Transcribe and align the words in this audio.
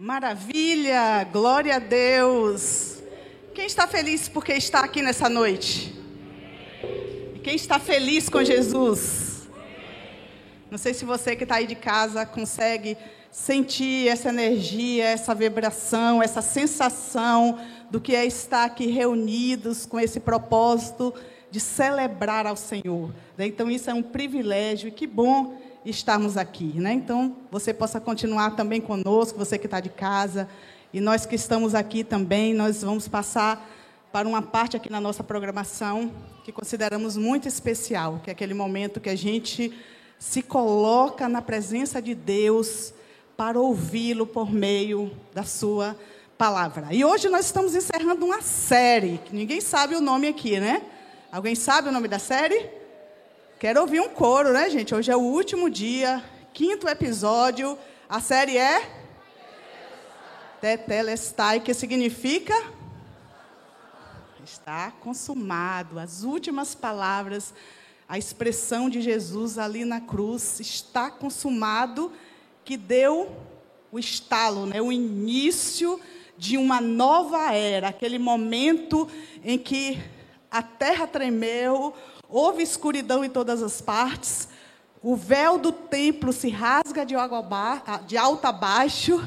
Maravilha, 0.00 1.24
glória 1.24 1.74
a 1.74 1.78
Deus. 1.80 3.02
Quem 3.52 3.66
está 3.66 3.84
feliz 3.88 4.28
porque 4.28 4.52
está 4.52 4.84
aqui 4.84 5.02
nessa 5.02 5.28
noite? 5.28 5.92
Quem 7.42 7.56
está 7.56 7.80
feliz 7.80 8.28
com 8.28 8.44
Jesus? 8.44 9.48
Não 10.70 10.78
sei 10.78 10.94
se 10.94 11.04
você 11.04 11.34
que 11.34 11.42
está 11.42 11.56
aí 11.56 11.66
de 11.66 11.74
casa 11.74 12.24
consegue 12.24 12.96
sentir 13.32 14.06
essa 14.06 14.28
energia, 14.28 15.04
essa 15.04 15.34
vibração, 15.34 16.22
essa 16.22 16.42
sensação 16.42 17.58
do 17.90 18.00
que 18.00 18.14
é 18.14 18.24
estar 18.24 18.66
aqui 18.66 18.86
reunidos 18.86 19.84
com 19.84 19.98
esse 19.98 20.20
propósito 20.20 21.12
de 21.50 21.58
celebrar 21.58 22.46
ao 22.46 22.54
Senhor. 22.54 23.12
Então, 23.36 23.68
isso 23.68 23.90
é 23.90 23.94
um 23.94 24.02
privilégio 24.04 24.86
e 24.86 24.92
que 24.92 25.08
bom 25.08 25.56
estarmos 25.84 26.36
aqui. 26.36 26.72
Né? 26.76 26.92
Então, 26.92 27.36
você 27.50 27.72
possa 27.72 28.00
continuar 28.00 28.56
também 28.56 28.80
conosco, 28.80 29.38
você 29.38 29.58
que 29.58 29.66
está 29.66 29.80
de 29.80 29.88
casa. 29.88 30.48
E 30.92 31.00
nós 31.00 31.26
que 31.26 31.34
estamos 31.34 31.74
aqui 31.74 32.02
também, 32.02 32.54
nós 32.54 32.82
vamos 32.82 33.06
passar 33.08 33.68
para 34.10 34.26
uma 34.26 34.40
parte 34.40 34.76
aqui 34.76 34.90
na 34.90 35.00
nossa 35.00 35.22
programação 35.22 36.10
que 36.44 36.52
consideramos 36.52 37.16
muito 37.16 37.46
especial, 37.46 38.20
que 38.24 38.30
é 38.30 38.32
aquele 38.32 38.54
momento 38.54 39.00
que 39.00 39.10
a 39.10 39.16
gente 39.16 39.72
se 40.18 40.42
coloca 40.42 41.28
na 41.28 41.42
presença 41.42 42.00
de 42.00 42.14
Deus 42.14 42.92
para 43.36 43.60
ouvi-lo 43.60 44.26
por 44.26 44.50
meio 44.50 45.12
da 45.34 45.44
sua 45.44 45.94
palavra. 46.38 46.88
E 46.90 47.04
hoje 47.04 47.28
nós 47.28 47.46
estamos 47.46 47.74
encerrando 47.74 48.24
uma 48.24 48.40
série, 48.40 49.20
que 49.24 49.34
ninguém 49.34 49.60
sabe 49.60 49.94
o 49.94 50.00
nome 50.00 50.26
aqui, 50.26 50.58
né? 50.58 50.82
Alguém 51.30 51.54
sabe 51.54 51.88
o 51.88 51.92
nome 51.92 52.08
da 52.08 52.18
série? 52.18 52.77
Quero 53.58 53.80
ouvir 53.80 54.00
um 54.00 54.08
coro, 54.08 54.52
né, 54.52 54.70
gente? 54.70 54.94
Hoje 54.94 55.10
é 55.10 55.16
o 55.16 55.20
último 55.20 55.68
dia, 55.68 56.22
quinto 56.54 56.86
episódio. 56.86 57.76
A 58.08 58.20
série 58.20 58.56
é 58.56 58.88
Tetelestai, 60.60 61.58
que 61.58 61.74
significa 61.74 62.54
está 64.44 64.92
consumado. 65.00 65.98
As 65.98 66.22
últimas 66.22 66.76
palavras, 66.76 67.52
a 68.08 68.16
expressão 68.16 68.88
de 68.88 69.00
Jesus 69.00 69.58
ali 69.58 69.84
na 69.84 70.00
cruz, 70.00 70.60
está 70.60 71.10
consumado, 71.10 72.12
que 72.64 72.76
deu 72.76 73.36
o 73.90 73.98
estalo, 73.98 74.66
né, 74.66 74.80
o 74.80 74.92
início 74.92 75.98
de 76.36 76.56
uma 76.56 76.80
nova 76.80 77.52
era, 77.52 77.88
aquele 77.88 78.20
momento 78.20 79.08
em 79.42 79.58
que 79.58 79.98
a 80.48 80.62
terra 80.62 81.08
tremeu, 81.08 81.92
Houve 82.28 82.62
escuridão 82.62 83.24
em 83.24 83.30
todas 83.30 83.62
as 83.62 83.80
partes. 83.80 84.48
O 85.02 85.16
véu 85.16 85.58
do 85.58 85.72
templo 85.72 86.30
se 86.30 86.50
rasga 86.50 87.06
de, 87.06 87.14
alto 88.16 88.44
a 88.44 88.52
baixo 88.52 89.26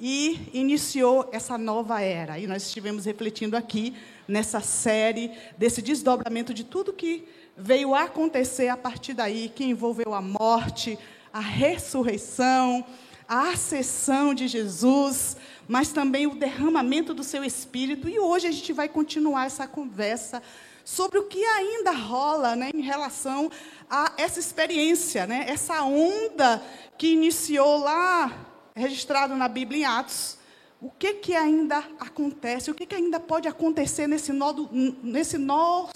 e 0.00 0.50
iniciou 0.52 1.28
essa 1.30 1.56
nova 1.56 2.00
era. 2.00 2.40
E 2.40 2.48
nós 2.48 2.64
estivemos 2.64 3.04
refletindo 3.04 3.56
aqui 3.56 3.94
nessa 4.26 4.60
série 4.60 5.30
desse 5.56 5.80
desdobramento 5.80 6.52
de 6.52 6.64
tudo 6.64 6.92
que 6.92 7.28
veio 7.56 7.94
acontecer 7.94 8.66
a 8.66 8.76
partir 8.76 9.14
daí, 9.14 9.48
que 9.54 9.62
envolveu 9.62 10.12
a 10.12 10.20
morte, 10.20 10.98
a 11.32 11.38
ressurreição, 11.38 12.84
a 13.28 13.50
ascensão 13.50 14.34
de 14.34 14.48
Jesus, 14.48 15.36
mas 15.68 15.92
também 15.92 16.26
o 16.26 16.34
derramamento 16.34 17.14
do 17.14 17.22
seu 17.22 17.44
espírito. 17.44 18.08
E 18.08 18.18
hoje 18.18 18.48
a 18.48 18.50
gente 18.50 18.72
vai 18.72 18.88
continuar 18.88 19.46
essa 19.46 19.68
conversa 19.68 20.42
sobre 20.84 21.18
o 21.18 21.24
que 21.24 21.44
ainda 21.44 21.92
rola 21.92 22.56
né, 22.56 22.70
em 22.74 22.80
relação 22.80 23.50
a 23.88 24.12
essa 24.16 24.40
experiência, 24.40 25.26
né, 25.26 25.44
essa 25.48 25.82
onda 25.82 26.62
que 26.96 27.12
iniciou 27.12 27.78
lá, 27.78 28.32
registrado 28.74 29.34
na 29.34 29.48
Bíblia 29.48 29.80
em 29.80 29.84
Atos. 29.84 30.38
O 30.80 30.90
que, 30.90 31.14
que 31.14 31.34
ainda 31.34 31.78
acontece, 32.00 32.70
o 32.70 32.74
que, 32.74 32.86
que 32.86 32.94
ainda 32.94 33.20
pode 33.20 33.46
acontecer 33.46 34.08
nesse, 34.08 34.32
nodo, 34.32 34.68
nesse 34.72 35.38
no, 35.38 35.88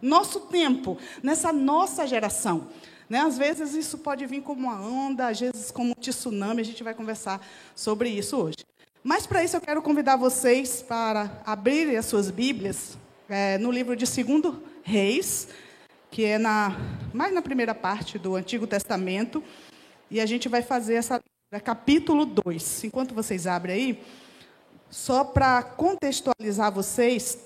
nosso 0.00 0.40
tempo, 0.40 0.98
nessa 1.22 1.52
nossa 1.52 2.06
geração. 2.06 2.66
Né? 3.08 3.20
Às 3.20 3.38
vezes 3.38 3.74
isso 3.74 3.98
pode 3.98 4.26
vir 4.26 4.42
como 4.42 4.66
uma 4.66 4.80
onda, 4.80 5.28
às 5.28 5.38
vezes 5.38 5.70
como 5.70 5.90
um 5.90 5.94
tsunami, 5.94 6.60
a 6.60 6.64
gente 6.64 6.82
vai 6.82 6.92
conversar 6.92 7.40
sobre 7.74 8.08
isso 8.08 8.36
hoje. 8.36 8.56
Mas 9.04 9.26
para 9.26 9.44
isso 9.44 9.56
eu 9.56 9.60
quero 9.60 9.82
convidar 9.82 10.16
vocês 10.16 10.82
para 10.82 11.42
abrirem 11.44 11.96
as 11.96 12.06
suas 12.06 12.30
Bíblias 12.30 12.96
é, 13.32 13.56
no 13.56 13.70
livro 13.70 13.96
de 13.96 14.04
2 14.04 14.56
Reis, 14.82 15.48
que 16.10 16.22
é 16.22 16.36
na, 16.36 16.76
mais 17.14 17.32
na 17.32 17.40
primeira 17.40 17.74
parte 17.74 18.18
do 18.18 18.36
Antigo 18.36 18.66
Testamento, 18.66 19.42
e 20.10 20.20
a 20.20 20.26
gente 20.26 20.50
vai 20.50 20.60
fazer 20.60 20.96
essa 20.96 21.18
capítulo 21.64 22.26
2. 22.26 22.84
Enquanto 22.84 23.14
vocês 23.14 23.46
abrem 23.46 23.74
aí, 23.74 24.02
só 24.90 25.24
para 25.24 25.62
contextualizar 25.62 26.70
vocês, 26.70 27.38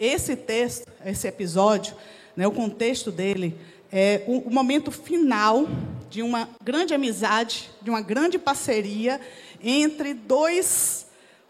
esse 0.00 0.34
texto, 0.34 0.90
esse 1.04 1.28
episódio, 1.28 1.94
né, 2.34 2.46
o 2.46 2.52
contexto 2.52 3.12
dele 3.12 3.54
é 3.92 4.24
o, 4.26 4.48
o 4.48 4.50
momento 4.50 4.90
final 4.90 5.66
de 6.08 6.22
uma 6.22 6.48
grande 6.64 6.94
amizade, 6.94 7.68
de 7.82 7.90
uma 7.90 8.00
grande 8.00 8.38
parceria 8.38 9.20
entre 9.62 10.14
dois 10.14 11.05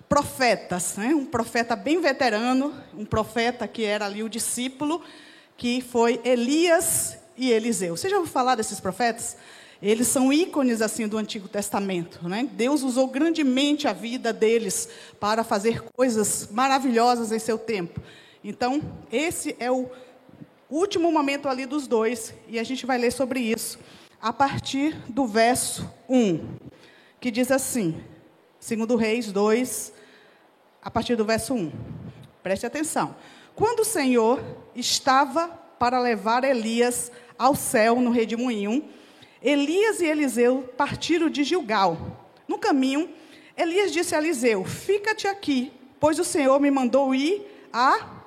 profetas, 0.08 0.96
né? 0.96 1.14
um 1.14 1.24
profeta 1.24 1.74
bem 1.74 2.00
veterano, 2.00 2.74
um 2.96 3.04
profeta 3.04 3.66
que 3.66 3.84
era 3.84 4.06
ali 4.06 4.22
o 4.22 4.28
discípulo, 4.28 5.02
que 5.56 5.80
foi 5.80 6.20
Elias 6.24 7.18
e 7.36 7.50
Eliseu. 7.50 7.96
Você 7.96 8.08
já 8.08 8.16
ouviu 8.16 8.32
falar 8.32 8.54
desses 8.54 8.80
profetas? 8.80 9.36
Eles 9.82 10.08
são 10.08 10.32
ícones 10.32 10.80
assim 10.80 11.06
do 11.06 11.18
Antigo 11.18 11.48
Testamento. 11.48 12.26
Né? 12.28 12.48
Deus 12.52 12.82
usou 12.82 13.08
grandemente 13.08 13.86
a 13.86 13.92
vida 13.92 14.32
deles 14.32 14.88
para 15.20 15.44
fazer 15.44 15.82
coisas 15.94 16.48
maravilhosas 16.50 17.32
em 17.32 17.38
seu 17.38 17.58
tempo. 17.58 18.00
Então, 18.42 18.80
esse 19.10 19.56
é 19.58 19.70
o 19.70 19.90
último 20.70 21.10
momento 21.10 21.48
ali 21.48 21.66
dos 21.66 21.86
dois, 21.86 22.34
e 22.48 22.58
a 22.58 22.64
gente 22.64 22.86
vai 22.86 22.98
ler 22.98 23.12
sobre 23.12 23.40
isso 23.40 23.78
a 24.20 24.32
partir 24.32 24.96
do 25.08 25.26
verso 25.26 25.88
1, 26.08 26.56
que 27.20 27.30
diz 27.30 27.50
assim, 27.50 28.00
segundo 28.66 28.96
Reis 28.96 29.30
2, 29.30 29.92
a 30.82 30.90
partir 30.90 31.14
do 31.14 31.24
verso 31.24 31.54
1. 31.54 31.70
Preste 32.42 32.66
atenção. 32.66 33.14
Quando 33.54 33.80
o 33.80 33.84
Senhor 33.84 34.42
estava 34.74 35.46
para 35.78 36.00
levar 36.00 36.42
Elias 36.42 37.12
ao 37.38 37.54
céu 37.54 38.00
no 38.00 38.10
redemoinho, 38.10 38.84
Elias 39.40 40.00
e 40.00 40.06
Eliseu 40.06 40.68
partiram 40.76 41.30
de 41.30 41.44
Gilgal. 41.44 42.26
No 42.48 42.58
caminho, 42.58 43.08
Elias 43.56 43.92
disse 43.92 44.16
a 44.16 44.18
Eliseu: 44.18 44.64
Fica-te 44.64 45.28
aqui, 45.28 45.72
pois 46.00 46.18
o 46.18 46.24
Senhor 46.24 46.58
me 46.58 46.68
mandou 46.68 47.14
ir 47.14 47.46
a 47.72 48.24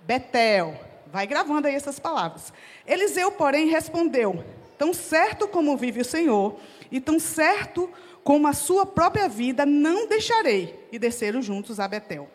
Betel. 0.00 0.80
Vai 1.08 1.26
gravando 1.26 1.68
aí 1.68 1.74
essas 1.74 1.98
palavras. 1.98 2.54
Eliseu, 2.86 3.32
porém, 3.32 3.68
respondeu: 3.68 4.42
Tão 4.78 4.94
certo 4.94 5.46
como 5.46 5.76
vive 5.76 6.00
o 6.00 6.06
Senhor, 6.06 6.58
e 6.90 7.02
tão 7.02 7.18
certo 7.18 7.90
como 8.28 8.46
a 8.46 8.52
sua 8.52 8.84
própria 8.84 9.26
vida, 9.26 9.64
não 9.64 10.06
deixarei. 10.06 10.86
E 10.92 10.98
desceram 10.98 11.40
juntos 11.40 11.80
a 11.80 11.88
Betel. 11.88 12.28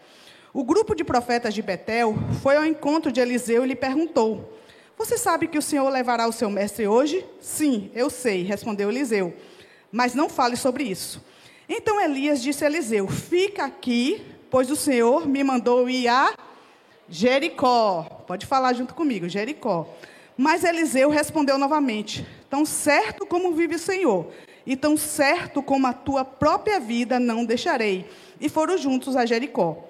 O 0.52 0.64
grupo 0.64 0.96
de 0.96 1.04
profetas 1.04 1.54
de 1.54 1.62
Betel 1.62 2.16
foi 2.42 2.58
ao 2.58 2.66
encontro 2.66 3.12
de 3.12 3.20
Eliseu 3.20 3.64
e 3.64 3.68
lhe 3.68 3.76
perguntou: 3.76 4.58
Você 4.98 5.20
sabe 5.20 5.48
que 5.48 5.56
o 5.56 5.62
Senhor 5.62 5.88
levará 5.92 6.28
o 6.28 6.32
seu 6.32 6.50
mestre 6.50 6.88
hoje? 6.88 7.24
Sim, 7.40 7.92
eu 7.94 8.10
sei, 8.10 8.42
respondeu 8.42 8.90
Eliseu. 8.90 9.36
Mas 9.92 10.16
não 10.16 10.30
fale 10.30 10.56
sobre 10.56 10.84
isso. 10.84 11.24
Então 11.70 12.02
Elias 12.02 12.42
disse 12.42 12.64
a 12.64 12.68
Eliseu: 12.68 13.08
Fica 13.08 13.64
aqui, 13.66 14.20
pois 14.50 14.72
o 14.72 14.76
Senhor 14.76 15.28
me 15.28 15.44
mandou 15.44 15.88
ir 15.88 16.08
a 16.08 16.34
Jericó. 17.08 18.24
Pode 18.26 18.48
falar 18.48 18.74
junto 18.74 18.96
comigo, 18.96 19.30
Jericó. 19.30 19.88
Mas 20.36 20.64
Eliseu 20.64 21.12
respondeu 21.12 21.60
novamente: 21.60 22.26
Tão 22.50 22.66
certo 22.66 23.28
como 23.28 23.54
vive 23.54 23.76
o 23.76 23.80
Senhor, 23.80 24.32
e 24.66 24.76
tão 24.76 24.96
certo 24.96 25.62
como 25.62 25.88
a 25.88 25.94
tua 25.94 26.24
própria 26.24 26.80
vida 26.80 27.20
não 27.20 27.46
deixarei. 27.46 28.10
E 28.40 28.50
foram 28.50 28.78
juntos 28.78 29.16
a 29.16 29.26
Jericó. 29.26 29.90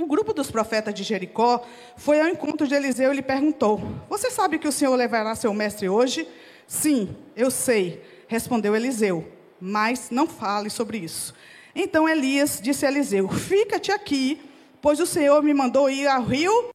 O 0.00 0.06
grupo 0.06 0.32
dos 0.32 0.50
profetas 0.50 0.94
de 0.94 1.02
Jericó 1.02 1.64
foi 1.96 2.20
ao 2.20 2.28
encontro 2.28 2.68
de 2.68 2.74
Eliseu 2.74 3.12
e 3.12 3.16
lhe 3.16 3.22
perguntou: 3.22 3.80
Você 4.08 4.30
sabe 4.30 4.58
que 4.58 4.68
o 4.68 4.72
Senhor 4.72 4.94
levará 4.94 5.34
seu 5.34 5.52
mestre 5.52 5.88
hoje? 5.88 6.26
Sim, 6.66 7.16
eu 7.34 7.50
sei, 7.50 8.02
respondeu 8.28 8.76
Eliseu, 8.76 9.26
mas 9.60 10.08
não 10.10 10.26
fale 10.26 10.70
sobre 10.70 10.98
isso. 10.98 11.34
Então 11.74 12.08
Elias 12.08 12.60
disse 12.62 12.86
a 12.86 12.90
Eliseu: 12.90 13.28
Fica-te 13.28 13.90
aqui, 13.90 14.40
pois 14.80 15.00
o 15.00 15.06
Senhor 15.06 15.42
me 15.42 15.52
mandou 15.52 15.90
ir 15.90 16.06
ao 16.06 16.22
rio 16.22 16.70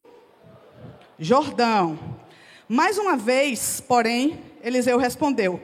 Jordão. 1.17 1.97
Mais 2.67 2.97
uma 2.97 3.15
vez, 3.15 3.81
porém, 3.81 4.41
Eliseu 4.61 4.97
respondeu: 4.97 5.61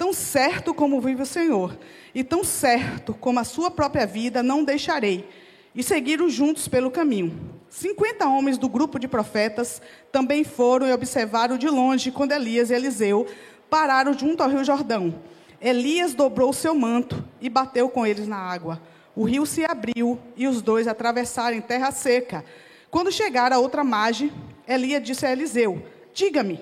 Tão 0.00 0.14
certo 0.14 0.72
como 0.72 0.98
vive 0.98 1.24
o 1.24 1.26
Senhor, 1.26 1.78
e 2.14 2.24
tão 2.24 2.42
certo 2.42 3.12
como 3.12 3.38
a 3.38 3.44
sua 3.44 3.70
própria 3.70 4.06
vida, 4.06 4.42
não 4.42 4.64
deixarei. 4.64 5.28
E 5.74 5.82
seguiram 5.82 6.26
juntos 6.26 6.66
pelo 6.66 6.90
caminho. 6.90 7.38
Cinquenta 7.68 8.26
homens 8.26 8.56
do 8.56 8.66
grupo 8.66 8.98
de 8.98 9.06
profetas 9.06 9.82
também 10.10 10.42
foram 10.42 10.88
e 10.88 10.92
observaram 10.94 11.58
de 11.58 11.68
longe 11.68 12.10
quando 12.10 12.32
Elias 12.32 12.70
e 12.70 12.74
Eliseu 12.74 13.26
pararam 13.68 14.14
junto 14.18 14.42
ao 14.42 14.48
rio 14.48 14.64
Jordão. 14.64 15.20
Elias 15.60 16.14
dobrou 16.14 16.50
seu 16.54 16.74
manto 16.74 17.22
e 17.38 17.50
bateu 17.50 17.90
com 17.90 18.06
eles 18.06 18.26
na 18.26 18.38
água. 18.38 18.80
o 19.14 19.24
rio 19.24 19.44
se 19.44 19.66
abriu 19.66 20.18
e 20.34 20.48
os 20.48 20.62
dois 20.62 20.88
atravessaram 20.88 21.58
em 21.58 21.60
terra 21.60 21.90
seca. 21.90 22.42
Quando 22.90 23.12
chegaram 23.12 23.58
à 23.58 23.60
outra 23.60 23.84
margem, 23.84 24.32
Elias 24.66 25.02
disse 25.02 25.26
a 25.26 25.32
Eliseu: 25.32 25.82
Diga-me, 26.14 26.58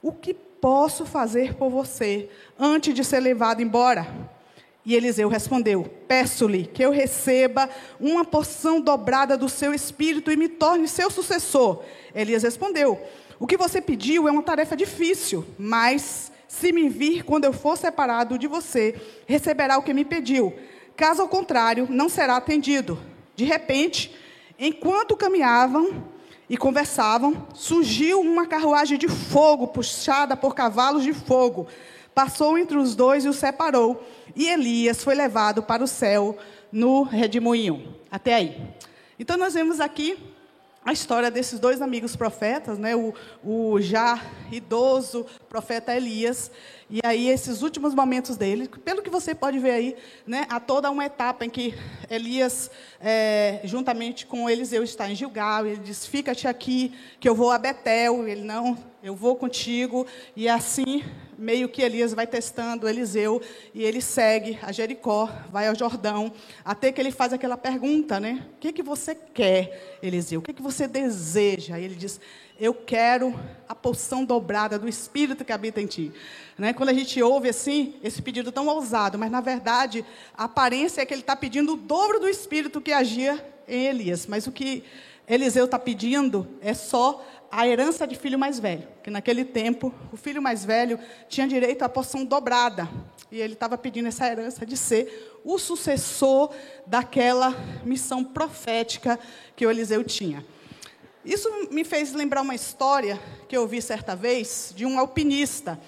o 0.00 0.12
que 0.12 0.36
posso 0.60 1.04
fazer 1.06 1.54
por 1.54 1.70
você 1.70 2.28
antes 2.58 2.94
de 2.94 3.04
ser 3.04 3.20
levado 3.20 3.62
embora? 3.62 4.06
E 4.84 4.94
Eliseu 4.94 5.28
respondeu: 5.28 5.84
Peço-lhe 6.06 6.66
que 6.66 6.82
eu 6.82 6.90
receba 6.90 7.68
uma 7.98 8.24
porção 8.24 8.80
dobrada 8.80 9.36
do 9.36 9.48
seu 9.48 9.74
espírito 9.74 10.30
e 10.30 10.36
me 10.36 10.48
torne 10.48 10.88
seu 10.88 11.10
sucessor. 11.10 11.82
Elias 12.14 12.42
respondeu: 12.42 13.00
O 13.38 13.46
que 13.46 13.56
você 13.56 13.80
pediu 13.80 14.28
é 14.28 14.30
uma 14.30 14.42
tarefa 14.42 14.76
difícil, 14.76 15.44
mas 15.58 16.32
se 16.48 16.72
me 16.72 16.88
vir 16.88 17.24
quando 17.24 17.44
eu 17.44 17.52
for 17.52 17.76
separado 17.76 18.38
de 18.38 18.46
você, 18.46 18.94
receberá 19.26 19.78
o 19.78 19.82
que 19.82 19.94
me 19.94 20.04
pediu. 20.04 20.52
Caso 20.96 21.22
ao 21.22 21.28
contrário, 21.28 21.86
não 21.88 22.08
será 22.08 22.36
atendido. 22.36 22.98
De 23.36 23.44
repente, 23.44 24.14
enquanto 24.58 25.16
caminhavam 25.16 26.04
e 26.50 26.56
conversavam, 26.56 27.46
surgiu 27.54 28.20
uma 28.20 28.44
carruagem 28.44 28.98
de 28.98 29.06
fogo 29.06 29.68
puxada 29.68 30.36
por 30.36 30.52
cavalos 30.52 31.04
de 31.04 31.14
fogo. 31.14 31.68
Passou 32.12 32.58
entre 32.58 32.76
os 32.76 32.96
dois 32.96 33.24
e 33.24 33.28
os 33.28 33.36
separou. 33.36 34.04
E 34.34 34.48
Elias 34.48 35.04
foi 35.04 35.14
levado 35.14 35.62
para 35.62 35.84
o 35.84 35.86
céu 35.86 36.36
no 36.72 37.04
redemoinho. 37.04 37.94
Até 38.10 38.34
aí. 38.34 38.60
Então 39.16 39.36
nós 39.36 39.54
vemos 39.54 39.78
aqui 39.78 40.18
a 40.84 40.92
história 40.92 41.30
desses 41.30 41.60
dois 41.60 41.80
amigos 41.80 42.16
profetas, 42.16 42.78
né? 42.78 42.96
o, 42.96 43.14
o 43.44 43.80
já 43.80 44.20
idoso 44.50 45.26
profeta 45.50 45.92
Elias, 45.92 46.48
e 46.88 47.00
aí 47.02 47.28
esses 47.28 47.60
últimos 47.60 47.92
momentos 47.92 48.36
dele, 48.36 48.68
pelo 48.84 49.02
que 49.02 49.10
você 49.10 49.34
pode 49.34 49.58
ver 49.58 49.72
aí, 49.72 49.96
né? 50.24 50.46
há 50.48 50.60
toda 50.60 50.88
uma 50.88 51.04
etapa 51.04 51.44
em 51.44 51.50
que 51.50 51.74
Elias, 52.08 52.70
é, 53.00 53.60
juntamente 53.64 54.26
com 54.26 54.48
Eliseu, 54.48 54.84
está 54.84 55.10
em 55.10 55.16
Gilgal, 55.16 55.66
ele 55.66 55.78
diz, 55.78 56.06
fica-te 56.06 56.46
aqui, 56.46 56.94
que 57.18 57.28
eu 57.28 57.34
vou 57.34 57.50
a 57.50 57.58
Betel, 57.58 58.28
ele, 58.28 58.42
não, 58.42 58.78
eu 59.02 59.16
vou 59.16 59.34
contigo, 59.34 60.06
e 60.36 60.48
assim 60.48 61.02
meio 61.40 61.70
que 61.70 61.80
Elias 61.80 62.12
vai 62.12 62.26
testando 62.26 62.86
Eliseu 62.86 63.40
e 63.72 63.82
ele 63.82 64.02
segue 64.02 64.58
a 64.60 64.70
Jericó, 64.70 65.26
vai 65.50 65.66
ao 65.66 65.74
Jordão, 65.74 66.30
até 66.62 66.92
que 66.92 67.00
ele 67.00 67.10
faz 67.10 67.32
aquela 67.32 67.56
pergunta, 67.56 68.20
né? 68.20 68.46
O 68.56 68.58
que, 68.58 68.74
que 68.74 68.82
você 68.82 69.14
quer, 69.14 69.98
Eliseu? 70.02 70.40
O 70.40 70.42
que, 70.42 70.52
que 70.52 70.60
você 70.60 70.86
deseja? 70.86 71.78
E 71.78 71.84
ele 71.84 71.94
diz: 71.94 72.20
Eu 72.60 72.74
quero 72.74 73.34
a 73.66 73.74
porção 73.74 74.22
dobrada 74.22 74.78
do 74.78 74.86
Espírito 74.86 75.42
que 75.42 75.52
habita 75.52 75.80
em 75.80 75.86
ti. 75.86 76.12
Né? 76.58 76.74
Quando 76.74 76.90
a 76.90 76.94
gente 76.94 77.22
ouve 77.22 77.48
assim, 77.48 77.94
esse 78.04 78.20
pedido 78.20 78.52
tão 78.52 78.66
ousado, 78.66 79.18
mas 79.18 79.30
na 79.30 79.40
verdade 79.40 80.04
a 80.36 80.44
aparência 80.44 81.00
é 81.00 81.06
que 81.06 81.14
ele 81.14 81.22
está 81.22 81.34
pedindo 81.34 81.72
o 81.72 81.76
dobro 81.76 82.20
do 82.20 82.28
Espírito 82.28 82.82
que 82.82 82.92
agia 82.92 83.42
em 83.66 83.86
Elias. 83.86 84.26
Mas 84.26 84.46
o 84.46 84.52
que 84.52 84.84
Eliseu 85.26 85.64
está 85.64 85.78
pedindo 85.78 86.46
é 86.60 86.74
só 86.74 87.24
a 87.50 87.66
herança 87.66 88.06
de 88.06 88.14
filho 88.14 88.38
mais 88.38 88.60
velho, 88.60 88.86
que 89.02 89.10
naquele 89.10 89.44
tempo 89.44 89.92
o 90.12 90.16
filho 90.16 90.40
mais 90.40 90.64
velho 90.64 90.98
tinha 91.28 91.48
direito 91.48 91.82
à 91.82 91.88
porção 91.88 92.24
dobrada. 92.24 92.88
E 93.30 93.40
ele 93.40 93.54
estava 93.54 93.76
pedindo 93.76 94.08
essa 94.08 94.26
herança 94.26 94.64
de 94.64 94.76
ser 94.76 95.40
o 95.44 95.58
sucessor 95.58 96.52
daquela 96.86 97.54
missão 97.84 98.22
profética 98.24 99.18
que 99.56 99.66
o 99.66 99.70
Eliseu 99.70 100.04
tinha. 100.04 100.44
Isso 101.24 101.48
me 101.70 101.84
fez 101.84 102.12
lembrar 102.12 102.42
uma 102.42 102.54
história 102.54 103.20
que 103.48 103.56
eu 103.56 103.66
vi 103.66 103.82
certa 103.82 104.14
vez 104.14 104.72
de 104.74 104.86
um 104.86 104.98
alpinista 104.98 105.78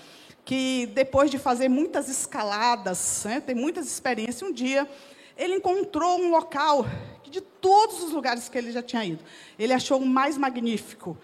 que, 0.45 0.87
depois 0.95 1.31
de 1.31 1.39
fazer 1.39 1.69
muitas 1.69 2.09
escaladas, 2.09 3.23
né, 3.25 3.41
tem 3.41 3.55
muitas 3.55 3.87
experiências, 3.87 4.43
um 4.43 4.53
dia 4.53 4.89
ele 5.37 5.55
encontrou 5.55 6.21
um 6.21 6.31
local 6.31 6.85
que, 7.23 7.31
de 7.31 7.41
todos 7.41 8.03
os 8.03 8.13
lugares 8.13 8.49
que 8.49 8.59
ele 8.59 8.73
já 8.73 8.83
tinha 8.83 9.05
ido, 9.05 9.25
ele 9.59 9.73
achou 9.73 9.99
o 9.99 10.07
mais 10.07 10.37
magnífico 10.37 11.17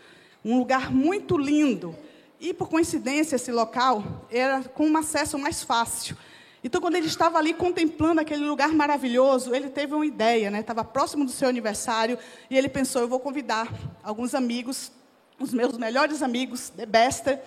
um 0.44 0.58
lugar 0.58 0.92
muito 0.92 1.36
lindo. 1.36 1.94
E, 2.40 2.54
por 2.54 2.68
coincidência, 2.68 3.36
esse 3.36 3.50
local 3.50 4.26
era 4.30 4.62
com 4.62 4.86
um 4.86 4.96
acesso 4.96 5.38
mais 5.38 5.62
fácil. 5.62 6.16
Então, 6.62 6.80
quando 6.80 6.96
ele 6.96 7.06
estava 7.06 7.38
ali 7.38 7.54
contemplando 7.54 8.20
aquele 8.20 8.44
lugar 8.44 8.70
maravilhoso, 8.70 9.54
ele 9.54 9.68
teve 9.68 9.94
uma 9.94 10.06
ideia, 10.06 10.50
né? 10.50 10.60
Estava 10.60 10.84
próximo 10.84 11.24
do 11.24 11.30
seu 11.30 11.48
aniversário 11.48 12.18
e 12.50 12.56
ele 12.56 12.68
pensou: 12.68 13.02
eu 13.02 13.08
vou 13.08 13.20
convidar 13.20 13.72
alguns 14.02 14.34
amigos, 14.34 14.90
os 15.38 15.52
meus 15.52 15.78
melhores 15.78 16.22
amigos, 16.22 16.70
de 16.70 16.84
Bester, 16.84 17.40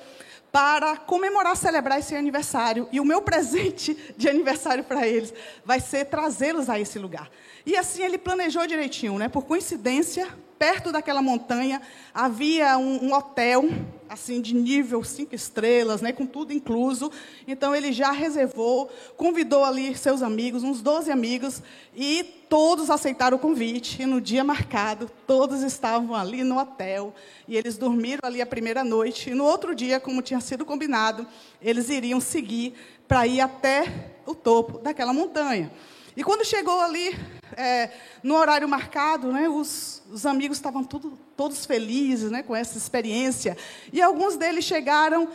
para 0.52 0.98
comemorar, 0.98 1.56
celebrar 1.56 2.00
esse 2.00 2.16
aniversário. 2.16 2.88
E 2.92 3.00
o 3.00 3.06
meu 3.06 3.22
presente 3.24 3.98
de 4.18 4.30
aniversário 4.30 4.84
para 4.84 5.08
eles 5.08 5.34
vai 5.66 5.80
ser 5.80 6.06
trazê-los 6.06 6.70
a 6.70 6.80
esse 6.80 6.98
lugar. 6.98 7.30
E 7.66 7.76
assim 7.76 8.04
ele 8.04 8.18
planejou 8.18 8.66
direitinho, 8.66 9.18
né? 9.18 9.28
Por 9.28 9.46
coincidência, 9.46 10.28
perto 10.62 10.92
daquela 10.92 11.24
montanha 11.24 11.82
havia 12.14 12.78
um, 12.78 13.06
um, 13.06 13.14
hotel, 13.16 13.68
assim, 14.08 14.40
de 14.40 14.54
nível 14.54 15.04
cinco 15.04 15.34
estrelas, 15.34 16.04
né, 16.04 16.12
com 16.12 16.24
tudo 16.24 16.54
incluso. 16.54 17.12
Então 17.48 17.76
ele 17.76 17.92
já 17.92 18.12
reservou, 18.12 18.88
convidou 19.18 19.66
ali 19.66 19.98
seus 19.98 20.22
amigos, 20.22 20.62
uns 20.62 20.80
12 20.80 21.10
amigos, 21.10 21.64
e 21.96 22.24
todos 22.48 22.92
aceitaram 22.92 23.38
o 23.38 23.40
convite. 23.40 24.04
E 24.04 24.06
no 24.06 24.22
dia 24.22 24.44
marcado, 24.44 25.10
todos 25.26 25.64
estavam 25.64 26.14
ali 26.14 26.44
no 26.44 26.60
hotel. 26.60 27.12
E 27.48 27.58
eles 27.58 27.76
dormiram 27.76 28.20
ali 28.22 28.40
a 28.40 28.46
primeira 28.46 28.84
noite. 28.84 29.32
E 29.32 29.34
no 29.34 29.46
outro 29.46 29.74
dia, 29.74 30.00
como 30.00 30.22
tinha 30.22 30.40
sido 30.40 30.64
combinado, 30.64 31.26
eles 31.60 31.90
iriam 31.90 32.22
seguir 32.22 32.76
para 33.08 33.26
ir 33.26 33.42
até 33.42 34.12
o 34.28 34.36
topo 34.36 34.78
daquela 34.78 35.12
montanha. 35.12 35.72
E 36.16 36.24
quando 36.24 36.46
chegou 36.46 36.80
ali, 36.80 37.18
é, 37.56 37.90
no 38.22 38.36
horário 38.36 38.68
marcado, 38.68 39.32
né, 39.32 39.48
os, 39.48 40.04
os 40.12 40.26
amigos 40.26 40.58
estavam 40.58 40.84
tudo, 40.84 41.18
todos 41.38 41.66
felizes 41.66 42.30
né, 42.30 42.44
com 42.44 42.56
essa 42.56 42.78
experiência. 42.78 43.58
E 43.94 44.02
alguns 44.02 44.36
deles 44.36 44.66
chegaram 44.66 45.30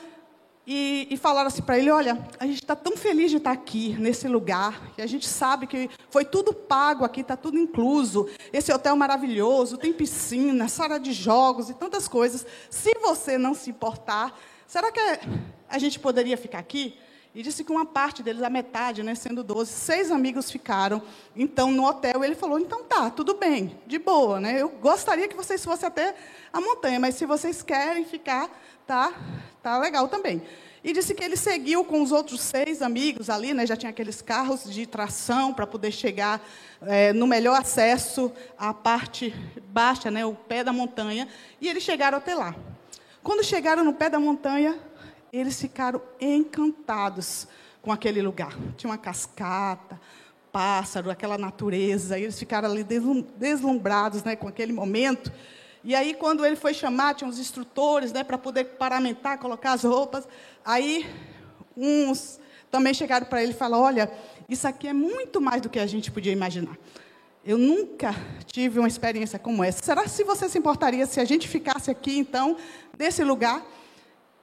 e, 0.66 1.06
e 1.10 1.16
falaram 1.16 1.46
assim 1.46 1.62
para 1.62 1.78
ele: 1.78 1.90
Olha, 1.90 2.18
a 2.38 2.46
gente 2.46 2.62
está 2.62 2.74
tão 2.74 2.96
feliz 2.96 3.30
de 3.30 3.36
estar 3.36 3.52
aqui, 3.52 3.96
nesse 3.98 4.26
lugar, 4.26 4.92
que 4.94 5.02
a 5.02 5.06
gente 5.06 5.26
sabe 5.26 5.66
que 5.66 5.88
foi 6.10 6.24
tudo 6.24 6.52
pago 6.52 7.04
aqui, 7.04 7.20
está 7.20 7.36
tudo 7.36 7.58
incluso. 7.58 8.28
Esse 8.52 8.72
hotel 8.72 8.96
maravilhoso, 8.96 9.78
tem 9.78 9.92
piscina, 9.92 10.68
sala 10.68 10.98
de 10.98 11.12
jogos 11.12 11.70
e 11.70 11.74
tantas 11.74 12.08
coisas. 12.08 12.44
Se 12.68 12.92
você 13.00 13.38
não 13.38 13.54
se 13.54 13.70
importar, 13.70 14.36
será 14.66 14.90
que 14.90 15.00
a 15.68 15.78
gente 15.78 16.00
poderia 16.00 16.36
ficar 16.36 16.58
aqui? 16.58 16.98
E 17.36 17.42
disse 17.42 17.62
que 17.62 17.70
uma 17.70 17.84
parte 17.84 18.22
deles, 18.22 18.42
a 18.42 18.48
metade, 18.48 19.02
né, 19.02 19.14
sendo 19.14 19.44
12, 19.44 19.70
seis 19.70 20.10
amigos 20.10 20.50
ficaram. 20.50 21.02
Então, 21.36 21.70
no 21.70 21.84
hotel, 21.84 22.24
ele 22.24 22.34
falou: 22.34 22.58
então 22.58 22.82
tá, 22.84 23.10
tudo 23.10 23.34
bem, 23.34 23.78
de 23.86 23.98
boa. 23.98 24.40
Né? 24.40 24.62
Eu 24.62 24.70
gostaria 24.70 25.28
que 25.28 25.36
vocês 25.36 25.62
fossem 25.62 25.86
até 25.86 26.14
a 26.50 26.62
montanha, 26.62 26.98
mas 26.98 27.14
se 27.16 27.26
vocês 27.26 27.62
querem 27.62 28.06
ficar, 28.06 28.48
tá, 28.86 29.12
tá 29.62 29.78
legal 29.78 30.08
também. 30.08 30.42
E 30.82 30.94
disse 30.94 31.14
que 31.14 31.22
ele 31.22 31.36
seguiu 31.36 31.84
com 31.84 32.00
os 32.00 32.10
outros 32.10 32.40
seis 32.40 32.80
amigos 32.80 33.28
ali, 33.28 33.52
né, 33.52 33.66
já 33.66 33.76
tinha 33.76 33.90
aqueles 33.90 34.22
carros 34.22 34.64
de 34.64 34.86
tração 34.86 35.52
para 35.52 35.66
poder 35.66 35.92
chegar 35.92 36.40
é, 36.80 37.12
no 37.12 37.26
melhor 37.26 37.60
acesso 37.60 38.32
à 38.56 38.72
parte 38.72 39.34
baixa, 39.68 40.10
né, 40.10 40.24
o 40.24 40.34
pé 40.34 40.64
da 40.64 40.72
montanha. 40.72 41.28
E 41.60 41.68
eles 41.68 41.82
chegaram 41.82 42.16
até 42.16 42.34
lá. 42.34 42.56
Quando 43.22 43.44
chegaram 43.44 43.84
no 43.84 43.92
pé 43.92 44.08
da 44.08 44.18
montanha, 44.18 44.78
eles 45.38 45.60
ficaram 45.60 46.00
encantados 46.20 47.46
com 47.82 47.92
aquele 47.92 48.22
lugar. 48.22 48.56
Tinha 48.76 48.90
uma 48.90 48.98
cascata, 48.98 50.00
pássaro, 50.50 51.10
aquela 51.10 51.36
natureza. 51.36 52.18
eles 52.18 52.38
ficaram 52.38 52.70
ali 52.70 52.84
deslumbrados 53.36 54.24
né, 54.24 54.34
com 54.34 54.48
aquele 54.48 54.72
momento. 54.72 55.30
E 55.84 55.94
aí, 55.94 56.14
quando 56.14 56.44
ele 56.44 56.56
foi 56.56 56.74
chamar, 56.74 57.14
tinha 57.14 57.28
uns 57.28 57.38
instrutores 57.38 58.12
né, 58.12 58.24
para 58.24 58.38
poder 58.38 58.64
paramentar, 58.64 59.38
colocar 59.38 59.72
as 59.72 59.84
roupas. 59.84 60.26
Aí, 60.64 61.06
uns 61.76 62.40
também 62.70 62.94
chegaram 62.94 63.26
para 63.26 63.42
ele 63.42 63.52
e 63.52 63.54
falaram: 63.54 63.84
Olha, 63.84 64.10
isso 64.48 64.66
aqui 64.66 64.88
é 64.88 64.92
muito 64.92 65.40
mais 65.40 65.62
do 65.62 65.68
que 65.68 65.78
a 65.78 65.86
gente 65.86 66.10
podia 66.10 66.32
imaginar. 66.32 66.76
Eu 67.44 67.58
nunca 67.58 68.12
tive 68.46 68.80
uma 68.80 68.88
experiência 68.88 69.38
como 69.38 69.62
essa. 69.62 69.84
Será 69.84 70.08
se 70.08 70.24
você 70.24 70.48
se 70.48 70.58
importaria 70.58 71.06
se 71.06 71.20
a 71.20 71.24
gente 71.24 71.46
ficasse 71.46 71.90
aqui, 71.90 72.18
então, 72.18 72.56
nesse 72.98 73.22
lugar? 73.22 73.64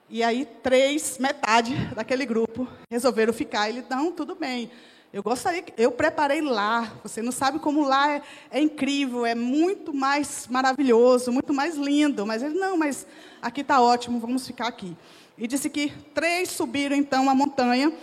E 0.09 0.21
aí, 0.21 0.45
três, 0.61 1.17
metade 1.17 1.73
daquele 1.95 2.25
grupo, 2.25 2.67
resolveram 2.89 3.33
ficar. 3.33 3.69
Ele, 3.69 3.83
não, 3.89 4.11
tudo 4.11 4.35
bem. 4.35 4.69
Eu 5.13 5.21
gostaria, 5.21 5.63
eu 5.77 5.91
preparei 5.91 6.41
lá. 6.41 6.91
Você 7.03 7.21
não 7.21 7.31
sabe 7.31 7.59
como 7.59 7.83
lá 7.83 8.11
é, 8.11 8.21
é, 8.49 8.59
incrível, 8.59 9.25
é 9.25 9.35
muito 9.35 9.93
mais 9.93 10.47
maravilhoso, 10.47 11.31
muito 11.31 11.53
mais 11.53 11.75
lindo. 11.75 12.25
Mas 12.25 12.41
ele, 12.41 12.55
não, 12.55 12.75
mas 12.77 13.05
aqui 13.41 13.61
está 13.61 13.79
ótimo, 13.79 14.19
vamos 14.19 14.45
ficar 14.47 14.67
aqui. 14.67 14.97
E 15.37 15.47
disse 15.47 15.69
que 15.69 15.91
três 16.13 16.49
subiram 16.49 16.95
então 16.95 17.29
a 17.29 17.35
montanha. 17.35 17.93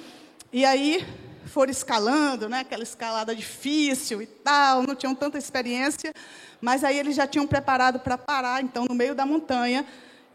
E 0.52 0.64
aí 0.64 1.04
foram 1.46 1.72
escalando, 1.72 2.48
né, 2.48 2.60
aquela 2.60 2.84
escalada 2.84 3.34
difícil 3.34 4.22
e 4.22 4.26
tal, 4.26 4.84
não 4.84 4.94
tinham 4.94 5.14
tanta 5.14 5.36
experiência. 5.36 6.14
Mas 6.60 6.84
aí 6.84 6.96
eles 6.96 7.16
já 7.16 7.26
tinham 7.26 7.46
preparado 7.46 7.98
para 7.98 8.16
parar, 8.16 8.62
então, 8.62 8.84
no 8.88 8.94
meio 8.94 9.14
da 9.14 9.26
montanha. 9.26 9.84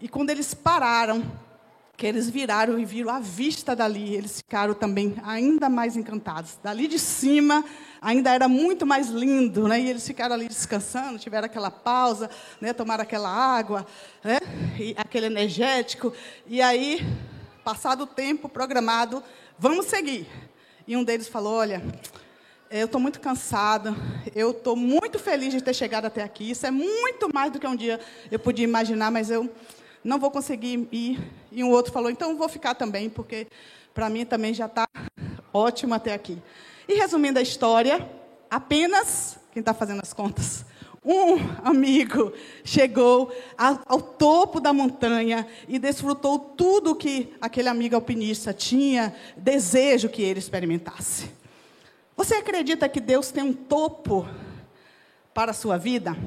E 0.01 0.09
quando 0.09 0.29
eles 0.29 0.53
pararam, 0.53 1.23
que 1.97 2.05
eles 2.05 2.29
viraram 2.29 2.77
e 2.77 2.85
viram 2.85 3.09
a 3.09 3.19
vista 3.19 3.75
dali. 3.75 4.13
Eles 4.13 4.37
ficaram 4.37 4.73
também 4.73 5.15
ainda 5.23 5.69
mais 5.69 5.95
encantados. 5.95 6.59
Dali 6.61 6.87
de 6.87 6.99
cima 6.99 7.63
ainda 8.01 8.33
era 8.33 8.47
muito 8.47 8.85
mais 8.85 9.07
lindo, 9.07 9.67
né? 9.67 9.79
E 9.79 9.89
eles 9.89 10.05
ficaram 10.05 10.35
ali 10.35 10.47
descansando, 10.47 11.17
tiveram 11.17 11.45
aquela 11.45 11.71
pausa, 11.71 12.29
né? 12.59 12.73
Tomaram 12.73 13.03
aquela 13.03 13.29
água, 13.29 13.85
né? 14.23 14.39
E 14.77 14.93
aquele 14.97 15.27
energético. 15.27 16.13
E 16.45 16.61
aí, 16.61 16.99
passado 17.63 18.03
o 18.03 18.07
tempo 18.07 18.49
programado, 18.49 19.23
vamos 19.57 19.85
seguir. 19.85 20.27
E 20.87 20.97
um 20.97 21.03
deles 21.03 21.27
falou: 21.27 21.53
Olha, 21.53 21.81
eu 22.69 22.87
estou 22.87 22.99
muito 22.99 23.21
cansado, 23.21 23.95
eu 24.35 24.51
estou 24.51 24.75
muito 24.75 25.17
feliz 25.17 25.53
de 25.53 25.61
ter 25.61 25.73
chegado 25.73 26.05
até 26.05 26.21
aqui. 26.21 26.51
Isso 26.51 26.65
é 26.65 26.71
muito 26.71 27.33
mais 27.33 27.51
do 27.51 27.59
que 27.59 27.65
um 27.65 27.75
dia 27.75 27.99
eu 28.29 28.37
podia 28.37 28.65
imaginar, 28.65 29.09
mas 29.11 29.29
eu 29.29 29.49
não 30.05 30.19
vou 30.19 30.31
conseguir 30.31 30.87
ir. 30.91 31.19
E 31.51 31.63
um 31.63 31.71
outro 31.71 31.91
falou: 31.91 32.09
Então 32.09 32.37
vou 32.37 32.47
ficar 32.47 32.75
também, 32.75 33.09
porque 33.09 33.47
para 33.93 34.09
mim 34.09 34.25
também 34.25 34.53
já 34.53 34.67
está 34.67 34.87
ótimo 35.53 35.93
até 35.93 36.13
aqui. 36.13 36.41
E 36.87 36.93
resumindo 36.93 37.39
a 37.39 37.41
história, 37.41 38.09
apenas 38.49 39.37
quem 39.51 39.59
está 39.59 39.73
fazendo 39.73 40.01
as 40.01 40.13
contas 40.13 40.65
um 41.05 41.35
amigo 41.63 42.33
chegou 42.63 43.31
ao 43.55 44.01
topo 44.01 44.59
da 44.59 44.73
montanha 44.73 45.47
e 45.67 45.77
desfrutou 45.77 46.39
tudo 46.39 46.95
que 46.95 47.31
aquele 47.39 47.69
amigo 47.69 47.93
alpinista 47.93 48.51
tinha 48.51 49.15
desejo 49.37 50.09
que 50.09 50.23
ele 50.23 50.39
experimentasse. 50.39 51.29
Você 52.17 52.35
acredita 52.35 52.89
que 52.89 52.99
Deus 52.99 53.29
tem 53.29 53.43
um 53.43 53.53
topo 53.53 54.27
para 55.31 55.51
a 55.51 55.53
sua 55.53 55.77
vida? 55.77 56.17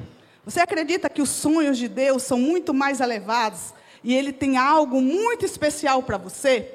Você 0.49 0.61
acredita 0.61 1.11
que 1.11 1.21
os 1.21 1.29
sonhos 1.29 1.77
de 1.77 1.87
Deus 1.87 2.23
são 2.23 2.39
muito 2.39 2.73
mais 2.73 2.99
elevados 2.99 3.71
e 4.03 4.15
ele 4.15 4.33
tem 4.33 4.57
algo 4.57 4.99
muito 4.99 5.45
especial 5.45 6.01
para 6.01 6.17
você? 6.17 6.73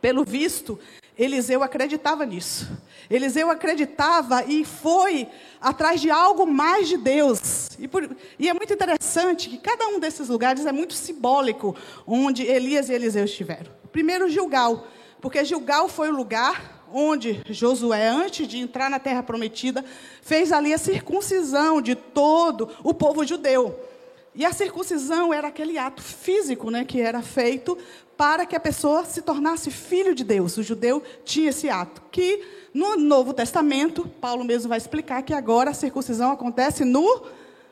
Pelo 0.00 0.24
visto, 0.24 0.80
Eliseu 1.18 1.62
acreditava 1.62 2.24
nisso. 2.24 2.66
Eliseu 3.10 3.50
acreditava 3.50 4.42
e 4.44 4.64
foi 4.64 5.28
atrás 5.60 6.00
de 6.00 6.10
algo 6.10 6.46
mais 6.46 6.88
de 6.88 6.96
Deus. 6.96 7.68
E, 7.78 7.86
por, 7.86 8.08
e, 8.38 8.48
é 8.48 8.54
muito 8.54 8.72
interessante 8.72 9.50
que 9.50 9.58
cada 9.58 9.86
um 9.88 10.00
desses 10.00 10.30
lugares 10.30 10.64
é 10.64 10.72
muito 10.72 10.94
simbólico 10.94 11.76
onde 12.06 12.42
Elias 12.42 12.88
e 12.88 12.94
Eliseu 12.94 13.26
estiveram. 13.26 13.70
Primeiro, 13.92 14.30
Gilgal, 14.30 14.88
porque 15.20 15.44
Gilgal 15.44 15.90
foi 15.90 16.08
o 16.08 16.16
lugar 16.16 16.73
onde 16.94 17.42
Josué, 17.50 18.06
antes 18.06 18.46
de 18.46 18.58
entrar 18.58 18.88
na 18.88 19.00
terra 19.00 19.22
prometida, 19.22 19.84
fez 20.22 20.52
ali 20.52 20.72
a 20.72 20.78
circuncisão 20.78 21.82
de 21.82 21.94
todo 21.94 22.70
o 22.84 22.94
povo 22.94 23.26
judeu. 23.26 23.78
E 24.34 24.44
a 24.44 24.52
circuncisão 24.52 25.32
era 25.32 25.48
aquele 25.48 25.76
ato 25.78 26.02
físico 26.02 26.70
né, 26.70 26.84
que 26.84 27.00
era 27.00 27.22
feito 27.22 27.76
para 28.16 28.46
que 28.46 28.56
a 28.56 28.60
pessoa 28.60 29.04
se 29.04 29.22
tornasse 29.22 29.70
filho 29.70 30.14
de 30.14 30.24
Deus. 30.24 30.56
O 30.56 30.62
judeu 30.62 31.02
tinha 31.24 31.50
esse 31.50 31.68
ato. 31.68 32.02
Que 32.10 32.42
no 32.72 32.96
Novo 32.96 33.32
Testamento, 33.32 34.08
Paulo 34.20 34.44
mesmo 34.44 34.68
vai 34.68 34.78
explicar 34.78 35.22
que 35.22 35.34
agora 35.34 35.70
a 35.70 35.74
circuncisão 35.74 36.32
acontece 36.32 36.84
no 36.84 37.22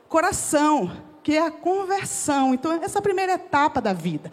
coração, 0.09 0.93
que 1.23 1.37
é 1.37 1.47
a 1.47 1.51
conversão. 1.51 2.55
Então, 2.55 2.73
essa 2.73 2.99
é 2.99 3.01
a 3.01 3.03
primeira 3.03 3.33
etapa 3.33 3.81
da 3.81 3.93
vida. 3.93 4.31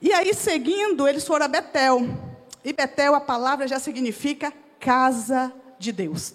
E 0.00 0.12
aí, 0.12 0.32
seguindo, 0.32 1.06
eles 1.06 1.26
foram 1.26 1.44
a 1.44 1.48
Betel. 1.48 2.29
E 2.64 2.72
Betel, 2.72 3.14
a 3.14 3.20
palavra 3.20 3.66
já 3.66 3.78
significa 3.78 4.52
casa 4.78 5.52
de 5.78 5.92
Deus. 5.92 6.34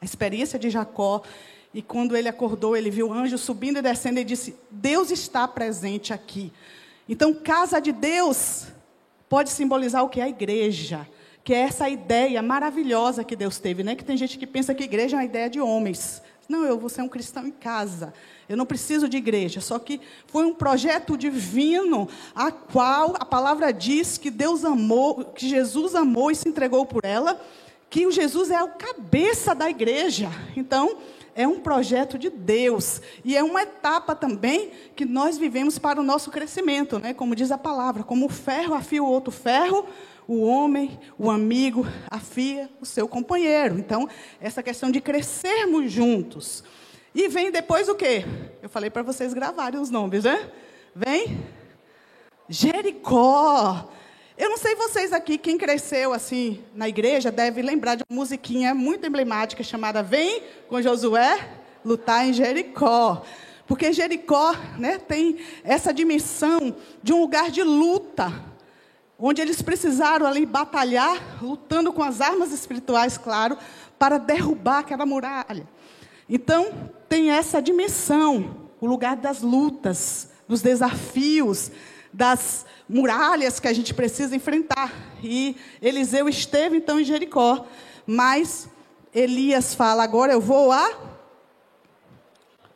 A 0.00 0.04
experiência 0.04 0.58
de 0.58 0.70
Jacó 0.70 1.22
e 1.76 1.82
quando 1.82 2.16
ele 2.16 2.26
acordou, 2.26 2.74
ele 2.74 2.90
viu 2.90 3.08
o 3.08 3.12
anjo 3.12 3.36
subindo 3.36 3.78
e 3.78 3.82
descendo 3.82 4.18
e 4.18 4.24
disse: 4.24 4.56
Deus 4.70 5.10
está 5.10 5.46
presente 5.46 6.12
aqui. 6.12 6.50
Então, 7.06 7.34
casa 7.34 7.80
de 7.80 7.92
Deus 7.92 8.68
pode 9.28 9.50
simbolizar 9.50 10.02
o 10.02 10.08
que 10.08 10.18
é 10.18 10.24
a 10.24 10.28
igreja, 10.28 11.06
que 11.44 11.52
é 11.52 11.58
essa 11.58 11.86
ideia 11.86 12.40
maravilhosa 12.40 13.22
que 13.22 13.36
Deus 13.36 13.58
teve, 13.58 13.82
né? 13.82 13.94
Que 13.94 14.04
tem 14.04 14.16
gente 14.16 14.38
que 14.38 14.46
pensa 14.46 14.74
que 14.74 14.84
igreja 14.84 15.16
é 15.16 15.18
uma 15.18 15.24
ideia 15.26 15.50
de 15.50 15.60
homens. 15.60 16.22
Não, 16.48 16.64
eu 16.64 16.78
vou 16.78 16.88
ser 16.88 17.02
um 17.02 17.08
cristão 17.08 17.46
em 17.46 17.50
casa. 17.50 18.14
Eu 18.48 18.56
não 18.56 18.66
preciso 18.66 19.08
de 19.08 19.16
igreja. 19.16 19.60
Só 19.60 19.78
que 19.78 20.00
foi 20.26 20.44
um 20.44 20.54
projeto 20.54 21.16
divino, 21.16 22.08
a 22.34 22.50
qual 22.52 23.14
a 23.18 23.24
palavra 23.24 23.72
diz 23.72 24.16
que 24.16 24.30
Deus 24.30 24.64
amou, 24.64 25.24
que 25.24 25.48
Jesus 25.48 25.94
amou 25.94 26.30
e 26.30 26.36
se 26.36 26.48
entregou 26.48 26.86
por 26.86 27.04
ela, 27.04 27.40
que 27.90 28.06
o 28.06 28.12
Jesus 28.12 28.50
é 28.50 28.62
o 28.62 28.68
cabeça 28.68 29.54
da 29.54 29.68
igreja. 29.68 30.30
Então, 30.56 30.98
é 31.36 31.46
um 31.46 31.60
projeto 31.60 32.18
de 32.18 32.30
Deus 32.30 33.02
e 33.22 33.36
é 33.36 33.44
uma 33.44 33.62
etapa 33.62 34.14
também 34.14 34.70
que 34.96 35.04
nós 35.04 35.36
vivemos 35.36 35.78
para 35.78 36.00
o 36.00 36.02
nosso 36.02 36.30
crescimento, 36.30 36.98
né? 36.98 37.12
Como 37.12 37.36
diz 37.36 37.52
a 37.52 37.58
palavra, 37.58 38.02
como 38.02 38.24
o 38.24 38.30
ferro 38.30 38.74
afia 38.74 39.02
o 39.02 39.06
outro 39.06 39.30
ferro, 39.30 39.86
o 40.26 40.42
homem, 40.42 40.98
o 41.18 41.30
amigo 41.30 41.86
afia 42.10 42.68
o 42.80 42.86
seu 42.86 43.06
companheiro. 43.06 43.78
Então, 43.78 44.08
essa 44.40 44.62
questão 44.62 44.90
de 44.90 45.00
crescermos 45.00 45.90
juntos. 45.90 46.64
E 47.14 47.28
vem 47.28 47.50
depois 47.50 47.88
o 47.88 47.94
quê? 47.94 48.24
Eu 48.62 48.68
falei 48.68 48.90
para 48.90 49.02
vocês 49.02 49.32
gravarem 49.32 49.80
os 49.80 49.90
nomes, 49.90 50.24
né? 50.24 50.50
Vem 50.94 51.38
Jericó. 52.48 53.88
Eu 54.36 54.50
não 54.50 54.58
sei 54.58 54.74
vocês 54.74 55.12
aqui, 55.12 55.38
quem 55.38 55.56
cresceu 55.56 56.12
assim 56.12 56.62
na 56.74 56.88
igreja, 56.88 57.32
deve 57.32 57.62
lembrar 57.62 57.94
de 57.94 58.04
uma 58.10 58.20
musiquinha 58.20 58.74
muito 58.74 59.06
emblemática 59.06 59.62
chamada 59.62 60.02
Vem 60.02 60.42
com 60.68 60.82
Josué 60.82 61.48
lutar 61.84 62.26
em 62.26 62.32
Jericó. 62.32 63.22
Porque 63.66 63.92
Jericó 63.92 64.54
né, 64.78 64.98
tem 64.98 65.38
essa 65.64 65.92
dimensão 65.92 66.76
de 67.02 67.12
um 67.12 67.20
lugar 67.20 67.50
de 67.50 67.62
luta, 67.62 68.32
onde 69.18 69.40
eles 69.40 69.62
precisaram 69.62 70.26
ali 70.26 70.44
batalhar, 70.44 71.42
lutando 71.42 71.92
com 71.92 72.02
as 72.02 72.20
armas 72.20 72.52
espirituais, 72.52 73.16
claro, 73.16 73.56
para 73.98 74.18
derrubar 74.18 74.80
aquela 74.80 75.06
muralha. 75.06 75.66
Então, 76.28 76.90
tem 77.08 77.30
essa 77.30 77.62
dimensão, 77.62 78.68
o 78.80 78.86
lugar 78.86 79.16
das 79.16 79.40
lutas, 79.40 80.28
dos 80.46 80.60
desafios, 80.60 81.70
das 82.12 82.64
muralhas 82.88 83.60
que 83.60 83.68
a 83.68 83.72
gente 83.72 83.92
precisa 83.92 84.34
enfrentar. 84.34 84.92
E 85.22 85.56
Eliseu 85.80 86.28
esteve 86.28 86.76
então 86.76 87.00
em 87.00 87.04
Jericó, 87.04 87.66
mas 88.06 88.68
Elias 89.14 89.74
fala: 89.74 90.02
agora 90.02 90.32
eu 90.32 90.40
vou 90.40 90.72
a 90.72 90.90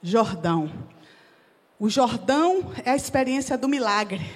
Jordão. 0.03 0.71
O 1.79 1.89
Jordão 1.89 2.73
é 2.85 2.91
a 2.91 2.97
experiência 2.97 3.57
do 3.57 3.69
milagre, 3.69 4.31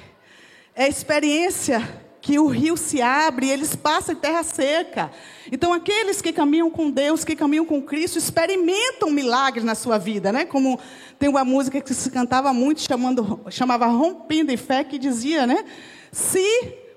é 0.74 0.84
a 0.84 0.88
experiência 0.88 2.02
que 2.20 2.38
o 2.38 2.46
rio 2.46 2.74
se 2.74 3.02
abre 3.02 3.46
e 3.46 3.50
eles 3.50 3.76
passam 3.76 4.14
em 4.14 4.18
terra 4.18 4.42
seca. 4.42 5.10
Então, 5.52 5.74
aqueles 5.74 6.22
que 6.22 6.32
caminham 6.32 6.70
com 6.70 6.90
Deus, 6.90 7.22
que 7.22 7.36
caminham 7.36 7.66
com 7.66 7.82
Cristo, 7.82 8.18
experimentam 8.18 9.10
milagres 9.10 9.62
na 9.62 9.74
sua 9.74 9.98
vida, 9.98 10.32
né? 10.32 10.46
Como 10.46 10.80
tem 11.18 11.28
uma 11.28 11.44
música 11.44 11.82
que 11.82 11.92
se 11.92 12.10
cantava 12.10 12.50
muito, 12.54 12.80
chamando, 12.80 13.40
chamava 13.50 13.84
Rompendo 13.84 14.50
em 14.50 14.56
Fé, 14.56 14.82
que 14.82 14.98
dizia, 14.98 15.46
né? 15.46 15.66
Se 16.10 16.42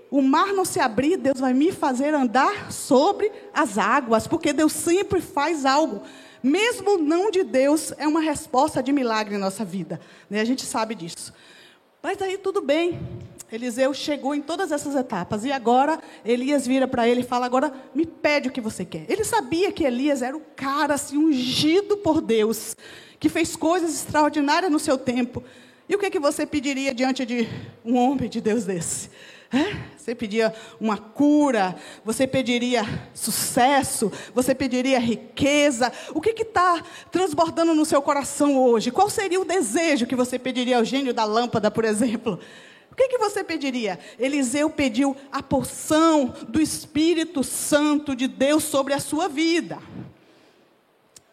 o 0.10 0.22
mar 0.22 0.54
não 0.54 0.64
se 0.64 0.80
abrir, 0.80 1.18
Deus 1.18 1.42
vai 1.42 1.54
me 1.54 1.74
fazer 1.74 2.14
andar 2.14 2.72
sobre 2.72 3.30
as 3.54 3.78
águas, 3.78 4.28
porque 4.28 4.54
Deus 4.54 4.72
sempre 4.72 5.20
faz 5.20 5.66
algo. 5.66 6.04
Mesmo 6.42 6.98
não 6.98 7.30
de 7.30 7.44
Deus, 7.44 7.94
é 7.98 8.08
uma 8.08 8.22
resposta 8.22 8.82
de 8.82 8.94
milagre 8.94 9.36
em 9.36 9.40
nossa 9.40 9.66
vida. 9.66 10.00
Né? 10.30 10.40
A 10.40 10.46
gente 10.46 10.66
sabe 10.66 10.96
disso. 10.96 11.34
Mas 12.02 12.22
aí 12.22 12.38
tudo 12.38 12.62
bem. 12.62 12.98
Eliseu 13.52 13.94
chegou 13.94 14.36
em 14.36 14.42
todas 14.42 14.72
essas 14.72 14.96
etapas. 14.96 15.46
E 15.46 15.52
agora 15.52 16.00
Elias 16.26 16.68
vira 16.68 16.88
para 16.88 17.08
ele 17.08 17.22
e 17.22 17.24
fala: 17.24 17.46
Agora 17.46 17.74
me 17.96 18.06
pede 18.06 18.50
o 18.50 18.52
que 18.52 18.62
você 18.62 18.84
quer. 18.84 19.06
Ele 19.08 19.24
sabia 19.24 19.72
que 19.72 19.84
Elias 19.84 20.22
era 20.22 20.36
o 20.36 20.42
cara 20.56 20.96
assim, 20.96 21.18
ungido 21.18 21.98
por 21.98 22.22
Deus, 22.22 22.76
que 23.20 23.30
fez 23.30 23.56
coisas 23.56 23.94
extraordinárias 23.94 24.72
no 24.72 24.80
seu 24.80 24.98
tempo. 24.98 25.44
E 25.90 25.96
o 25.96 26.00
que, 26.00 26.08
é 26.08 26.10
que 26.10 26.20
você 26.20 26.46
pediria 26.46 26.94
diante 26.94 27.26
de 27.26 27.48
um 27.86 27.96
homem 27.96 28.30
de 28.30 28.42
Deus 28.42 28.66
desse? 28.66 29.10
Você 29.98 30.14
pediria 30.14 30.54
uma 30.80 30.98
cura, 30.98 31.76
você 32.04 32.28
pediria 32.28 32.84
sucesso, 33.14 34.12
você 34.34 34.54
pediria 34.54 35.00
riqueza. 35.00 35.92
O 36.14 36.22
que 36.22 36.30
está 36.30 36.84
transbordando 37.12 37.74
no 37.74 37.86
seu 37.86 38.02
coração 38.02 38.58
hoje? 38.58 38.92
Qual 38.92 39.10
seria 39.10 39.40
o 39.40 39.46
desejo 39.46 40.06
que 40.06 40.16
você 40.16 40.38
pediria 40.38 40.78
ao 40.78 40.86
gênio 40.86 41.14
da 41.14 41.24
lâmpada, 41.24 41.72
por 41.72 41.86
exemplo? 41.86 42.40
O 42.98 43.00
que, 43.00 43.10
que 43.10 43.20
você 43.20 43.44
pediria? 43.44 44.00
Eliseu 44.18 44.72
pediu 44.72 45.16
a 45.32 45.44
porção 45.44 46.34
do 46.50 46.60
Espírito 46.60 47.44
Santo 47.44 48.16
de 48.16 48.28
Deus 48.28 48.64
sobre 48.64 48.92
a 48.92 49.00
sua 49.00 49.28
vida. 49.28 49.78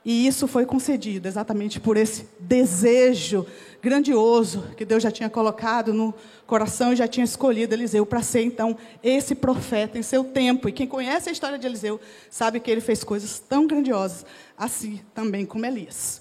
E 0.05 0.27
isso 0.27 0.47
foi 0.47 0.67
concedido 0.67 1.27
exatamente 1.27 1.81
por 1.81 1.97
esse 1.97 2.29
desejo 2.39 3.47
grandioso 3.81 4.75
que 4.77 4.85
Deus 4.85 5.03
já 5.03 5.11
tinha 5.11 5.31
colocado 5.31 5.95
no 5.95 6.13
coração 6.47 6.93
e 6.93 6.97
já 6.97 7.09
tinha 7.09 7.25
escolhido 7.25 7.75
Eliseu 7.75 8.05
para 8.05 8.23
ser 8.23 8.43
então 8.43 8.77
esse 9.03 9.35
profeta 9.35 9.99
em 9.99 10.03
seu 10.03 10.23
tempo. 10.23 10.69
E 10.69 10.73
quem 10.73 10.87
conhece 10.87 11.31
a 11.31 11.33
história 11.33 11.59
de 11.59 11.67
Eliseu 11.67 11.99
sabe 12.29 12.61
que 12.61 12.71
ele 12.71 12.83
fez 12.83 13.03
coisas 13.03 13.39
tão 13.39 13.67
grandiosas 13.67 14.27
assim 14.59 15.01
também 15.15 15.47
como 15.47 15.65
Elias. 15.65 16.21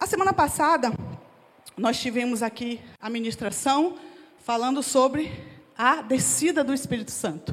A 0.00 0.06
semana 0.06 0.32
passada 0.32 0.90
nós 1.76 2.00
tivemos 2.00 2.42
aqui 2.42 2.80
a 2.98 3.10
ministração 3.10 3.96
falando 4.46 4.80
sobre 4.80 5.32
a 5.76 6.02
descida 6.02 6.62
do 6.62 6.72
Espírito 6.72 7.10
Santo, 7.10 7.52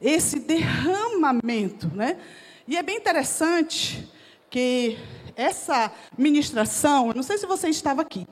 esse 0.00 0.40
derramamento, 0.40 1.86
né? 1.94 2.18
E 2.66 2.76
é 2.76 2.82
bem 2.82 2.96
interessante 2.96 4.10
que 4.50 4.98
essa 5.36 5.92
ministração, 6.18 7.12
não 7.14 7.22
sei 7.22 7.38
se 7.38 7.46
você 7.46 7.68
estava 7.68 8.02
aqui, 8.02 8.26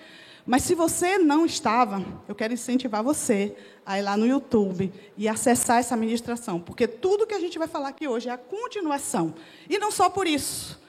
mas 0.45 0.65
se 0.65 0.75
você 0.75 1.19
não 1.19 1.47
estava, 1.47 2.05
eu 2.27 2.35
quero 2.35 2.53
incentivar 2.53 3.01
você 3.01 3.57
a 3.87 4.01
ir 4.01 4.03
lá 4.03 4.17
no 4.17 4.27
YouTube 4.27 4.93
e 5.17 5.29
acessar 5.29 5.79
essa 5.79 5.97
ministração, 5.97 6.59
porque 6.59 6.89
tudo 6.89 7.29
que 7.29 7.35
a 7.35 7.41
gente 7.41 7.61
vai 7.61 7.69
falar 7.69 7.91
aqui 7.91 8.09
hoje 8.09 8.29
é 8.29 8.33
a 8.33 8.37
continuação. 8.37 9.37
E 9.69 9.79
não 9.79 9.93
só 9.93 10.11
por 10.11 10.27
isso, 10.27 10.83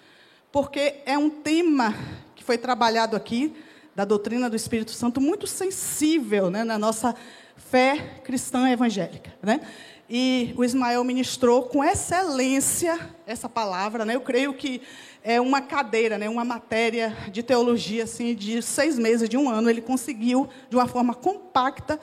porque 0.51 0.95
é 1.05 1.19
um 1.19 1.29
tema 1.29 1.93
que 2.35 2.43
foi 2.43 2.57
trabalhado 2.57 3.15
aqui, 3.15 3.53
da 3.95 4.05
doutrina 4.05 4.50
do 4.50 4.55
Espírito 4.55 4.91
Santo, 4.91 5.19
muito 5.19 5.48
sensível 5.48 6.50
né, 6.50 6.63
na 6.63 6.77
nossa 6.77 7.15
fé 7.55 8.19
cristã 8.24 8.69
evangélica. 8.69 9.33
Né? 9.41 9.62
E 10.10 10.53
o 10.57 10.63
Ismael 10.63 11.03
ministrou 11.03 11.63
com 11.63 11.83
excelência 11.83 13.00
essa 13.25 13.48
palavra. 13.48 14.03
Né? 14.03 14.15
Eu 14.15 14.21
creio 14.21 14.53
que 14.53 14.81
é 15.24 15.39
uma 15.39 15.62
cadeira, 15.62 16.17
né, 16.17 16.27
uma 16.27 16.43
matéria 16.43 17.15
de 17.31 17.43
teologia 17.43 18.03
assim, 18.03 18.33
de 18.33 18.62
seis 18.62 18.98
meses, 18.98 19.29
de 19.29 19.38
um 19.38 19.50
ano, 19.50 19.69
ele 19.69 19.81
conseguiu, 19.81 20.50
de 20.69 20.75
uma 20.75 20.88
forma 20.88 21.13
compacta, 21.13 22.00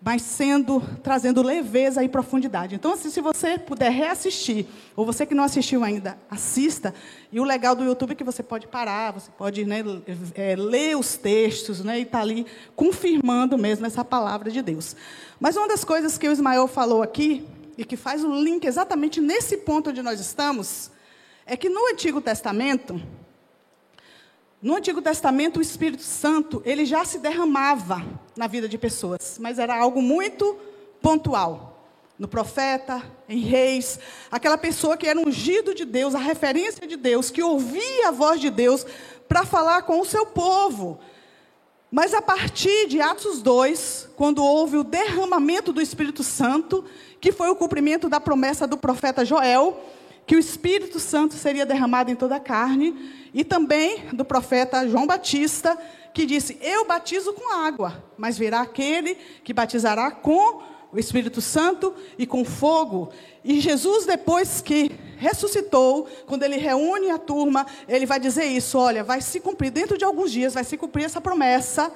mas 0.00 0.22
sendo, 0.22 0.80
trazendo 1.02 1.42
leveza 1.42 2.04
e 2.04 2.08
profundidade. 2.08 2.74
Então, 2.74 2.92
assim, 2.92 3.10
se 3.10 3.20
você 3.20 3.58
puder 3.58 3.90
reassistir, 3.90 4.66
ou 4.94 5.06
você 5.06 5.24
que 5.24 5.34
não 5.34 5.44
assistiu 5.44 5.82
ainda, 5.82 6.18
assista. 6.30 6.94
E 7.32 7.40
o 7.40 7.44
legal 7.44 7.74
do 7.74 7.84
YouTube 7.84 8.12
é 8.12 8.14
que 8.14 8.24
você 8.24 8.42
pode 8.42 8.66
parar, 8.66 9.12
você 9.12 9.30
pode 9.36 9.64
né, 9.64 9.82
é, 10.34 10.54
ler 10.56 10.96
os 10.96 11.16
textos, 11.16 11.82
né, 11.82 11.98
e 11.98 12.02
estar 12.02 12.18
tá 12.18 12.22
ali 12.22 12.46
confirmando 12.76 13.56
mesmo 13.56 13.86
essa 13.86 14.04
palavra 14.04 14.50
de 14.50 14.60
Deus. 14.60 14.94
Mas 15.40 15.56
uma 15.56 15.68
das 15.68 15.84
coisas 15.84 16.18
que 16.18 16.28
o 16.28 16.32
Ismael 16.32 16.68
falou 16.68 17.02
aqui, 17.02 17.46
e 17.76 17.84
que 17.84 17.96
faz 17.96 18.22
um 18.24 18.42
link 18.42 18.64
exatamente 18.64 19.20
nesse 19.20 19.58
ponto 19.58 19.90
onde 19.90 20.02
nós 20.02 20.20
estamos, 20.20 20.90
é 21.46 21.56
que 21.56 21.68
no 21.68 21.90
Antigo 21.90 22.20
Testamento, 22.20 23.00
no 24.64 24.76
Antigo 24.76 25.02
Testamento, 25.02 25.58
o 25.58 25.62
Espírito 25.62 26.02
Santo, 26.02 26.62
ele 26.64 26.86
já 26.86 27.04
se 27.04 27.18
derramava 27.18 28.02
na 28.34 28.46
vida 28.46 28.66
de 28.66 28.78
pessoas, 28.78 29.36
mas 29.38 29.58
era 29.58 29.76
algo 29.76 30.00
muito 30.00 30.56
pontual. 31.02 31.86
No 32.18 32.26
profeta, 32.26 33.02
em 33.28 33.40
reis, 33.40 34.00
aquela 34.30 34.56
pessoa 34.56 34.96
que 34.96 35.06
era 35.06 35.20
ungido 35.20 35.74
de 35.74 35.84
Deus, 35.84 36.14
a 36.14 36.18
referência 36.18 36.86
de 36.86 36.96
Deus, 36.96 37.30
que 37.30 37.42
ouvia 37.42 38.08
a 38.08 38.10
voz 38.10 38.40
de 38.40 38.48
Deus 38.48 38.86
para 39.28 39.44
falar 39.44 39.82
com 39.82 40.00
o 40.00 40.04
seu 40.06 40.24
povo. 40.24 40.98
Mas 41.90 42.14
a 42.14 42.22
partir 42.22 42.88
de 42.88 43.02
Atos 43.02 43.42
2, 43.42 44.08
quando 44.16 44.42
houve 44.42 44.78
o 44.78 44.84
derramamento 44.84 45.74
do 45.74 45.82
Espírito 45.82 46.22
Santo, 46.22 46.86
que 47.20 47.32
foi 47.32 47.50
o 47.50 47.56
cumprimento 47.56 48.08
da 48.08 48.18
promessa 48.18 48.66
do 48.66 48.78
profeta 48.78 49.26
Joel, 49.26 49.78
que 50.26 50.36
o 50.36 50.38
Espírito 50.38 50.98
Santo 50.98 51.34
seria 51.34 51.66
derramado 51.66 52.10
em 52.10 52.16
toda 52.16 52.36
a 52.36 52.40
carne, 52.40 53.28
e 53.32 53.44
também 53.44 54.08
do 54.12 54.24
profeta 54.24 54.88
João 54.88 55.06
Batista, 55.06 55.76
que 56.12 56.24
disse: 56.24 56.58
Eu 56.62 56.86
batizo 56.86 57.32
com 57.32 57.52
água, 57.52 58.02
mas 58.16 58.38
virá 58.38 58.60
aquele 58.60 59.16
que 59.42 59.52
batizará 59.52 60.10
com 60.10 60.62
o 60.92 60.98
Espírito 60.98 61.40
Santo 61.40 61.92
e 62.16 62.24
com 62.24 62.44
fogo. 62.44 63.10
E 63.44 63.60
Jesus, 63.60 64.06
depois 64.06 64.60
que 64.60 64.92
ressuscitou, 65.16 66.06
quando 66.24 66.44
ele 66.44 66.56
reúne 66.56 67.10
a 67.10 67.18
turma, 67.18 67.66
ele 67.88 68.06
vai 68.06 68.20
dizer 68.20 68.44
isso: 68.44 68.78
olha, 68.78 69.02
vai 69.02 69.20
se 69.20 69.40
cumprir, 69.40 69.70
dentro 69.70 69.98
de 69.98 70.04
alguns 70.04 70.30
dias, 70.30 70.54
vai 70.54 70.64
se 70.64 70.76
cumprir 70.76 71.04
essa 71.04 71.20
promessa, 71.20 71.92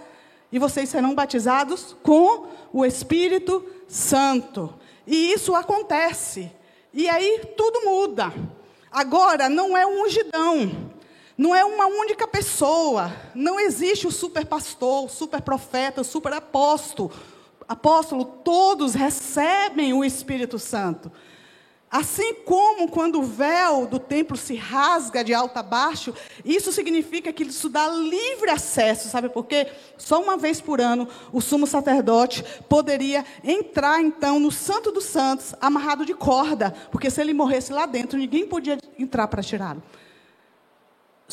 e 0.50 0.58
vocês 0.58 0.88
serão 0.88 1.14
batizados 1.14 1.96
com 2.02 2.48
o 2.72 2.84
Espírito 2.84 3.64
Santo. 3.86 4.74
E 5.06 5.32
isso 5.32 5.54
acontece. 5.54 6.50
E 6.98 7.08
aí 7.08 7.52
tudo 7.56 7.84
muda. 7.84 8.34
Agora 8.90 9.48
não 9.48 9.76
é 9.76 9.86
um 9.86 10.02
ungidão, 10.02 10.90
não 11.36 11.54
é 11.54 11.64
uma 11.64 11.86
única 11.86 12.26
pessoa, 12.26 13.12
não 13.36 13.60
existe 13.60 14.04
o 14.04 14.10
super 14.10 14.44
pastor, 14.44 15.04
o 15.04 15.08
super 15.08 15.40
profeta, 15.40 16.00
o 16.00 16.04
super 16.04 16.32
apóstolo. 16.32 17.12
Apóstolo, 17.68 18.24
todos 18.24 18.94
recebem 18.94 19.92
o 19.92 20.04
Espírito 20.04 20.58
Santo. 20.58 21.12
Assim 21.90 22.34
como 22.44 22.88
quando 22.88 23.18
o 23.18 23.22
véu 23.22 23.86
do 23.86 23.98
templo 23.98 24.36
se 24.36 24.54
rasga 24.54 25.24
de 25.24 25.32
alto 25.32 25.58
a 25.58 25.62
baixo, 25.62 26.12
isso 26.44 26.70
significa 26.70 27.32
que 27.32 27.44
isso 27.44 27.68
dá 27.70 27.88
livre 27.88 28.50
acesso, 28.50 29.08
sabe 29.08 29.30
por 29.30 29.46
quê? 29.46 29.68
Só 29.96 30.20
uma 30.22 30.36
vez 30.36 30.60
por 30.60 30.82
ano 30.82 31.08
o 31.32 31.40
sumo 31.40 31.66
sacerdote 31.66 32.44
poderia 32.68 33.24
entrar 33.42 34.02
então 34.02 34.38
no 34.38 34.52
Santo 34.52 34.92
dos 34.92 35.04
Santos 35.04 35.54
amarrado 35.60 36.04
de 36.04 36.12
corda, 36.12 36.74
porque 36.90 37.10
se 37.10 37.22
ele 37.22 37.32
morresse 37.32 37.72
lá 37.72 37.86
dentro, 37.86 38.18
ninguém 38.18 38.46
podia 38.46 38.78
entrar 38.98 39.26
para 39.26 39.42
tirá-lo. 39.42 39.82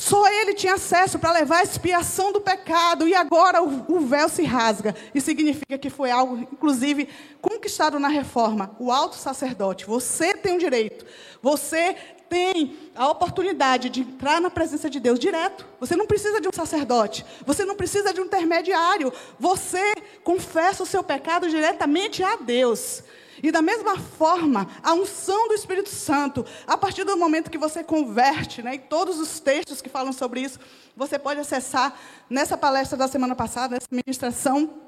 Só 0.05 0.27
ele 0.27 0.53
tinha 0.53 0.75
acesso 0.75 1.17
para 1.17 1.31
levar 1.31 1.61
a 1.61 1.63
expiação 1.63 2.31
do 2.31 2.39
pecado, 2.39 3.07
e 3.07 3.15
agora 3.15 3.63
o, 3.63 3.85
o, 3.91 4.01
véu 4.01 4.29
se 4.29 4.43
rasga. 4.43 4.95
E 5.15 5.19
significa 5.19 5.79
que 5.79 5.89
foi 5.89 6.11
algo, 6.11 6.37
inclusive, 6.37 7.09
conquistado 7.41 7.97
na 7.97 8.07
reforma. 8.07 8.75
O 8.77 8.91
alto 8.91 9.15
sacerdote, 9.15 9.83
você 9.83 10.35
tem 10.35 10.57
o 10.57 10.59
direito, 10.59 11.03
você 11.41 11.95
tem 12.29 12.77
a 12.95 13.09
oportunidade 13.09 13.89
de 13.89 14.01
entrar 14.01 14.39
na 14.39 14.51
presença 14.51 14.91
de 14.91 14.99
Deus 14.99 15.17
direto. 15.17 15.65
Você 15.79 15.95
não 15.95 16.05
precisa 16.05 16.39
de 16.39 16.47
um 16.47 16.53
sacerdote, 16.53 17.25
você 17.43 17.65
não 17.65 17.75
precisa 17.75 18.13
de 18.13 18.21
um 18.21 18.25
intermediário. 18.25 19.11
Você 19.39 19.95
confessa 20.23 20.83
o 20.83 20.85
seu 20.85 21.03
pecado 21.03 21.49
diretamente 21.49 22.21
a 22.21 22.35
Deus. 22.35 23.01
E 23.45 23.51
da 23.51 23.61
mesma 23.61 23.95
forma, 23.99 24.67
a 24.81 24.95
unção 24.95 25.47
do 25.47 25.53
Espírito 25.53 25.89
Santo, 25.89 26.43
a 26.65 26.75
partir 26.75 27.03
do 27.03 27.15
momento 27.15 27.51
que 27.51 27.59
você 27.59 27.83
converte, 27.83 28.63
né, 28.63 28.73
e 28.73 28.79
todos 28.79 29.19
os 29.19 29.39
textos 29.39 29.83
que 29.83 29.87
falam 29.87 30.11
sobre 30.11 30.41
isso, 30.41 30.59
você 30.97 31.19
pode 31.19 31.39
acessar 31.39 31.95
nessa 32.27 32.57
palestra 32.57 32.97
da 32.97 33.07
semana 33.07 33.35
passada, 33.35 33.75
nessa 33.75 33.87
ministração. 33.91 34.81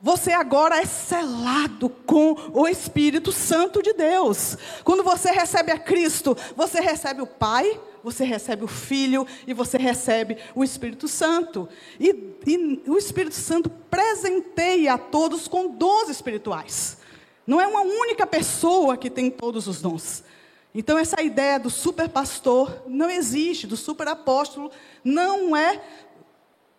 Você 0.00 0.30
agora 0.30 0.78
é 0.78 0.86
selado 0.86 1.88
com 1.90 2.36
o 2.52 2.68
Espírito 2.68 3.32
Santo 3.32 3.82
de 3.82 3.94
Deus. 3.94 4.56
Quando 4.84 5.02
você 5.02 5.32
recebe 5.32 5.72
a 5.72 5.78
Cristo, 5.78 6.36
você 6.54 6.80
recebe 6.80 7.20
o 7.20 7.26
Pai, 7.26 7.80
você 8.04 8.22
recebe 8.22 8.62
o 8.62 8.68
Filho 8.68 9.26
e 9.44 9.52
você 9.52 9.76
recebe 9.76 10.36
o 10.54 10.62
Espírito 10.62 11.08
Santo. 11.08 11.68
E, 11.98 12.10
e 12.46 12.82
o 12.86 12.96
Espírito 12.96 13.34
Santo 13.34 13.68
presenteia 13.68 14.94
a 14.94 14.98
todos 14.98 15.48
com 15.48 15.66
dons 15.66 16.08
espirituais. 16.08 16.99
Não 17.50 17.60
é 17.60 17.66
uma 17.66 17.80
única 17.80 18.24
pessoa 18.28 18.96
que 18.96 19.10
tem 19.10 19.28
todos 19.28 19.66
os 19.66 19.82
dons. 19.82 20.22
Então, 20.72 20.96
essa 20.96 21.20
ideia 21.20 21.58
do 21.58 21.68
super 21.68 22.08
pastor 22.08 22.84
não 22.86 23.10
existe, 23.10 23.66
do 23.66 23.76
super 23.76 24.06
apóstolo, 24.06 24.70
não 25.02 25.56
é 25.56 25.82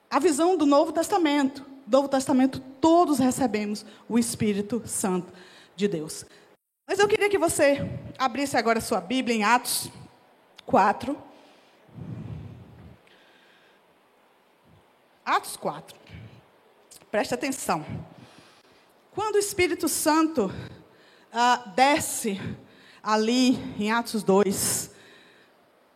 a 0.10 0.17
visão 0.17 0.55
do 0.55 0.65
Novo 0.65 0.93
Testamento. 0.93 1.65
Do 1.86 1.97
Novo 1.97 2.07
Testamento, 2.07 2.62
todos 2.79 3.19
recebemos 3.19 3.86
o 4.07 4.17
Espírito 4.17 4.81
Santo 4.86 5.34
de 5.75 5.89
Deus. 5.89 6.23
Mas 6.88 6.99
eu 6.99 7.07
queria 7.10 7.29
que 7.29 7.38
você 7.38 7.79
abrisse 8.17 8.55
agora 8.55 8.79
a 8.79 8.81
sua 8.81 9.01
Bíblia 9.01 9.36
em 9.36 9.43
Atos 9.43 9.89
4. 10.65 11.17
Atos 15.25 15.57
4. 15.57 15.97
Preste 17.12 17.34
atenção. 17.34 17.86
Quando 19.23 19.36
o 19.36 19.39
Espírito 19.39 19.88
Santo 19.88 20.51
ah, 21.31 21.71
desce 21.75 22.41
ali 23.03 23.55
em 23.79 23.91
Atos 23.91 24.23
2, 24.23 24.89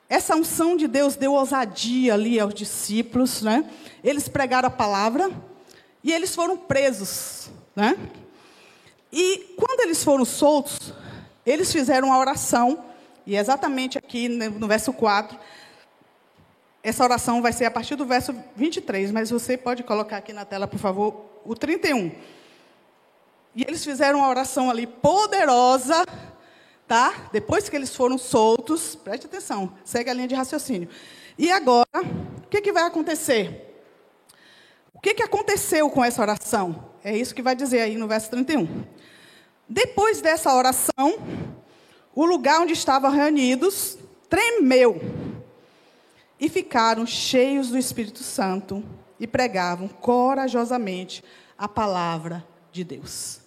essa 0.08 0.36
unção 0.36 0.78
de 0.78 0.88
Deus 0.88 1.16
deu 1.16 1.34
ousadia 1.34 2.14
ali 2.14 2.40
aos 2.40 2.54
discípulos, 2.54 3.42
né? 3.42 3.68
Eles 4.04 4.28
pregaram 4.28 4.68
a 4.68 4.72
palavra 4.72 5.32
e 6.04 6.14
eles 6.14 6.36
foram 6.36 6.56
presos, 6.56 7.50
né? 7.76 7.98
E 9.12 9.56
quando 9.58 9.80
eles 9.80 10.04
foram 10.04 10.24
soltos, 10.24 10.94
eles 11.44 11.72
fizeram 11.72 12.10
uma 12.10 12.20
oração, 12.20 12.86
e 13.26 13.36
exatamente 13.36 13.98
aqui 13.98 14.30
no 14.30 14.68
verso 14.68 14.94
4, 14.94 15.36
essa 16.84 17.04
oração 17.04 17.42
vai 17.42 17.52
ser 17.52 17.66
a 17.66 17.72
partir 17.72 17.96
do 17.96 18.06
verso 18.06 18.36
23, 18.56 19.12
mas 19.12 19.32
você 19.32 19.58
pode 19.58 19.82
colocar 19.82 20.18
aqui 20.18 20.32
na 20.32 20.46
tela, 20.46 20.68
por 20.68 20.80
favor, 20.80 21.26
o 21.44 21.56
31. 21.56 22.12
E 23.56 23.64
eles 23.64 23.84
fizeram 23.86 24.20
uma 24.20 24.30
oração 24.30 24.70
ali 24.70 24.86
poderosa, 24.86 26.06
tá? 26.86 27.30
Depois 27.32 27.70
que 27.70 27.76
eles 27.76 27.96
foram 27.96 28.18
soltos, 28.18 28.96
preste 28.96 29.28
atenção, 29.28 29.74
segue 29.86 30.10
a 30.10 30.14
linha 30.14 30.28
de 30.28 30.36
raciocínio. 30.36 30.90
E 31.38 31.50
agora, 31.50 32.02
o 32.44 32.48
que, 32.50 32.62
que 32.62 32.74
vai 32.74 32.84
acontecer? 32.84 33.84
O 34.94 35.00
que, 35.00 35.14
que 35.14 35.24
aconteceu 35.24 35.90
com 35.90 36.04
essa 36.04 36.22
oração? 36.22 36.90
É 37.04 37.16
isso 37.16 37.34
que 37.34 37.42
vai 37.42 37.56
dizer 37.56 37.82
aí 37.82 37.96
no 37.96 38.08
verso 38.08 38.30
31. 38.30 38.84
Depois 39.70 40.20
dessa 40.20 40.54
oração, 40.54 41.18
o 42.14 42.26
lugar 42.26 42.62
onde 42.62 42.74
estavam 42.74 43.10
reunidos 43.10 43.98
tremeu 44.30 45.00
e 46.40 46.50
ficaram 46.50 47.06
cheios 47.06 47.70
do 47.70 47.78
Espírito 47.78 48.22
Santo 48.22 48.84
e 49.20 49.26
pregavam 49.26 49.88
corajosamente 49.88 51.24
a 51.58 51.68
palavra 51.68 52.46
de 52.72 52.84
Deus. 52.84 53.45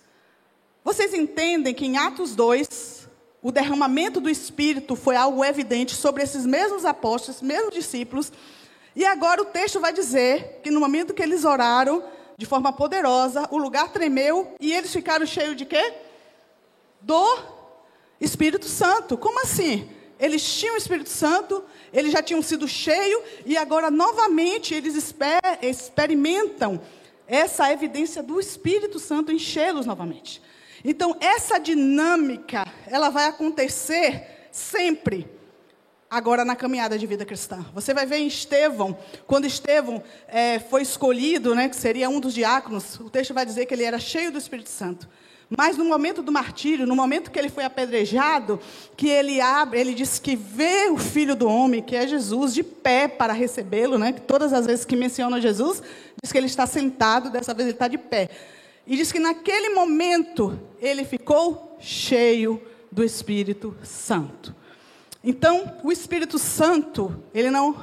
Vocês 0.89 1.13
entendem 1.13 1.75
que 1.75 1.85
em 1.85 1.99
Atos 1.99 2.35
2, 2.35 3.07
o 3.43 3.53
derramamento 3.53 4.23
do 4.23 4.31
Espírito 4.31 4.97
foi 4.97 5.17
algo 5.17 5.45
evidente 5.45 5.95
sobre 5.95 6.23
esses 6.23 6.47
mesmos 6.47 6.87
apóstolos, 6.87 7.43
mesmos 7.43 7.75
discípulos. 7.75 8.33
E 8.97 9.05
agora 9.05 9.43
o 9.43 9.45
texto 9.45 9.81
vai 9.81 9.93
dizer 9.93 10.61
que 10.63 10.71
no 10.71 10.81
momento 10.81 11.13
que 11.13 11.23
eles 11.23 11.45
oraram 11.45 12.03
de 12.39 12.47
forma 12.47 12.73
poderosa, 12.73 13.47
o 13.51 13.59
lugar 13.59 13.93
tremeu 13.93 14.55
e 14.59 14.73
eles 14.73 14.91
ficaram 14.91 15.27
cheios 15.27 15.57
de 15.57 15.67
quê? 15.67 15.93
Do 17.03 17.39
Espírito 18.19 18.65
Santo. 18.65 19.19
Como 19.19 19.43
assim? 19.43 19.91
Eles 20.19 20.43
tinham 20.43 20.75
o 20.75 20.79
Espírito 20.79 21.11
Santo, 21.11 21.63
eles 21.93 22.13
já 22.13 22.23
tinham 22.23 22.41
sido 22.41 22.67
cheios 22.67 23.23
e 23.45 23.59
agora 23.59 23.91
novamente 23.91 24.75
eles 24.75 24.95
esper 24.95 25.39
experimentam 25.61 26.81
essa 27.27 27.71
evidência 27.71 28.23
do 28.23 28.41
Espírito 28.41 28.99
Santo 28.99 29.31
enchê-los 29.31 29.85
novamente. 29.85 30.41
Então, 30.85 31.17
essa 31.21 31.59
dinâmica, 31.59 32.67
ela 32.87 33.11
vai 33.11 33.27
acontecer 33.27 34.49
sempre 34.53 35.27
agora 36.11 36.45
na 36.45 36.57
caminhada 36.57 36.99
de 36.99 37.07
vida 37.07 37.25
cristã. 37.25 37.65
Você 37.75 37.93
vai 37.93 38.07
ver 38.07 38.17
em 38.17 38.27
Estevão, 38.27 38.97
quando 39.27 39.47
Estevão 39.47 40.03
é, 40.27 40.59
foi 40.59 40.83
escolhido, 40.83 41.55
né, 41.55 41.69
que 41.69 41.77
seria 41.77 42.09
um 42.09 42.21
dos 42.21 42.33
diáconos, 42.33 42.99
o 43.01 43.11
texto 43.11 43.35
vai 43.35 43.45
dizer 43.45 43.67
que 43.67 43.75
ele 43.75 43.85
era 43.85 43.99
cheio 43.99 44.33
do 44.33 44.39
Espírito 44.39 44.71
Santo. 44.71 45.09
Mas 45.57 45.79
no 45.79 45.85
momento 45.85 46.23
do 46.23 46.31
martírio, 46.31 46.87
no 46.87 46.95
momento 46.95 47.31
que 47.31 47.39
ele 47.39 47.49
foi 47.49 47.65
apedrejado, 47.65 48.61
que 48.97 49.09
ele 49.09 49.41
abre, 49.41 49.81
ele 49.81 49.95
diz 49.95 50.19
que 50.19 50.37
vê 50.37 50.89
o 50.91 50.99
Filho 50.99 51.35
do 51.35 51.49
Homem, 51.49 51.83
que 51.83 51.97
é 51.97 52.07
Jesus, 52.07 52.53
de 52.53 52.63
pé 52.63 53.09
para 53.09 53.33
recebê-lo, 53.33 53.97
né? 53.97 54.13
Todas 54.13 54.53
as 54.53 54.67
vezes 54.67 54.85
que 54.85 54.95
menciona 54.95 55.41
Jesus, 55.41 55.83
diz 56.23 56.31
que 56.31 56.37
ele 56.37 56.49
está 56.49 56.67
sentado, 56.67 57.31
dessa 57.31 57.55
vez 57.55 57.67
ele 57.67 57.75
está 57.75 57.89
de 57.89 57.97
pé. 57.97 58.29
E 58.89 58.97
diz 58.97 59.13
que 59.13 59.19
naquele 59.19 59.69
momento 59.75 60.59
ele 60.81 61.05
ficou 61.05 61.77
cheio 61.79 62.61
do 62.91 63.05
Espírito 63.05 63.77
Santo. 63.83 64.57
Então, 65.23 65.77
o 65.85 65.93
Espírito 65.93 66.39
Santo, 66.39 67.23
ele 67.35 67.51
não, 67.51 67.77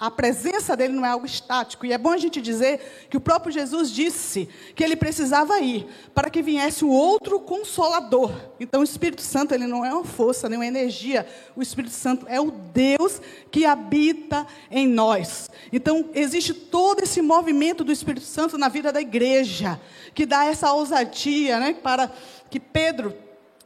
a 0.00 0.10
presença 0.10 0.76
dele 0.76 0.92
não 0.92 1.04
é 1.04 1.08
algo 1.08 1.26
estático. 1.26 1.84
E 1.84 1.92
é 1.92 1.98
bom 1.98 2.10
a 2.10 2.16
gente 2.16 2.40
dizer 2.40 3.06
que 3.10 3.16
o 3.16 3.20
próprio 3.20 3.52
Jesus 3.52 3.90
disse 3.90 4.48
que 4.74 4.84
ele 4.84 4.94
precisava 4.94 5.58
ir 5.60 5.86
para 6.14 6.30
que 6.30 6.40
viesse 6.40 6.84
o 6.84 6.88
outro 6.88 7.40
consolador. 7.40 8.32
Então, 8.60 8.80
o 8.80 8.84
Espírito 8.84 9.22
Santo, 9.22 9.54
ele 9.54 9.66
não 9.66 9.84
é 9.84 9.92
uma 9.92 10.04
força, 10.04 10.48
nem 10.48 10.58
uma 10.58 10.66
energia. 10.66 11.26
O 11.56 11.62
Espírito 11.62 11.94
Santo 11.94 12.26
é 12.28 12.40
o 12.40 12.50
Deus 12.50 13.20
que 13.50 13.66
habita 13.66 14.46
em 14.70 14.86
nós. 14.86 15.50
Então, 15.72 16.10
existe 16.14 16.54
todo 16.54 17.02
esse 17.02 17.20
movimento 17.20 17.82
do 17.82 17.90
Espírito 17.90 18.26
Santo 18.26 18.56
na 18.56 18.68
vida 18.68 18.92
da 18.92 19.00
igreja, 19.00 19.80
que 20.14 20.24
dá 20.24 20.44
essa 20.44 20.72
ousadia, 20.72 21.58
né, 21.58 21.74
para 21.74 22.10
que 22.48 22.60
Pedro 22.60 23.14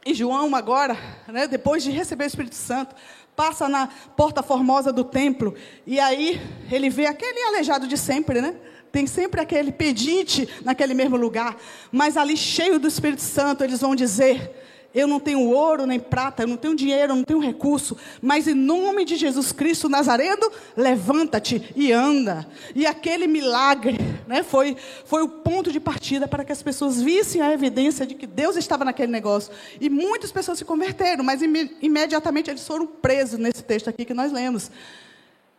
e 0.05 0.13
João 0.13 0.55
agora, 0.55 0.97
né, 1.27 1.47
depois 1.47 1.83
de 1.83 1.91
receber 1.91 2.25
o 2.25 2.27
Espírito 2.27 2.55
Santo, 2.55 2.95
passa 3.35 3.67
na 3.69 3.87
porta 4.15 4.43
formosa 4.43 4.91
do 4.91 5.03
templo 5.03 5.55
e 5.87 5.99
aí 5.99 6.41
ele 6.71 6.89
vê 6.89 7.05
aquele 7.05 7.41
aleijado 7.43 7.87
de 7.87 7.97
sempre, 7.97 8.41
né? 8.41 8.55
Tem 8.91 9.07
sempre 9.07 9.41
aquele 9.41 9.71
pedinte 9.71 10.47
naquele 10.63 10.93
mesmo 10.93 11.17
lugar, 11.17 11.57
mas 11.91 12.15
ali 12.15 12.37
cheio 12.37 12.77
do 12.77 12.87
Espírito 12.87 13.23
Santo, 13.23 13.63
eles 13.63 13.81
vão 13.81 13.95
dizer: 13.95 14.62
eu 14.93 15.07
não 15.07 15.19
tenho 15.19 15.49
ouro 15.49 15.85
nem 15.85 15.99
prata, 15.99 16.43
eu 16.43 16.47
não 16.47 16.57
tenho 16.57 16.75
dinheiro, 16.75 17.13
eu 17.13 17.15
não 17.15 17.23
tenho 17.23 17.39
recurso, 17.39 17.97
mas 18.21 18.47
em 18.47 18.53
nome 18.53 19.05
de 19.05 19.15
Jesus 19.15 19.51
Cristo 19.51 19.89
Nazareno, 19.89 20.51
levanta-te 20.77 21.73
e 21.75 21.91
anda. 21.91 22.47
E 22.75 22.85
aquele 22.85 23.25
milagre 23.25 23.97
né, 24.27 24.43
foi, 24.43 24.77
foi 25.05 25.23
o 25.23 25.29
ponto 25.29 25.71
de 25.71 25.79
partida 25.79 26.27
para 26.27 26.45
que 26.45 26.51
as 26.51 26.61
pessoas 26.61 27.01
vissem 27.01 27.41
a 27.41 27.51
evidência 27.51 28.05
de 28.05 28.15
que 28.15 28.27
Deus 28.27 28.55
estava 28.55 28.85
naquele 28.85 29.11
negócio. 29.11 29.51
E 29.81 29.89
muitas 29.89 30.31
pessoas 30.31 30.57
se 30.57 30.65
converteram, 30.65 31.23
mas 31.23 31.41
im 31.41 31.53
imediatamente 31.81 32.49
eles 32.49 32.65
foram 32.65 32.85
presos 32.85 33.39
nesse 33.39 33.63
texto 33.63 33.89
aqui 33.89 34.05
que 34.05 34.13
nós 34.13 34.31
lemos. 34.31 34.69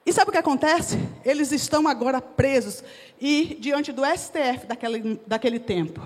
E 0.07 0.13
sabe 0.13 0.29
o 0.29 0.33
que 0.33 0.39
acontece? 0.39 0.99
Eles 1.25 1.51
estão 1.51 1.89
agora 1.89 2.21
presos 2.21 2.85
e 3.21 3.57
diante 3.59 3.91
do 3.91 4.03
STF 4.05 4.67
daquele, 4.67 5.21
daquele 5.27 5.59
tempo. 5.59 6.03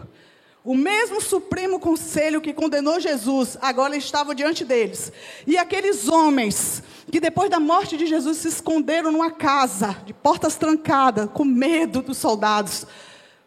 O 0.65 0.75
mesmo 0.75 1.21
Supremo 1.21 1.79
Conselho 1.79 2.41
que 2.41 2.53
condenou 2.53 2.99
Jesus 2.99 3.57
agora 3.61 3.97
estava 3.97 4.35
diante 4.35 4.65
deles. 4.65 5.13
E 5.47 5.57
aqueles 5.57 6.09
homens 6.09 6.83
que 7.11 7.21
depois 7.21 7.49
da 7.49 7.61
morte 7.61 7.97
de 7.97 8.07
Jesus 8.07 8.39
se 8.39 8.49
esconderam 8.49 9.13
numa 9.13 9.31
casa, 9.31 9.97
de 10.05 10.13
portas 10.13 10.57
trancadas, 10.57 11.31
com 11.33 11.45
medo 11.45 12.03
dos 12.03 12.19
soldados, 12.19 12.87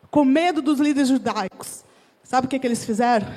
com 0.10 0.26
medo 0.26 0.62
dos 0.62 0.80
líderes 0.80 1.10
judaicos. 1.10 1.84
Sabe 2.24 2.48
o 2.48 2.50
que, 2.50 2.58
que 2.58 2.66
eles 2.66 2.86
fizeram? 2.86 3.28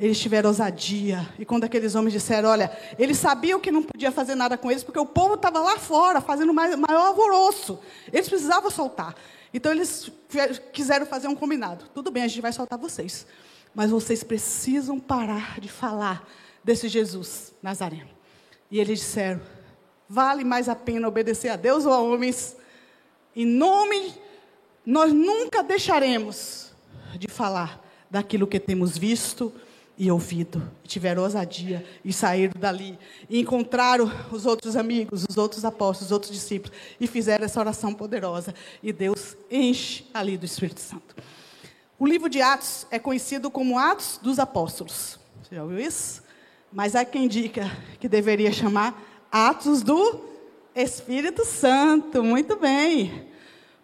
Eles 0.00 0.18
tiveram 0.18 0.48
ousadia. 0.48 1.28
E 1.38 1.44
quando 1.44 1.64
aqueles 1.64 1.94
homens 1.94 2.14
disseram, 2.14 2.48
olha, 2.48 2.70
eles 2.98 3.18
sabiam 3.18 3.60
que 3.60 3.70
não 3.70 3.82
podia 3.82 4.10
fazer 4.10 4.34
nada 4.34 4.58
com 4.58 4.70
eles, 4.70 4.82
porque 4.82 4.98
o 4.98 5.06
povo 5.06 5.34
estava 5.34 5.60
lá 5.60 5.78
fora, 5.78 6.20
fazendo 6.20 6.52
maior 6.52 7.06
alvoroço. 7.06 7.78
Eles 8.12 8.28
precisavam 8.28 8.70
soltar. 8.70 9.14
Então 9.54 9.70
eles 9.70 10.10
quiseram 10.72 11.06
fazer 11.06 11.28
um 11.28 11.36
combinado. 11.36 11.84
Tudo 11.94 12.10
bem, 12.10 12.24
a 12.24 12.26
gente 12.26 12.40
vai 12.40 12.52
soltar 12.52 12.76
vocês. 12.76 13.24
Mas 13.72 13.92
vocês 13.92 14.24
precisam 14.24 14.98
parar 14.98 15.60
de 15.60 15.68
falar 15.68 16.28
desse 16.64 16.88
Jesus 16.88 17.54
Nazareno. 17.62 18.10
E 18.68 18.80
eles 18.80 18.98
disseram: 18.98 19.40
vale 20.08 20.42
mais 20.42 20.68
a 20.68 20.74
pena 20.74 21.06
obedecer 21.06 21.50
a 21.50 21.56
Deus 21.56 21.86
ou 21.86 21.92
a 21.92 22.00
homens? 22.00 22.56
Em 23.36 23.46
nome, 23.46 24.14
nós 24.84 25.12
nunca 25.12 25.62
deixaremos 25.62 26.72
de 27.16 27.28
falar 27.28 27.80
daquilo 28.10 28.46
que 28.48 28.58
temos 28.58 28.98
visto, 28.98 29.52
e 29.96 30.10
ouvido, 30.10 30.60
e 30.82 30.88
tiveram 30.88 31.22
ousadia 31.22 31.84
e 32.04 32.12
saíram 32.12 32.54
dali 32.58 32.98
e 33.30 33.40
encontraram 33.40 34.10
os 34.32 34.44
outros 34.44 34.76
amigos, 34.76 35.24
os 35.28 35.36
outros 35.36 35.64
apóstolos, 35.64 36.06
os 36.06 36.12
outros 36.12 36.32
discípulos 36.32 36.76
e 36.98 37.06
fizeram 37.06 37.44
essa 37.44 37.60
oração 37.60 37.94
poderosa 37.94 38.54
e 38.82 38.92
Deus 38.92 39.36
enche 39.50 40.04
ali 40.12 40.36
do 40.36 40.44
Espírito 40.44 40.80
Santo. 40.80 41.14
O 41.98 42.06
livro 42.06 42.28
de 42.28 42.42
Atos 42.42 42.86
é 42.90 42.98
conhecido 42.98 43.50
como 43.50 43.78
Atos 43.78 44.18
dos 44.20 44.40
Apóstolos. 44.40 45.18
Você 45.42 45.54
já 45.54 45.62
ouviu 45.62 45.78
isso? 45.78 46.22
Mas 46.72 46.96
há 46.96 47.04
quem 47.04 47.28
diga 47.28 47.70
que 48.00 48.08
deveria 48.08 48.52
chamar 48.52 49.00
Atos 49.30 49.80
do 49.80 50.20
Espírito 50.74 51.44
Santo. 51.44 52.22
Muito 52.24 52.56
bem. 52.56 53.28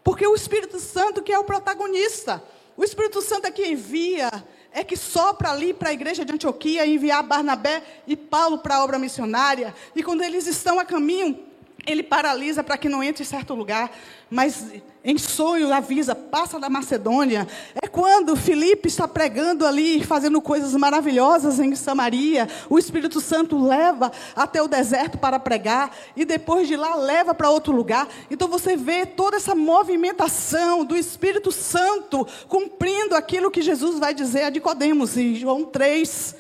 Porque 0.03 0.27
o 0.27 0.35
Espírito 0.35 0.81
Santo 0.81 1.23
que 1.23 1.33
é 1.33 1.39
o 1.39 1.45
protagonista. 1.45 2.43
O 2.77 2.83
Espírito 2.83 3.23
Santo 3.23 3.47
é 3.47 3.51
que 3.51 3.65
envia 3.65 4.29
é 4.73 4.85
que 4.85 4.97
sopra 4.97 5.51
ali 5.51 5.75
para 5.75 5.91
a 5.91 5.93
igreja 5.93 6.25
de 6.25 6.33
Antioquia 6.33 6.87
enviar 6.87 7.23
Barnabé 7.23 7.83
e 8.07 8.17
Paulo 8.17 8.59
para 8.59 8.77
a 8.77 8.85
obra 8.85 8.99
missionária. 8.99 9.75
E 9.95 10.03
quando 10.03 10.23
eles 10.23 10.47
estão 10.47 10.79
a 10.79 10.85
caminho, 10.85 11.50
ele 11.87 12.03
paralisa 12.03 12.63
para 12.63 12.77
que 12.77 12.89
não 12.89 13.03
entre 13.03 13.23
em 13.23 13.27
certo 13.27 13.55
lugar, 13.55 13.91
mas 14.31 14.67
em 15.03 15.17
sonho 15.17 15.73
avisa, 15.73 16.15
passa 16.15 16.59
da 16.59 16.69
Macedônia. 16.69 17.49
É 17.83 17.89
quando 17.89 18.37
Filipe 18.37 18.87
está 18.87 19.09
pregando 19.09 19.67
ali, 19.67 20.05
fazendo 20.05 20.43
coisas 20.43 20.75
maravilhosas 20.75 21.59
em 21.59 21.75
Samaria, 21.75 22.47
o 22.69 22.79
Espírito 22.79 23.21
Santo 23.21 23.59
leva 23.59 24.13
até 24.37 24.63
o 24.63 24.69
deserto 24.69 25.17
para 25.17 25.41
pregar 25.41 25.91
e 26.15 26.25
depois 26.25 26.69
de 26.69 26.77
lá 26.77 26.95
leva 26.97 27.35
para 27.35 27.51
outro 27.51 27.73
lugar. 27.73 28.07
Então 28.31 28.47
você 28.47 28.77
vê 28.77 29.07
toda 29.07 29.37
essa 29.37 29.55
movimentação 29.55 30.85
do 30.85 30.97
Espírito 30.97 31.51
Santo 31.51 32.27
cumprindo 32.47 33.15
aquilo 33.15 33.51
que 33.51 33.63
Jesus 33.63 33.99
vai 33.99 34.13
dizer 34.13 34.45
a 34.45 34.51
Nicodemos 34.51 35.17
em 35.17 35.35
João 35.35 35.65
3, 35.65 36.37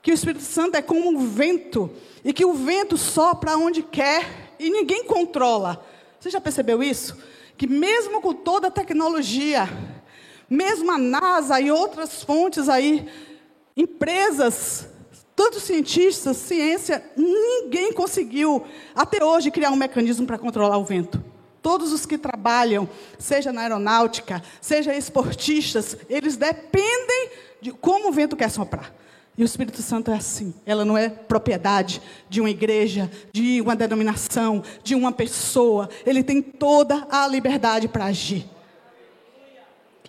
que 0.00 0.12
o 0.12 0.14
Espírito 0.14 0.44
Santo 0.44 0.76
é 0.76 0.82
como 0.82 1.08
um 1.08 1.26
vento 1.26 1.90
e 2.24 2.32
que 2.32 2.44
o 2.44 2.54
vento 2.54 2.96
sopra 2.96 3.56
onde 3.56 3.82
quer 3.82 4.49
e 4.60 4.70
ninguém 4.70 5.04
controla. 5.04 5.84
Você 6.18 6.30
já 6.30 6.40
percebeu 6.40 6.82
isso? 6.82 7.16
que 7.60 7.66
mesmo 7.66 8.22
com 8.22 8.32
toda 8.32 8.68
a 8.68 8.70
tecnologia, 8.70 9.68
mesmo 10.48 10.90
a 10.90 10.96
NASA 10.96 11.60
e 11.60 11.70
outras 11.70 12.24
fontes 12.24 12.70
aí, 12.70 13.06
empresas, 13.76 14.88
tantos 15.36 15.64
cientistas, 15.64 16.38
ciência, 16.38 17.04
ninguém 17.14 17.92
conseguiu 17.92 18.64
até 18.94 19.22
hoje 19.22 19.50
criar 19.50 19.72
um 19.72 19.76
mecanismo 19.76 20.26
para 20.26 20.38
controlar 20.38 20.78
o 20.78 20.84
vento. 20.86 21.22
Todos 21.60 21.92
os 21.92 22.06
que 22.06 22.16
trabalham, 22.16 22.88
seja 23.18 23.52
na 23.52 23.60
aeronáutica, 23.60 24.42
seja 24.58 24.96
esportistas, 24.96 25.98
eles 26.08 26.38
dependem 26.38 27.30
de 27.60 27.72
como 27.72 28.08
o 28.08 28.12
vento 28.12 28.38
quer 28.38 28.50
soprar. 28.50 28.90
E 29.40 29.42
o 29.42 29.46
Espírito 29.46 29.80
Santo 29.80 30.10
é 30.10 30.16
assim. 30.16 30.52
Ela 30.66 30.84
não 30.84 30.98
é 30.98 31.08
propriedade 31.08 32.02
de 32.28 32.42
uma 32.42 32.50
igreja, 32.50 33.10
de 33.32 33.58
uma 33.62 33.74
denominação, 33.74 34.62
de 34.84 34.94
uma 34.94 35.10
pessoa. 35.10 35.88
Ele 36.04 36.22
tem 36.22 36.42
toda 36.42 37.06
a 37.10 37.26
liberdade 37.26 37.88
para 37.88 38.04
agir. 38.04 38.46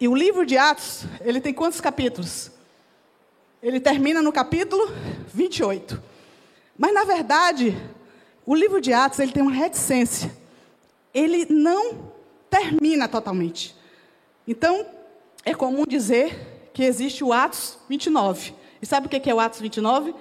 E 0.02 0.06
o 0.06 0.14
livro 0.14 0.46
de 0.46 0.58
Atos, 0.58 1.06
ele 1.22 1.40
tem 1.40 1.54
quantos 1.54 1.80
capítulos? 1.80 2.52
Ele 3.64 3.80
termina 3.80 4.22
no 4.22 4.34
capítulo 4.34 4.92
28. 5.34 6.04
Mas 6.78 6.94
na 6.94 7.06
verdade, 7.06 7.74
o 8.46 8.54
livro 8.54 8.82
de 8.82 8.92
Atos, 8.92 9.20
ele 9.20 9.32
tem 9.32 9.44
uma 9.44 9.54
reticência. 9.54 10.30
Ele 11.14 11.46
não 11.50 12.12
termina 12.50 13.08
totalmente. 13.08 13.78
Então, 14.46 14.86
é 15.46 15.56
comum 15.56 15.86
dizer 15.88 16.70
que 16.74 16.84
existe 16.84 17.24
o 17.24 17.32
Atos 17.32 17.78
29 17.88 18.60
E 18.82 18.86
sabe 18.86 19.08
o 19.08 19.10
que 19.10 19.30
é 19.30 19.34
o 19.34 19.40
Atos 19.40 19.60
29? 19.60 20.16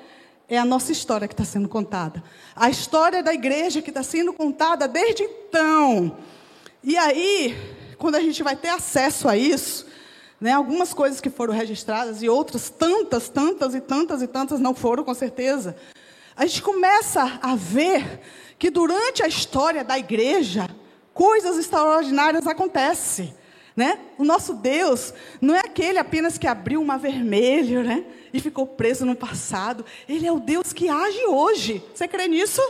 É 0.49 0.59
a 0.59 0.65
nossa 0.65 0.93
história 0.93 1.27
que 1.27 1.35
está 1.35 1.45
sendo 1.45 1.69
contada. 1.69 2.23
A 2.55 2.69
história 2.69 3.23
da 3.23 3.33
igreja 3.33 3.81
que 3.81 3.91
está 3.91 4.03
sendo 4.03 4.33
contada 4.33 4.87
desde 4.87 5.23
então. 5.23 6.17
E 6.83 6.97
aí, 6.97 7.57
quando 7.97 8.17
a 8.17 8.21
gente 8.21 8.43
vai 8.43 8.57
ter 8.57 8.69
acesso 8.69 9.29
a 9.29 9.37
isso, 9.37 9.87
né, 10.41 10.53
algumas 10.53 10.93
coisas 10.93 11.21
que 11.21 11.31
foram 11.31 11.55
registradas 11.55 12.23
e 12.23 12.29
outras 12.29 12.69
tantas, 12.69 13.29
tantas 13.29 13.75
e 13.75 13.81
tantas 13.81 14.23
e 14.23 14.27
tantas 14.27 14.59
não 14.59 14.75
foram, 14.75 15.05
com 15.05 15.15
certeza. 15.15 15.77
A 16.37 16.47
gente 16.47 16.63
começa 16.63 17.39
a 17.43 17.55
ver 17.55 18.21
que 18.59 18.71
durante 18.71 19.23
a 19.23 19.29
história 19.29 19.85
da 19.85 19.99
igreja, 19.99 20.69
coisas 21.15 21.59
extraordinárias 21.59 22.47
acontecem. 22.47 23.35
Né? 23.77 23.99
O 24.19 24.25
nosso 24.25 24.55
Deus 24.55 25.15
não 25.41 25.55
é 25.55 25.61
aquele 25.61 25.99
apenas 25.99 26.37
que 26.37 26.47
abriu 26.47 26.83
uma 26.83 26.99
vermelho 26.99 27.83
né? 27.83 28.05
e 28.33 28.41
ficou 28.41 28.67
preso 28.67 29.07
no 29.07 29.15
passado. 29.15 29.85
Ele 30.09 30.27
é 30.27 30.33
o 30.33 30.41
Deus 30.41 30.73
que 30.73 30.89
age 30.89 31.25
hoje. 31.27 31.83
Você 31.95 32.09
crê 32.09 32.29
nisso? 32.29 32.61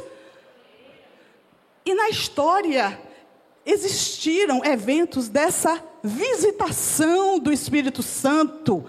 E 1.84 1.94
na 1.94 2.08
história 2.10 3.00
existiram 3.64 4.64
eventos 4.64 5.28
dessa 5.28 5.82
visitação 6.02 7.38
do 7.38 7.52
Espírito 7.52 8.02
Santo 8.02 8.84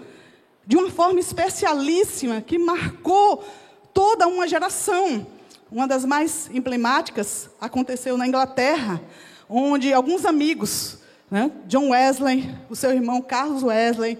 de 0.66 0.76
uma 0.76 0.90
forma 0.90 1.20
especialíssima 1.20 2.40
que 2.40 2.58
marcou 2.58 3.44
toda 3.92 4.28
uma 4.28 4.46
geração. 4.46 5.26
Uma 5.70 5.88
das 5.88 6.04
mais 6.04 6.50
emblemáticas 6.52 7.50
aconteceu 7.60 8.16
na 8.16 8.26
Inglaterra, 8.26 9.00
onde 9.48 9.92
alguns 9.92 10.24
amigos, 10.24 10.98
né, 11.32 11.50
John 11.66 11.88
Wesley, 11.88 12.54
o 12.68 12.76
seu 12.76 12.90
irmão 12.90 13.22
Carlos 13.22 13.62
Wesley, 13.62 14.18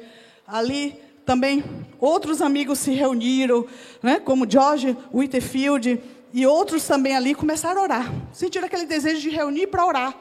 ali 0.49 0.99
também 1.27 1.63
outros 2.01 2.41
amigos 2.41 2.79
se 2.79 2.93
reuniram, 2.93 3.67
né, 4.03 4.19
como 4.19 4.51
George 4.51 4.97
Whitefield 5.13 6.01
e 6.33 6.47
outros 6.47 6.87
também 6.87 7.15
ali 7.15 7.35
começaram 7.35 7.83
a 7.83 7.85
orar. 7.85 8.13
Sentiram 8.33 8.65
aquele 8.65 8.87
desejo 8.87 9.21
de 9.21 9.29
reunir 9.29 9.67
para 9.67 9.85
orar. 9.85 10.15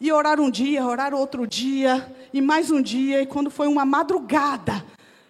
E 0.00 0.10
orar 0.10 0.40
um 0.40 0.50
dia, 0.50 0.86
orar 0.86 1.12
outro 1.12 1.46
dia, 1.46 2.10
e 2.32 2.40
mais 2.40 2.70
um 2.70 2.80
dia, 2.80 3.20
e 3.20 3.26
quando 3.26 3.50
foi 3.50 3.68
uma 3.68 3.84
madrugada, 3.84 4.82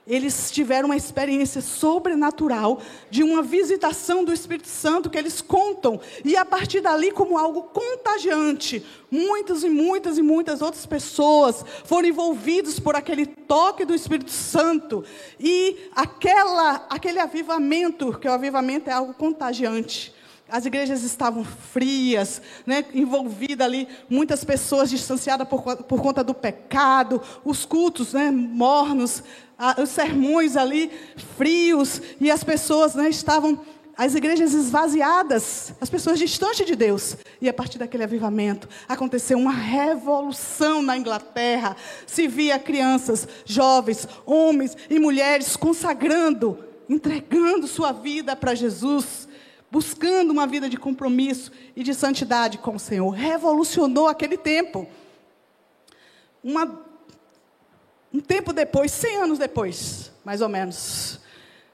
eles 0.06 0.50
tiveram 0.50 0.88
uma 0.88 0.96
experiência 0.96 1.60
sobrenatural 1.60 2.80
de 3.10 3.22
uma 3.22 3.42
visitação 3.42 4.24
do 4.24 4.32
Espírito 4.32 4.68
Santo 4.68 5.10
que 5.10 5.18
eles 5.18 5.40
contam. 5.40 6.00
E 6.24 6.36
a 6.36 6.44
partir 6.44 6.80
dali, 6.80 7.12
como 7.12 7.38
algo 7.38 7.64
contagiante, 7.64 8.84
muitas 9.10 9.62
e 9.62 9.68
muitas 9.68 10.18
e 10.18 10.22
muitas 10.22 10.62
outras 10.62 10.86
pessoas 10.86 11.64
foram 11.84 12.08
envolvidas 12.08 12.80
por 12.80 12.96
aquele 12.96 13.26
toque 13.26 13.84
do 13.84 13.94
Espírito 13.94 14.32
Santo. 14.32 15.04
E 15.38 15.76
aquela, 15.94 16.86
aquele 16.88 17.20
avivamento, 17.20 18.18
que 18.18 18.28
o 18.28 18.32
avivamento 18.32 18.90
é 18.90 18.92
algo 18.92 19.14
contagiante. 19.14 20.14
As 20.50 20.66
igrejas 20.66 21.04
estavam 21.04 21.44
frias, 21.44 22.42
né, 22.66 22.84
envolvidas 22.92 23.64
ali, 23.64 23.86
muitas 24.08 24.42
pessoas 24.42 24.90
distanciadas 24.90 25.46
por, 25.46 25.62
por 25.84 26.02
conta 26.02 26.24
do 26.24 26.34
pecado, 26.34 27.22
os 27.44 27.64
cultos 27.64 28.14
né, 28.14 28.32
mornos, 28.32 29.22
os 29.82 29.90
sermões 29.90 30.56
ali 30.56 30.90
frios, 31.36 32.00
e 32.20 32.30
as 32.30 32.42
pessoas 32.42 32.94
né, 32.94 33.08
estavam, 33.08 33.60
as 33.96 34.14
igrejas 34.14 34.54
esvaziadas, 34.54 35.72
as 35.80 35.90
pessoas 35.90 36.18
distantes 36.18 36.66
de 36.66 36.74
Deus. 36.74 37.16
E 37.40 37.48
a 37.48 37.52
partir 37.52 37.78
daquele 37.78 38.04
avivamento, 38.04 38.68
aconteceu 38.88 39.38
uma 39.38 39.52
revolução 39.52 40.82
na 40.82 40.96
Inglaterra. 40.96 41.76
Se 42.06 42.26
via 42.26 42.58
crianças, 42.58 43.28
jovens, 43.44 44.08
homens 44.24 44.76
e 44.88 44.98
mulheres 44.98 45.56
consagrando, 45.56 46.58
entregando 46.88 47.66
sua 47.66 47.92
vida 47.92 48.34
para 48.34 48.54
Jesus 48.54 49.28
buscando 49.70 50.32
uma 50.32 50.46
vida 50.46 50.68
de 50.68 50.76
compromisso 50.76 51.52
e 51.76 51.82
de 51.82 51.94
santidade 51.94 52.58
com 52.58 52.74
o 52.74 52.80
Senhor. 52.80 53.10
Revolucionou 53.10 54.08
aquele 54.08 54.36
tempo. 54.36 54.86
Uma, 56.42 56.84
um 58.12 58.20
tempo 58.20 58.52
depois, 58.52 58.90
100 58.92 59.16
anos 59.16 59.38
depois, 59.38 60.10
mais 60.24 60.40
ou 60.40 60.48
menos, 60.48 61.20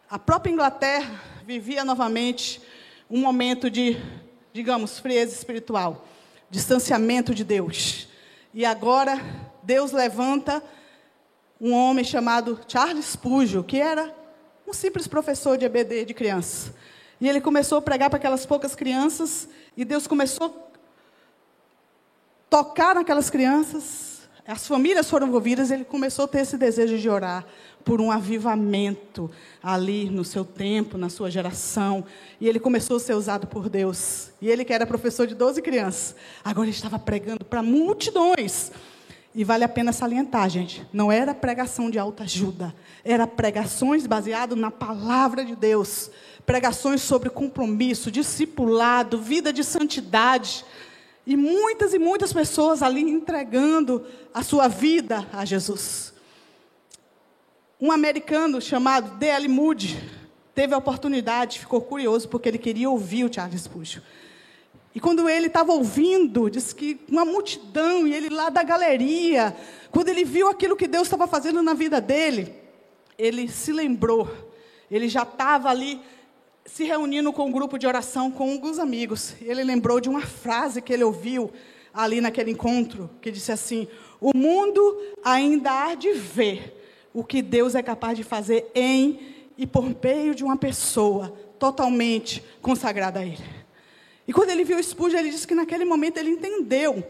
a 0.08 0.18
própria 0.18 0.50
Inglaterra 0.50 1.20
vivia 1.44 1.84
novamente 1.84 2.60
um 3.10 3.20
momento 3.20 3.70
de, 3.70 3.96
digamos, 4.52 4.98
frieza 4.98 5.34
espiritual, 5.34 6.06
distanciamento 6.50 7.34
de 7.34 7.44
Deus. 7.44 8.08
E 8.52 8.64
agora 8.64 9.20
Deus 9.62 9.92
levanta 9.92 10.62
um 11.60 11.72
homem 11.72 12.04
chamado 12.04 12.60
Charles 12.68 13.06
Spurgeon, 13.06 13.62
que 13.62 13.80
era 13.80 14.14
um 14.66 14.72
simples 14.72 15.06
professor 15.06 15.56
de 15.56 15.64
EBD 15.64 16.04
de 16.04 16.14
criança 16.14 16.74
e 17.20 17.28
ele 17.28 17.40
começou 17.40 17.78
a 17.78 17.82
pregar 17.82 18.10
para 18.10 18.18
aquelas 18.18 18.44
poucas 18.44 18.74
crianças, 18.74 19.48
e 19.76 19.84
Deus 19.84 20.06
começou 20.06 20.46
a 20.46 20.50
tocar 22.50 22.94
naquelas 22.94 23.30
crianças, 23.30 24.05
as 24.46 24.66
famílias 24.66 25.10
foram 25.10 25.26
envolvidas, 25.26 25.70
ele 25.70 25.84
começou 25.84 26.24
a 26.24 26.28
ter 26.28 26.40
esse 26.40 26.56
desejo 26.56 26.98
de 26.98 27.08
orar 27.08 27.44
por 27.84 28.00
um 28.00 28.10
avivamento 28.10 29.30
ali 29.62 30.10
no 30.10 30.24
seu 30.24 30.44
tempo, 30.44 30.98
na 30.98 31.08
sua 31.08 31.30
geração. 31.30 32.04
E 32.40 32.48
ele 32.48 32.58
começou 32.58 32.96
a 32.96 33.00
ser 33.00 33.14
usado 33.14 33.46
por 33.46 33.68
Deus. 33.68 34.30
E 34.40 34.48
ele, 34.48 34.64
que 34.64 34.72
era 34.72 34.86
professor 34.86 35.26
de 35.26 35.34
12 35.34 35.62
crianças, 35.62 36.16
agora 36.44 36.68
estava 36.68 36.98
pregando 36.98 37.44
para 37.44 37.62
multidões. 37.62 38.72
E 39.34 39.44
vale 39.44 39.64
a 39.64 39.68
pena 39.68 39.92
salientar, 39.92 40.48
gente, 40.48 40.86
não 40.92 41.12
era 41.12 41.34
pregação 41.34 41.90
de 41.90 41.98
alta 41.98 42.24
ajuda, 42.24 42.74
era 43.04 43.26
pregações 43.26 44.06
baseadas 44.06 44.58
na 44.58 44.70
palavra 44.70 45.44
de 45.44 45.54
Deus 45.54 46.10
pregações 46.46 47.02
sobre 47.02 47.28
compromisso, 47.28 48.10
discipulado, 48.10 49.18
vida 49.18 49.52
de 49.52 49.64
santidade. 49.64 50.64
E 51.26 51.36
muitas 51.36 51.92
e 51.92 51.98
muitas 51.98 52.32
pessoas 52.32 52.82
ali 52.82 53.00
entregando 53.00 54.06
a 54.32 54.42
sua 54.42 54.68
vida 54.68 55.26
a 55.32 55.44
Jesus. 55.44 56.14
Um 57.80 57.90
americano 57.90 58.60
chamado 58.60 59.18
D.L. 59.18 59.48
Moody 59.48 59.98
teve 60.54 60.72
a 60.72 60.78
oportunidade, 60.78 61.58
ficou 61.58 61.80
curioso, 61.80 62.28
porque 62.28 62.48
ele 62.48 62.58
queria 62.58 62.88
ouvir 62.88 63.24
o 63.24 63.32
Charles 63.32 63.62
Spurgeon. 63.62 64.02
E 64.94 65.00
quando 65.00 65.28
ele 65.28 65.48
estava 65.48 65.72
ouvindo, 65.72 66.48
disse 66.48 66.74
que 66.74 66.98
uma 67.06 67.24
multidão, 67.24 68.06
e 68.06 68.14
ele 68.14 68.30
lá 68.30 68.48
da 68.48 68.62
galeria, 68.62 69.54
quando 69.90 70.08
ele 70.08 70.24
viu 70.24 70.48
aquilo 70.48 70.74
que 70.76 70.86
Deus 70.86 71.06
estava 71.06 71.26
fazendo 71.26 71.62
na 71.62 71.74
vida 71.74 72.00
dele, 72.00 72.54
ele 73.18 73.46
se 73.46 73.72
lembrou, 73.72 74.26
ele 74.90 75.08
já 75.08 75.24
estava 75.24 75.68
ali 75.68 76.00
se 76.66 76.84
reunindo 76.84 77.32
com 77.32 77.46
um 77.46 77.52
grupo 77.52 77.78
de 77.78 77.86
oração 77.86 78.30
com 78.30 78.50
alguns 78.50 78.78
amigos. 78.78 79.34
Ele 79.40 79.62
lembrou 79.62 80.00
de 80.00 80.08
uma 80.08 80.22
frase 80.22 80.82
que 80.82 80.92
ele 80.92 81.04
ouviu 81.04 81.50
ali 81.94 82.20
naquele 82.20 82.50
encontro, 82.50 83.08
que 83.20 83.30
disse 83.30 83.52
assim: 83.52 83.88
O 84.20 84.36
mundo 84.36 85.00
ainda 85.24 85.70
há 85.70 85.94
de 85.94 86.12
ver 86.12 87.08
o 87.14 87.24
que 87.24 87.40
Deus 87.40 87.74
é 87.74 87.82
capaz 87.82 88.16
de 88.16 88.24
fazer 88.24 88.70
em 88.74 89.18
e 89.56 89.66
por 89.66 89.84
meio 90.02 90.34
de 90.34 90.44
uma 90.44 90.56
pessoa 90.56 91.34
totalmente 91.58 92.44
consagrada 92.60 93.20
a 93.20 93.24
Ele. 93.24 93.56
E 94.28 94.32
quando 94.32 94.50
ele 94.50 94.64
viu 94.64 94.76
o 94.76 94.82
Spurgeon, 94.82 95.20
ele 95.20 95.30
disse 95.30 95.46
que 95.46 95.54
naquele 95.54 95.84
momento 95.84 96.18
ele 96.18 96.30
entendeu 96.30 97.02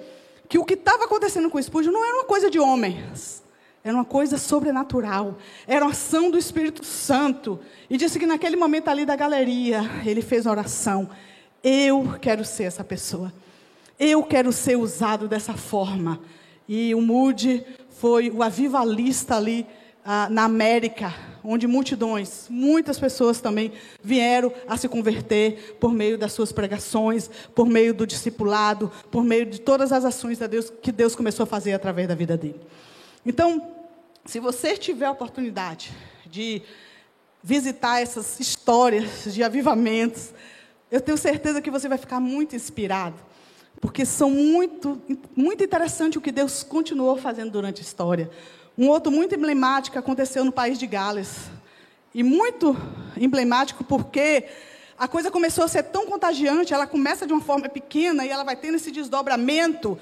que 0.49 0.59
o 0.59 0.64
que 0.64 0.75
estava 0.75 1.07
acontecendo 1.07 1.51
com 1.51 1.59
o 1.59 1.62
Spurgeon 1.62 1.90
não 1.90 2.05
era 2.05 2.14
uma 2.14 2.25
coisa 2.25 2.51
de 2.51 2.59
homens, 2.59 3.42
era 3.87 3.94
uma 3.94 4.05
coisa 4.05 4.37
sobrenatural. 4.37 5.38
Era 5.64 5.85
uma 5.85 5.92
ação 5.92 6.29
do 6.29 6.37
Espírito 6.37 6.85
Santo. 6.85 7.61
E 7.88 7.96
disse 7.96 8.18
que 8.18 8.27
naquele 8.27 8.57
momento 8.57 8.88
ali 8.88 9.07
da 9.07 9.14
galeria, 9.14 9.81
ele 10.05 10.20
fez 10.20 10.44
a 10.44 10.51
oração. 10.51 11.09
Eu 11.62 12.18
quero 12.20 12.44
ser 12.44 12.64
essa 12.64 12.83
pessoa. 12.83 13.33
Eu 13.96 14.25
quero 14.25 14.53
ser 14.53 14.77
usado 14.77 15.29
dessa 15.29 15.55
forma. 15.55 16.18
E 16.68 16.96
o 16.96 17.01
Moody 17.01 17.64
foi 17.90 18.29
o 18.29 18.42
avivalista 18.42 19.37
ali 19.37 19.64
ah, 20.05 20.27
na 20.29 20.42
América, 20.42 21.14
onde 21.44 21.68
multidões, 21.68 22.49
muitas 22.51 22.99
pessoas 22.99 23.40
também 23.40 23.70
vieram 24.03 24.53
a 24.66 24.77
se 24.77 24.88
converter 24.88 25.77
por 25.79 25.92
meio 25.92 26.18
das 26.18 26.33
suas 26.33 26.51
pregações, 26.51 27.31
por 27.55 27.68
meio 27.68 27.94
do 27.94 28.05
discipulado, 28.05 28.90
por 29.12 29.22
meio 29.22 29.46
de 29.46 29.61
todas 29.61 29.92
as 29.92 30.05
ações 30.05 30.38
Deus, 30.38 30.72
que 30.83 30.90
Deus 30.90 31.14
começou 31.14 31.44
a 31.44 31.46
fazer 31.46 31.72
através 31.72 32.09
da 32.09 32.16
vida 32.16 32.37
dele. 32.37 32.61
Então, 33.25 33.76
se 34.27 34.41
você 34.41 34.77
tiver 34.77 35.07
a 35.07 35.11
oportunidade 35.12 35.93
de 36.27 36.61
visitar 37.43 38.01
essas 38.01 38.41
histórias 38.41 39.33
de 39.33 39.43
avivamentos, 39.43 40.35
eu 40.91 41.01
tenho 41.01 41.17
certeza 41.17 41.62
que 41.62 41.71
você 41.71 41.89
vai 41.89 41.97
ficar 41.97 42.19
muito 42.19 42.57
inspirado, 42.57 43.17
porque 43.81 44.05
são 44.05 44.31
muito, 44.31 45.01
muito 45.37 45.62
interessante 45.62 46.19
o 46.19 46.21
que 46.21 46.33
Deus 46.33 46.65
continuou 46.65 47.17
fazendo 47.17 47.53
durante 47.53 47.81
a 47.81 47.85
história. 47.85 48.29
Um 48.77 48.89
outro 48.89 49.12
muito 49.12 49.35
emblemático 49.35 49.99
aconteceu 49.99 50.45
no 50.45 50.53
país 50.53 50.79
de 50.79 50.87
Gales. 50.87 51.51
E 52.12 52.23
muito 52.23 52.77
emblemático 53.17 53.85
porque 53.85 54.45
a 54.99 55.07
coisa 55.07 55.31
começou 55.31 55.65
a 55.65 55.69
ser 55.69 55.85
tão 55.85 56.07
contagiante, 56.07 56.73
ela 56.73 56.87
começa 56.87 57.27
de 57.27 57.33
uma 57.33 57.43
forma 57.43 57.69
pequena 57.69 58.25
e 58.25 58.31
ela 58.31 58.43
vai 58.43 58.57
tendo 58.57 58.77
esse 58.77 58.91
desdobramento, 58.91 59.99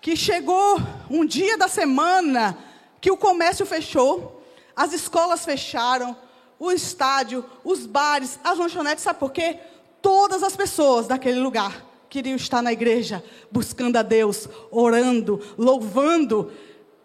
que 0.00 0.16
chegou 0.16 0.80
um 1.10 1.24
dia 1.24 1.58
da 1.58 1.66
semana 1.66 2.56
que 3.00 3.10
o 3.10 3.16
comércio 3.16 3.64
fechou, 3.64 4.42
as 4.74 4.92
escolas 4.92 5.44
fecharam, 5.44 6.16
o 6.58 6.72
estádio, 6.72 7.44
os 7.64 7.86
bares, 7.86 8.38
as 8.42 8.58
lanchonetes, 8.58 9.04
sabe 9.04 9.18
por 9.18 9.32
quê? 9.32 9.58
Todas 10.02 10.42
as 10.42 10.56
pessoas 10.56 11.06
daquele 11.06 11.38
lugar 11.38 11.84
queriam 12.08 12.36
estar 12.36 12.62
na 12.62 12.72
igreja, 12.72 13.22
buscando 13.50 13.96
a 13.96 14.02
Deus, 14.02 14.48
orando, 14.70 15.40
louvando. 15.56 16.50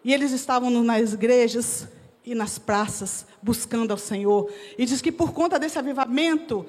E 0.04 0.12
eles 0.12 0.32
estavam 0.32 0.70
nas 0.82 1.12
igrejas 1.12 1.86
e 2.24 2.34
nas 2.34 2.58
praças, 2.58 3.26
buscando 3.42 3.90
ao 3.90 3.98
Senhor. 3.98 4.50
E 4.78 4.84
diz 4.84 5.00
que 5.00 5.12
por 5.12 5.32
conta 5.32 5.58
desse 5.58 5.78
avivamento, 5.78 6.66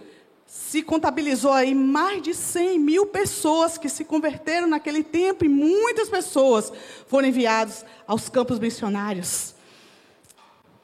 se 0.56 0.82
contabilizou 0.82 1.52
aí 1.52 1.76
mais 1.76 2.22
de 2.22 2.34
100 2.34 2.80
mil 2.80 3.06
pessoas 3.06 3.78
que 3.78 3.90
se 3.90 4.06
converteram 4.06 4.68
naquele 4.68 5.04
tempo, 5.04 5.44
e 5.44 5.50
muitas 5.50 6.08
pessoas 6.08 6.72
foram 7.08 7.28
enviadas 7.28 7.84
aos 8.08 8.30
campos 8.30 8.58
missionários. 8.58 9.54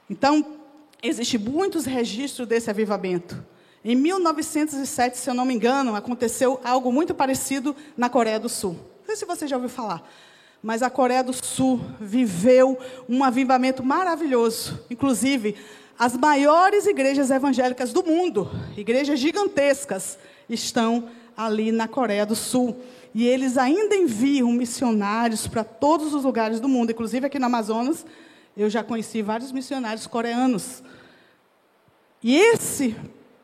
Então, 0.10 0.57
existe 1.01 1.38
muitos 1.38 1.86
registros 1.86 2.45
desse 2.45 2.69
avivamento. 2.69 3.41
Em 3.84 3.95
1907, 3.95 5.17
se 5.17 5.29
eu 5.29 5.34
não 5.34 5.45
me 5.45 5.53
engano, 5.53 5.95
aconteceu 5.95 6.60
algo 6.65 6.91
muito 6.91 7.15
parecido 7.15 7.73
na 7.95 8.10
Coreia 8.10 8.41
do 8.41 8.49
Sul. 8.49 8.73
Não 8.73 9.05
sei 9.07 9.15
se 9.15 9.25
você 9.25 9.47
já 9.47 9.55
ouviu 9.55 9.69
falar, 9.69 10.05
mas 10.62 10.84
a 10.84 10.89
Coreia 10.89 11.23
do 11.23 11.34
Sul 11.34 11.79
viveu 11.99 12.77
um 13.07 13.23
avivamento 13.23 13.86
maravilhoso. 13.86 14.86
Inclusive, 14.89 15.55
as 16.02 16.18
maiores 16.18 16.88
igrejas 16.88 17.30
evangélicas 17.30 17.94
do 17.94 18.04
mundo, 18.04 18.50
igrejas 18.76 19.20
gigantescas, 19.20 20.18
estão 20.50 21.08
ali 21.38 21.72
na 21.72 21.88
Coreia 21.88 22.26
do 22.26 22.36
Sul. 22.36 22.76
E 23.14 23.28
eles 23.28 23.56
ainda 23.56 23.96
enviam 23.96 24.52
missionários 24.52 25.46
para 25.46 25.64
todos 25.64 26.16
os 26.16 26.24
lugares 26.24 26.60
do 26.60 26.68
mundo, 26.68 26.92
inclusive 26.92 27.28
aqui 27.28 27.38
no 27.38 27.46
Amazonas, 27.46 28.04
eu 28.58 28.68
já 28.68 28.84
conheci 28.84 29.22
vários 29.22 29.52
missionários 29.52 30.08
coreanos. 30.08 30.82
E 32.24 32.36
esse 32.36 32.96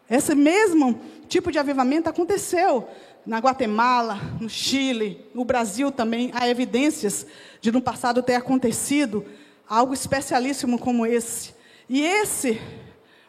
esse 0.10 0.34
mesmo 0.34 1.00
tipo 1.30 1.52
de 1.52 1.60
avivamento 1.60 2.10
aconteceu 2.10 2.90
na 3.24 3.38
Guatemala, 3.38 4.20
no 4.42 4.50
Chile, 4.50 5.24
no 5.32 5.46
Brasil 5.46 5.92
também. 5.92 6.32
Há 6.34 6.50
evidências 6.50 7.24
de 7.62 7.72
no 7.72 7.84
passado 7.84 8.24
ter 8.24 8.34
acontecido 8.34 9.24
algo 9.70 9.94
especialíssimo 9.94 10.80
como 10.80 11.06
esse. 11.06 11.56
E 11.90 12.02
esse 12.02 12.62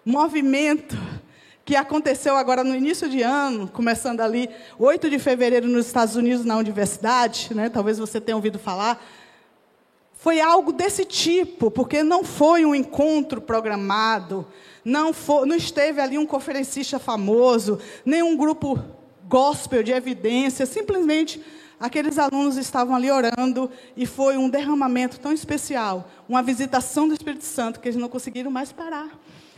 movimento 0.05 0.97
que 1.65 1.77
aconteceu 1.77 2.35
agora 2.35 2.65
no 2.65 2.75
início 2.75 3.09
de 3.09 3.23
ano, 3.23 3.69
começando 3.69 4.21
ali, 4.21 4.51
8 4.79 5.09
de 5.09 5.19
fevereiro 5.19 5.69
nos 5.69 5.87
Estados 5.87 6.17
Unidos, 6.17 6.45
na 6.45 6.57
universidade, 6.57 7.55
né? 7.55 7.69
talvez 7.69 7.99
você 7.99 8.21
tenha 8.21 8.35
ouvido 8.35 8.59
falar, 8.59 9.05
foi 10.15 10.41
algo 10.41 10.73
desse 10.73 11.05
tipo, 11.05 11.71
porque 11.71 12.03
não 12.03 12.25
foi 12.25 12.65
um 12.65 12.75
encontro 12.75 13.41
programado, 13.41 14.45
não, 14.85 15.13
foi, 15.13 15.47
não 15.47 15.55
esteve 15.55 16.01
ali 16.01 16.19
um 16.19 16.27
conferencista 16.27 16.99
famoso, 16.99 17.79
nem 18.05 18.23
um 18.23 18.37
grupo 18.37 18.83
gospel 19.29 19.83
de 19.85 19.93
evidência, 19.93 20.67
simplesmente 20.67 21.41
aqueles 21.79 22.19
alunos 22.19 22.57
estavam 22.57 22.95
ali 22.95 23.11
orando 23.11 23.71
e 23.97 24.07
foi 24.07 24.37
um 24.37 24.49
derramamento 24.49 25.19
tão 25.21 25.33
especial, 25.33 26.11
uma 26.29 26.43
visitação 26.43 27.07
do 27.09 27.15
Espírito 27.15 27.45
Santo 27.45 27.81
que 27.81 27.89
eles 27.89 28.01
não 28.01 28.09
conseguiram 28.09 28.51
mais 28.51 28.73
parar. 28.73 29.09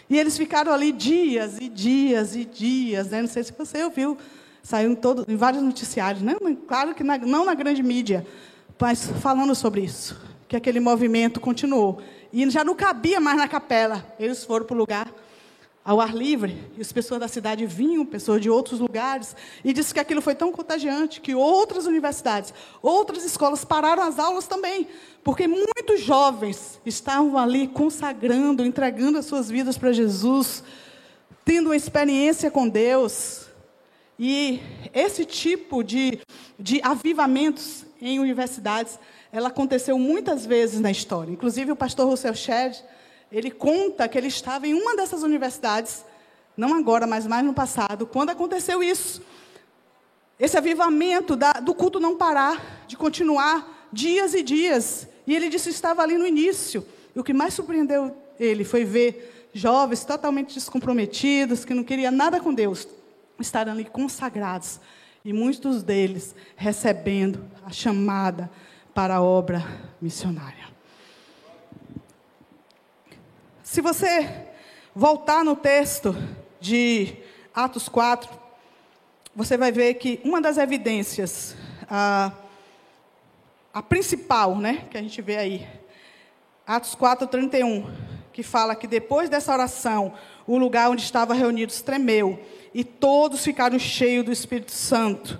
E 0.08 0.18
eles 0.18 0.36
ficaram 0.36 0.72
ali 0.72 0.92
dias 0.92 1.58
e 1.60 1.68
dias 1.68 2.34
e 2.34 2.44
dias, 2.44 3.10
né? 3.10 3.20
não 3.22 3.28
sei 3.28 3.44
se 3.44 3.52
você 3.52 3.84
ouviu, 3.84 4.18
saiu 4.62 4.90
em, 4.90 4.94
todo, 4.94 5.24
em 5.28 5.36
vários 5.36 5.62
noticiários, 5.62 6.22
né? 6.22 6.34
claro 6.66 6.94
que 6.94 7.04
na, 7.04 7.16
não 7.18 7.44
na 7.44 7.54
grande 7.54 7.82
mídia, 7.82 8.26
mas 8.78 9.06
falando 9.20 9.54
sobre 9.54 9.82
isso 9.82 10.30
que 10.50 10.56
aquele 10.56 10.80
movimento 10.80 11.38
continuou. 11.38 12.02
E 12.32 12.50
já 12.50 12.64
não 12.64 12.74
cabia 12.74 13.20
mais 13.20 13.38
na 13.38 13.46
capela. 13.46 14.04
Eles 14.18 14.44
foram 14.44 14.66
para 14.66 14.74
o 14.74 14.78
lugar 14.78 15.08
ao 15.90 16.00
ar 16.00 16.14
livre, 16.14 16.56
e 16.78 16.80
as 16.80 16.92
pessoas 16.92 17.18
da 17.18 17.26
cidade 17.26 17.66
vinham, 17.66 18.06
pessoas 18.06 18.40
de 18.40 18.48
outros 18.48 18.78
lugares, 18.78 19.34
e 19.64 19.72
disse 19.72 19.92
que 19.92 19.98
aquilo 19.98 20.22
foi 20.22 20.36
tão 20.36 20.52
contagiante 20.52 21.20
que 21.20 21.34
outras 21.34 21.84
universidades, 21.84 22.54
outras 22.80 23.24
escolas 23.24 23.64
pararam 23.64 24.04
as 24.04 24.16
aulas 24.16 24.46
também, 24.46 24.86
porque 25.24 25.48
muitos 25.48 26.00
jovens 26.00 26.80
estavam 26.86 27.36
ali 27.36 27.66
consagrando, 27.66 28.64
entregando 28.64 29.18
as 29.18 29.26
suas 29.26 29.50
vidas 29.50 29.76
para 29.76 29.92
Jesus, 29.92 30.62
tendo 31.44 31.70
uma 31.70 31.76
experiência 31.76 32.52
com 32.52 32.68
Deus. 32.68 33.46
E 34.16 34.62
esse 34.94 35.24
tipo 35.24 35.82
de, 35.82 36.20
de 36.56 36.80
avivamentos 36.84 37.84
em 38.00 38.20
universidades 38.20 38.96
ela 39.32 39.48
aconteceu 39.48 39.98
muitas 39.98 40.46
vezes 40.46 40.78
na 40.78 40.92
história. 40.92 41.32
Inclusive, 41.32 41.72
o 41.72 41.76
pastor 41.76 42.06
Russell 42.08 42.34
Shedd, 42.34 42.80
ele 43.30 43.50
conta 43.50 44.08
que 44.08 44.18
ele 44.18 44.26
estava 44.26 44.66
em 44.66 44.74
uma 44.74 44.96
dessas 44.96 45.22
universidades, 45.22 46.04
não 46.56 46.74
agora, 46.74 47.06
mas 47.06 47.26
mais 47.26 47.44
no 47.44 47.54
passado, 47.54 48.06
quando 48.06 48.30
aconteceu 48.30 48.82
isso. 48.82 49.22
Esse 50.38 50.56
avivamento 50.56 51.36
da, 51.36 51.52
do 51.52 51.74
culto 51.74 52.00
não 52.00 52.16
parar, 52.16 52.84
de 52.86 52.96
continuar 52.96 53.88
dias 53.92 54.34
e 54.34 54.42
dias. 54.42 55.06
E 55.26 55.34
ele 55.34 55.48
disse 55.48 55.68
estava 55.68 56.02
ali 56.02 56.16
no 56.16 56.26
início. 56.26 56.84
E 57.14 57.20
o 57.20 57.24
que 57.24 57.32
mais 57.32 57.54
surpreendeu 57.54 58.16
ele 58.38 58.64
foi 58.64 58.84
ver 58.84 59.50
jovens 59.52 60.04
totalmente 60.04 60.54
descomprometidos, 60.54 61.64
que 61.64 61.74
não 61.74 61.84
queriam 61.84 62.10
nada 62.10 62.40
com 62.40 62.54
Deus, 62.54 62.88
estarem 63.38 63.72
ali 63.72 63.84
consagrados. 63.84 64.80
E 65.24 65.32
muitos 65.32 65.82
deles 65.82 66.34
recebendo 66.56 67.44
a 67.64 67.70
chamada 67.70 68.50
para 68.94 69.16
a 69.16 69.22
obra 69.22 69.62
missionária. 70.00 70.69
Se 73.70 73.80
você 73.80 74.28
voltar 74.92 75.44
no 75.44 75.54
texto 75.54 76.12
de 76.58 77.14
Atos 77.54 77.88
4, 77.88 78.28
você 79.32 79.56
vai 79.56 79.70
ver 79.70 79.94
que 79.94 80.20
uma 80.24 80.40
das 80.40 80.58
evidências, 80.58 81.54
a, 81.88 82.32
a 83.72 83.80
principal, 83.80 84.56
né, 84.56 84.88
que 84.90 84.98
a 84.98 85.00
gente 85.00 85.22
vê 85.22 85.36
aí, 85.36 85.68
Atos 86.66 86.96
4, 86.96 87.28
31, 87.28 87.88
que 88.32 88.42
fala 88.42 88.74
que 88.74 88.88
depois 88.88 89.28
dessa 89.30 89.52
oração, 89.52 90.14
o 90.48 90.58
lugar 90.58 90.90
onde 90.90 91.02
estavam 91.02 91.36
reunidos 91.36 91.80
tremeu, 91.80 92.44
e 92.74 92.82
todos 92.82 93.44
ficaram 93.44 93.78
cheios 93.78 94.24
do 94.24 94.32
Espírito 94.32 94.72
Santo. 94.72 95.38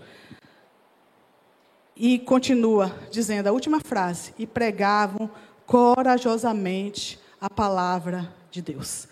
E 1.97 2.16
continua 2.21 2.95
dizendo 3.11 3.49
a 3.49 3.53
última 3.53 3.81
frase: 3.81 4.33
e 4.38 4.47
pregavam 4.47 5.29
corajosamente 5.66 7.19
a 7.40 7.48
palavra 7.48 8.33
de 8.50 8.61
Deus. 8.61 9.09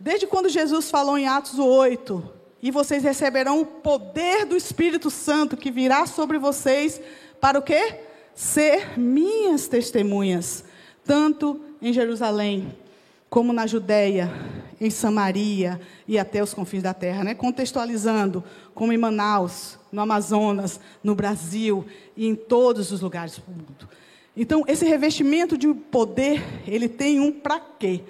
Desde 0.00 0.26
quando 0.26 0.48
Jesus 0.48 0.90
falou 0.90 1.16
em 1.16 1.28
Atos 1.28 1.58
8, 1.58 2.38
e 2.62 2.70
vocês 2.70 3.04
receberão 3.04 3.60
o 3.60 3.66
poder 3.66 4.44
do 4.44 4.56
Espírito 4.56 5.10
Santo 5.10 5.56
que 5.56 5.70
virá 5.70 6.06
sobre 6.06 6.38
vocês 6.38 7.00
para 7.40 7.58
o 7.58 7.62
quê? 7.62 8.00
Ser 8.34 8.98
minhas 8.98 9.68
testemunhas, 9.68 10.64
tanto 11.04 11.60
em 11.80 11.92
Jerusalém, 11.92 12.76
como 13.30 13.52
na 13.52 13.66
Judéia, 13.66 14.30
em 14.80 14.90
Samaria 14.90 15.80
e 16.06 16.18
até 16.18 16.42
os 16.42 16.54
confins 16.54 16.82
da 16.82 16.94
terra, 16.94 17.22
né? 17.22 17.34
contextualizando, 17.34 18.42
como 18.74 18.92
em 18.92 18.98
Manaus, 18.98 19.78
no 19.92 20.00
Amazonas, 20.00 20.80
no 21.02 21.14
Brasil 21.14 21.84
e 22.16 22.26
em 22.26 22.34
todos 22.34 22.90
os 22.90 23.00
lugares 23.00 23.38
do 23.38 23.50
mundo. 23.50 23.88
Então, 24.40 24.62
esse 24.68 24.84
revestimento 24.84 25.58
de 25.58 25.74
poder, 25.74 26.40
ele 26.64 26.88
tem 26.88 27.18
um 27.18 27.32
para 27.32 27.58
quê? 27.58 28.02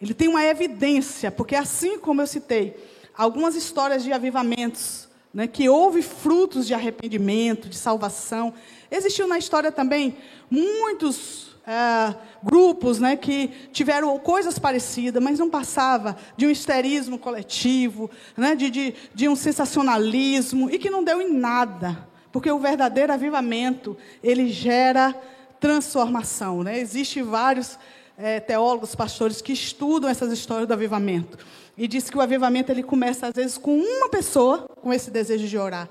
Ele 0.00 0.12
tem 0.12 0.26
uma 0.26 0.44
evidência, 0.44 1.30
porque 1.30 1.54
assim 1.54 2.00
como 2.00 2.20
eu 2.20 2.26
citei, 2.26 2.76
algumas 3.16 3.54
histórias 3.54 4.02
de 4.02 4.12
avivamentos, 4.12 5.08
né, 5.32 5.46
que 5.46 5.68
houve 5.68 6.02
frutos 6.02 6.66
de 6.66 6.74
arrependimento, 6.74 7.68
de 7.68 7.76
salvação, 7.76 8.52
existiu 8.90 9.28
na 9.28 9.38
história 9.38 9.70
também 9.70 10.16
muitos 10.50 11.54
é, 11.64 12.12
grupos 12.42 12.98
né, 12.98 13.14
que 13.14 13.46
tiveram 13.72 14.18
coisas 14.18 14.58
parecidas, 14.58 15.22
mas 15.22 15.38
não 15.38 15.48
passava 15.48 16.16
de 16.36 16.44
um 16.44 16.50
histerismo 16.50 17.20
coletivo, 17.20 18.10
né, 18.36 18.56
de, 18.56 18.68
de, 18.68 18.94
de 19.14 19.28
um 19.28 19.36
sensacionalismo, 19.36 20.68
e 20.68 20.76
que 20.76 20.90
não 20.90 21.04
deu 21.04 21.22
em 21.22 21.32
nada. 21.32 22.08
Porque 22.32 22.50
o 22.50 22.58
verdadeiro 22.58 23.12
avivamento, 23.12 23.96
ele 24.24 24.48
gera 24.48 25.14
transformação. 25.62 26.64
Né? 26.64 26.80
Existem 26.80 27.22
vários 27.22 27.78
é, 28.18 28.40
teólogos, 28.40 28.96
pastores, 28.96 29.40
que 29.40 29.52
estudam 29.52 30.10
essas 30.10 30.32
histórias 30.32 30.66
do 30.66 30.74
avivamento. 30.74 31.38
E 31.78 31.86
diz 31.86 32.10
que 32.10 32.18
o 32.18 32.20
avivamento 32.20 32.72
ele 32.72 32.82
começa, 32.82 33.28
às 33.28 33.32
vezes, 33.32 33.56
com 33.56 33.78
uma 33.78 34.08
pessoa 34.10 34.66
com 34.82 34.92
esse 34.92 35.10
desejo 35.10 35.46
de 35.46 35.56
orar. 35.56 35.88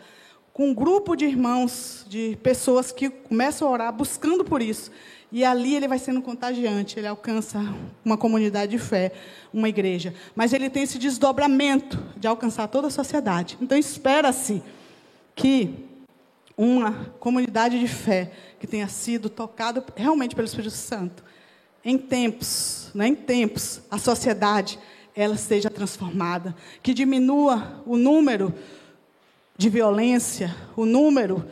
Com 0.54 0.70
um 0.70 0.74
grupo 0.74 1.16
de 1.16 1.26
irmãos, 1.26 2.06
de 2.10 2.38
pessoas 2.44 2.92
que 2.92 3.10
começam 3.10 3.68
a 3.68 3.72
orar 3.72 3.94
buscando 3.94 4.44
por 4.44 4.62
isso. 4.62 4.92
E 5.32 5.46
ali 5.46 5.76
ele 5.76 5.88
vai 5.88 5.98
sendo 5.98 6.22
contagiante, 6.22 7.00
ele 7.00 7.08
alcança 7.08 7.58
uma 8.04 8.18
comunidade 8.18 8.74
de 8.74 8.78
fé, 8.78 9.14
uma 9.54 9.70
igreja. 9.70 10.14
Mas 10.36 10.52
ele 10.52 10.70
tem 10.70 10.84
esse 10.84 11.00
desdobramento 11.00 11.98
de 12.18 12.28
alcançar 12.28 12.68
toda 12.68 12.88
a 12.88 12.92
sociedade. 12.92 13.58
Então 13.62 13.78
espera-se 13.78 14.62
que 15.34 15.74
uma 16.58 17.10
comunidade 17.20 17.80
de 17.80 17.88
fé 17.88 18.32
que 18.62 18.68
tenha 18.68 18.88
sido 18.88 19.28
tocada 19.28 19.84
realmente 19.96 20.36
pelo 20.36 20.46
Espírito 20.46 20.70
Santo, 20.70 21.24
em 21.84 21.98
tempos, 21.98 22.92
né, 22.94 23.08
em 23.08 23.16
tempos, 23.16 23.82
a 23.90 23.98
sociedade 23.98 24.78
ela 25.16 25.36
seja 25.36 25.68
transformada, 25.68 26.56
que 26.84 26.94
diminua 26.94 27.82
o 27.88 27.98
número 27.98 28.54
de 29.58 29.68
violência, 29.68 30.56
o 30.76 30.86
número 30.86 31.44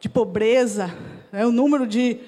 de 0.00 0.08
pobreza, 0.08 0.92
né, 1.30 1.46
o 1.46 1.52
número 1.52 1.86
de 1.86 2.18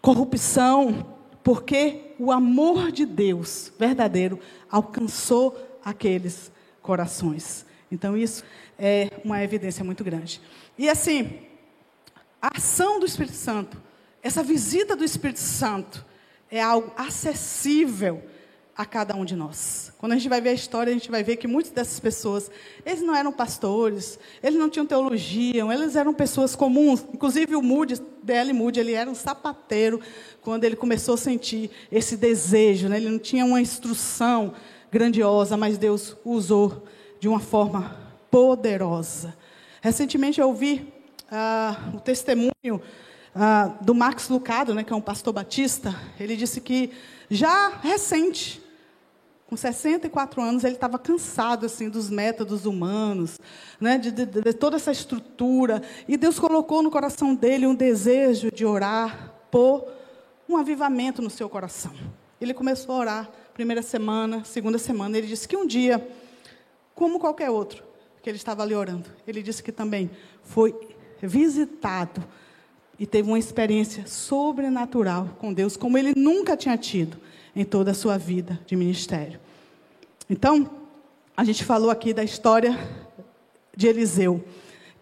corrupção, 0.00 1.04
porque 1.42 2.12
o 2.20 2.30
amor 2.30 2.92
de 2.92 3.04
Deus 3.04 3.72
verdadeiro 3.76 4.38
alcançou 4.70 5.58
aqueles 5.84 6.52
corações. 6.80 7.66
Então, 7.90 8.16
isso 8.16 8.44
é 8.78 9.10
uma 9.24 9.42
evidência 9.42 9.84
muito 9.84 10.04
grande. 10.04 10.40
E 10.78 10.88
assim, 10.88 11.47
a 12.40 12.56
ação 12.56 13.00
do 13.00 13.06
Espírito 13.06 13.36
Santo, 13.36 13.80
essa 14.22 14.42
visita 14.42 14.94
do 14.94 15.04
Espírito 15.04 15.40
Santo, 15.40 16.04
é 16.50 16.62
algo 16.62 16.92
acessível 16.96 18.22
a 18.78 18.84
cada 18.84 19.16
um 19.16 19.24
de 19.24 19.34
nós. 19.34 19.92
Quando 19.98 20.12
a 20.12 20.14
gente 20.14 20.28
vai 20.28 20.40
ver 20.40 20.50
a 20.50 20.54
história, 20.54 20.90
a 20.90 20.94
gente 20.94 21.10
vai 21.10 21.24
ver 21.24 21.34
que 21.36 21.48
muitas 21.48 21.72
dessas 21.72 21.98
pessoas, 21.98 22.48
eles 22.86 23.02
não 23.02 23.12
eram 23.12 23.32
pastores, 23.32 24.20
eles 24.40 24.56
não 24.56 24.70
tinham 24.70 24.86
teologia, 24.86 25.64
eles 25.72 25.96
eram 25.96 26.14
pessoas 26.14 26.54
comuns. 26.54 27.04
Inclusive 27.12 27.56
o 27.56 27.62
Moody, 27.62 28.00
D.L. 28.22 28.52
Moody, 28.52 28.78
ele 28.78 28.92
era 28.92 29.10
um 29.10 29.16
sapateiro 29.16 30.00
quando 30.42 30.62
ele 30.62 30.76
começou 30.76 31.14
a 31.14 31.18
sentir 31.18 31.72
esse 31.90 32.16
desejo. 32.16 32.88
Né? 32.88 32.98
Ele 32.98 33.10
não 33.10 33.18
tinha 33.18 33.44
uma 33.44 33.60
instrução 33.60 34.54
grandiosa, 34.92 35.56
mas 35.56 35.76
Deus 35.76 36.16
usou 36.24 36.86
de 37.18 37.26
uma 37.26 37.40
forma 37.40 37.96
poderosa. 38.30 39.36
Recentemente 39.80 40.40
eu 40.40 40.46
ouvi 40.46 40.86
ah, 41.30 41.76
o 41.94 42.00
testemunho 42.00 42.80
ah, 43.34 43.76
do 43.80 43.94
Max 43.94 44.28
Lucado, 44.28 44.74
né, 44.74 44.82
que 44.82 44.92
é 44.92 44.96
um 44.96 45.00
pastor 45.00 45.32
batista. 45.32 45.94
Ele 46.18 46.36
disse 46.36 46.60
que 46.60 46.90
já 47.30 47.68
recente, 47.68 48.62
com 49.46 49.56
64 49.56 50.42
anos, 50.42 50.64
ele 50.64 50.74
estava 50.74 50.98
cansado 50.98 51.66
assim 51.66 51.88
dos 51.88 52.10
métodos 52.10 52.66
humanos, 52.66 53.38
né, 53.80 53.98
de, 53.98 54.10
de, 54.10 54.26
de, 54.26 54.52
toda 54.52 54.76
essa 54.76 54.92
estrutura. 54.92 55.82
E 56.06 56.16
Deus 56.16 56.38
colocou 56.38 56.82
no 56.82 56.90
coração 56.90 57.34
dele 57.34 57.66
um 57.66 57.74
desejo 57.74 58.50
de 58.50 58.64
orar 58.64 59.34
por 59.50 59.86
um 60.48 60.56
avivamento 60.56 61.22
no 61.22 61.30
seu 61.30 61.48
coração. 61.48 61.92
Ele 62.40 62.54
começou 62.54 62.94
a 62.94 62.98
orar, 62.98 63.30
primeira 63.52 63.82
semana, 63.82 64.44
segunda 64.44 64.78
semana. 64.78 65.18
Ele 65.18 65.26
disse 65.26 65.46
que 65.46 65.56
um 65.56 65.66
dia, 65.66 66.06
como 66.94 67.18
qualquer 67.18 67.50
outro, 67.50 67.84
que 68.22 68.30
ele 68.30 68.36
estava 68.36 68.62
ali 68.62 68.74
orando, 68.74 69.08
ele 69.26 69.42
disse 69.42 69.62
que 69.62 69.72
também 69.72 70.10
foi 70.42 70.97
visitado 71.26 72.22
e 72.98 73.06
teve 73.06 73.28
uma 73.28 73.38
experiência 73.38 74.06
sobrenatural 74.06 75.36
com 75.38 75.52
Deus, 75.52 75.76
como 75.76 75.96
ele 75.96 76.12
nunca 76.16 76.56
tinha 76.56 76.76
tido 76.76 77.16
em 77.54 77.64
toda 77.64 77.92
a 77.92 77.94
sua 77.94 78.18
vida 78.18 78.58
de 78.66 78.74
ministério. 78.76 79.38
Então, 80.28 80.70
a 81.36 81.44
gente 81.44 81.64
falou 81.64 81.90
aqui 81.90 82.12
da 82.12 82.24
história 82.24 82.78
de 83.76 83.86
Eliseu, 83.86 84.44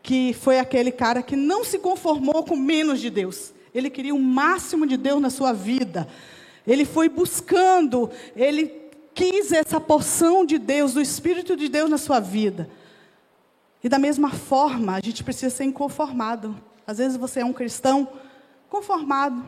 que 0.03 0.35
foi 0.35 0.59
aquele 0.59 0.93
cara 0.93 1.23
que 1.23 1.35
não 1.35 1.65
se 1.65 1.79
conformou 1.79 2.45
com 2.45 2.57
menos 2.57 3.01
de 3.01 3.11
Deus. 3.11 3.53
Ele 3.75 3.91
queria 3.91 4.15
o 4.15 4.23
máximo 4.23 4.87
de 4.87 4.97
Deus 4.97 5.21
na 5.21 5.31
sua 5.31 5.53
vida. 5.53 6.07
Ele 6.67 6.85
foi 6.85 7.09
buscando, 7.09 8.11
ele 8.37 8.73
quis 9.15 9.51
essa 9.51 9.81
porção 9.81 10.45
de 10.45 10.59
Deus, 10.59 10.93
do 10.93 11.01
Espírito 11.01 11.57
de 11.57 11.69
Deus 11.69 11.89
na 11.89 11.99
sua 11.99 12.21
vida. 12.21 12.69
E 13.87 13.89
da 13.89 14.01
mesma 14.01 14.31
forma, 14.31 14.97
a 14.97 15.01
gente 15.01 15.23
precisa 15.23 15.49
ser 15.49 15.63
inconformado. 15.63 16.57
Às 16.85 16.99
vezes 16.99 17.17
você 17.17 17.39
é 17.39 17.45
um 17.45 17.53
cristão 17.53 18.09
conformado. 18.69 19.45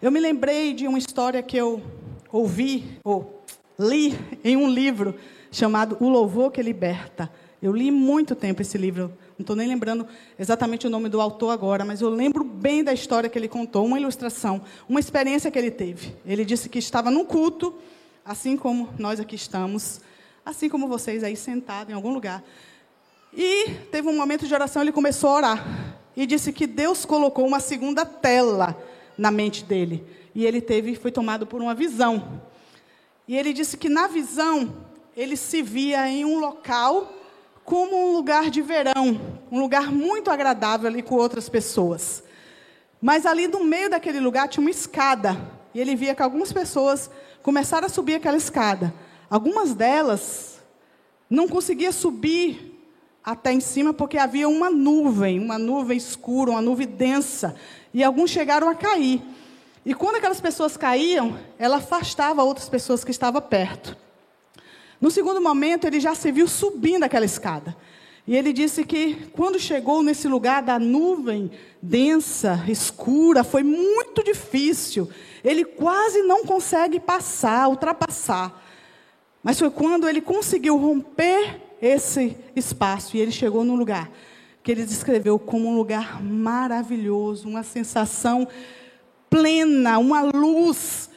Eu 0.00 0.12
me 0.12 0.20
lembrei 0.20 0.72
de 0.72 0.86
uma 0.86 0.98
história 0.98 1.42
que 1.42 1.56
eu 1.56 1.82
ouvi 2.30 3.00
ou 3.02 3.42
li 3.76 4.16
em 4.44 4.56
um 4.56 4.70
livro 4.70 5.16
chamado 5.50 5.96
O 5.98 6.08
Louvor 6.08 6.52
que 6.52 6.62
Liberta. 6.62 7.28
Eu 7.60 7.72
li 7.72 7.90
muito 7.90 8.36
tempo 8.36 8.62
esse 8.62 8.78
livro, 8.78 9.12
não 9.36 9.42
estou 9.42 9.56
nem 9.56 9.66
lembrando 9.66 10.06
exatamente 10.38 10.86
o 10.86 10.90
nome 10.90 11.08
do 11.08 11.20
autor 11.20 11.50
agora, 11.50 11.84
mas 11.84 12.00
eu 12.00 12.08
lembro 12.08 12.44
bem 12.44 12.84
da 12.84 12.92
história 12.92 13.28
que 13.28 13.36
ele 13.36 13.48
contou, 13.48 13.84
uma 13.84 13.98
ilustração, 13.98 14.62
uma 14.88 15.00
experiência 15.00 15.50
que 15.50 15.58
ele 15.58 15.72
teve. 15.72 16.14
Ele 16.24 16.44
disse 16.44 16.68
que 16.68 16.78
estava 16.78 17.10
num 17.10 17.24
culto, 17.24 17.74
assim 18.24 18.56
como 18.56 18.90
nós 18.96 19.18
aqui 19.18 19.34
estamos, 19.34 20.00
assim 20.46 20.68
como 20.68 20.86
vocês 20.86 21.24
aí 21.24 21.34
sentados 21.34 21.90
em 21.90 21.96
algum 21.96 22.14
lugar. 22.14 22.44
E 23.32 23.70
teve 23.90 24.08
um 24.08 24.16
momento 24.16 24.46
de 24.46 24.54
oração, 24.54 24.82
ele 24.82 24.92
começou 24.92 25.30
a 25.30 25.34
orar. 25.34 25.94
E 26.16 26.26
disse 26.26 26.52
que 26.52 26.66
Deus 26.66 27.04
colocou 27.04 27.46
uma 27.46 27.60
segunda 27.60 28.04
tela 28.04 28.76
na 29.16 29.30
mente 29.30 29.64
dele. 29.64 30.04
E 30.34 30.44
ele 30.44 30.60
teve, 30.60 30.96
foi 30.96 31.12
tomado 31.12 31.46
por 31.46 31.60
uma 31.60 31.74
visão. 31.74 32.42
E 33.26 33.36
ele 33.36 33.52
disse 33.52 33.76
que 33.76 33.88
na 33.88 34.08
visão 34.08 34.74
ele 35.16 35.36
se 35.36 35.62
via 35.62 36.08
em 36.08 36.24
um 36.24 36.38
local 36.38 37.12
como 37.64 38.08
um 38.08 38.12
lugar 38.12 38.50
de 38.50 38.60
verão, 38.60 39.20
um 39.50 39.60
lugar 39.60 39.92
muito 39.92 40.30
agradável 40.30 40.88
ali 40.88 41.02
com 41.02 41.14
outras 41.14 41.48
pessoas. 41.48 42.24
Mas 43.00 43.24
ali 43.24 43.46
no 43.46 43.64
meio 43.64 43.88
daquele 43.88 44.18
lugar 44.18 44.48
tinha 44.48 44.60
uma 44.60 44.70
escada. 44.70 45.40
E 45.72 45.80
ele 45.80 45.94
via 45.94 46.14
que 46.14 46.22
algumas 46.22 46.52
pessoas 46.52 47.08
começaram 47.42 47.86
a 47.86 47.88
subir 47.88 48.16
aquela 48.16 48.36
escada. 48.36 48.92
Algumas 49.28 49.72
delas 49.72 50.60
não 51.28 51.46
conseguiam 51.46 51.92
subir 51.92 52.69
até 53.24 53.52
em 53.52 53.60
cima 53.60 53.92
porque 53.92 54.18
havia 54.18 54.48
uma 54.48 54.70
nuvem, 54.70 55.38
uma 55.38 55.58
nuvem 55.58 55.96
escura, 55.96 56.52
uma 56.52 56.62
nuvem 56.62 56.86
densa. 56.86 57.54
E 57.92 58.02
alguns 58.02 58.30
chegaram 58.30 58.68
a 58.68 58.74
cair. 58.74 59.22
E 59.84 59.94
quando 59.94 60.16
aquelas 60.16 60.40
pessoas 60.40 60.76
caíam, 60.76 61.38
ela 61.58 61.76
afastava 61.76 62.42
outras 62.42 62.68
pessoas 62.68 63.04
que 63.04 63.10
estavam 63.10 63.40
perto. 63.40 63.96
No 65.00 65.10
segundo 65.10 65.40
momento, 65.40 65.86
ele 65.86 65.98
já 65.98 66.14
se 66.14 66.30
viu 66.30 66.46
subindo 66.46 67.04
aquela 67.04 67.24
escada. 67.24 67.74
E 68.26 68.36
ele 68.36 68.52
disse 68.52 68.84
que 68.84 69.28
quando 69.32 69.58
chegou 69.58 70.02
nesse 70.02 70.28
lugar 70.28 70.62
da 70.62 70.78
nuvem 70.78 71.50
densa, 71.80 72.62
escura, 72.68 73.42
foi 73.42 73.62
muito 73.62 74.22
difícil. 74.22 75.08
Ele 75.42 75.64
quase 75.64 76.22
não 76.22 76.44
consegue 76.44 77.00
passar, 77.00 77.68
ultrapassar. 77.68 78.62
Mas 79.42 79.58
foi 79.58 79.70
quando 79.70 80.06
ele 80.08 80.20
conseguiu 80.20 80.76
romper 80.76 81.60
esse 81.80 82.36
espaço 82.54 83.16
e 83.16 83.20
ele 83.20 83.30
chegou 83.30 83.64
num 83.64 83.76
lugar 83.76 84.10
que 84.62 84.70
ele 84.70 84.84
descreveu 84.84 85.38
como 85.38 85.68
um 85.68 85.76
lugar 85.76 86.22
maravilhoso, 86.22 87.48
uma 87.48 87.62
sensação 87.62 88.46
plena, 89.30 89.98
uma 89.98 90.20
luz, 90.22 91.08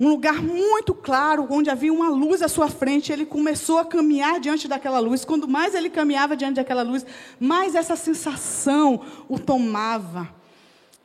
um 0.00 0.08
lugar 0.08 0.42
muito 0.42 0.94
claro, 0.94 1.46
onde 1.50 1.68
havia 1.68 1.92
uma 1.92 2.08
luz 2.08 2.42
à 2.42 2.48
sua 2.48 2.68
frente. 2.68 3.12
Ele 3.12 3.26
começou 3.26 3.78
a 3.78 3.84
caminhar 3.84 4.40
diante 4.40 4.66
daquela 4.66 4.98
luz. 4.98 5.24
Quando 5.24 5.46
mais 5.46 5.74
ele 5.74 5.90
caminhava 5.90 6.36
diante 6.36 6.56
daquela 6.56 6.82
luz, 6.82 7.04
mais 7.38 7.74
essa 7.74 7.96
sensação 7.96 9.00
o 9.28 9.38
tomava. 9.38 10.34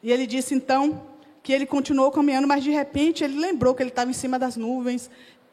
E 0.01 0.11
ele 0.11 0.25
disse 0.25 0.55
então 0.55 1.05
que 1.43 1.51
ele 1.51 1.65
continuou 1.65 2.11
caminhando, 2.11 2.47
mas 2.47 2.63
de 2.63 2.71
repente 2.71 3.23
ele 3.23 3.37
lembrou 3.37 3.75
que 3.75 3.83
ele 3.83 3.89
estava 3.89 4.09
em 4.09 4.13
cima 4.13 4.39
das 4.39 4.55
nuvens 4.55 5.09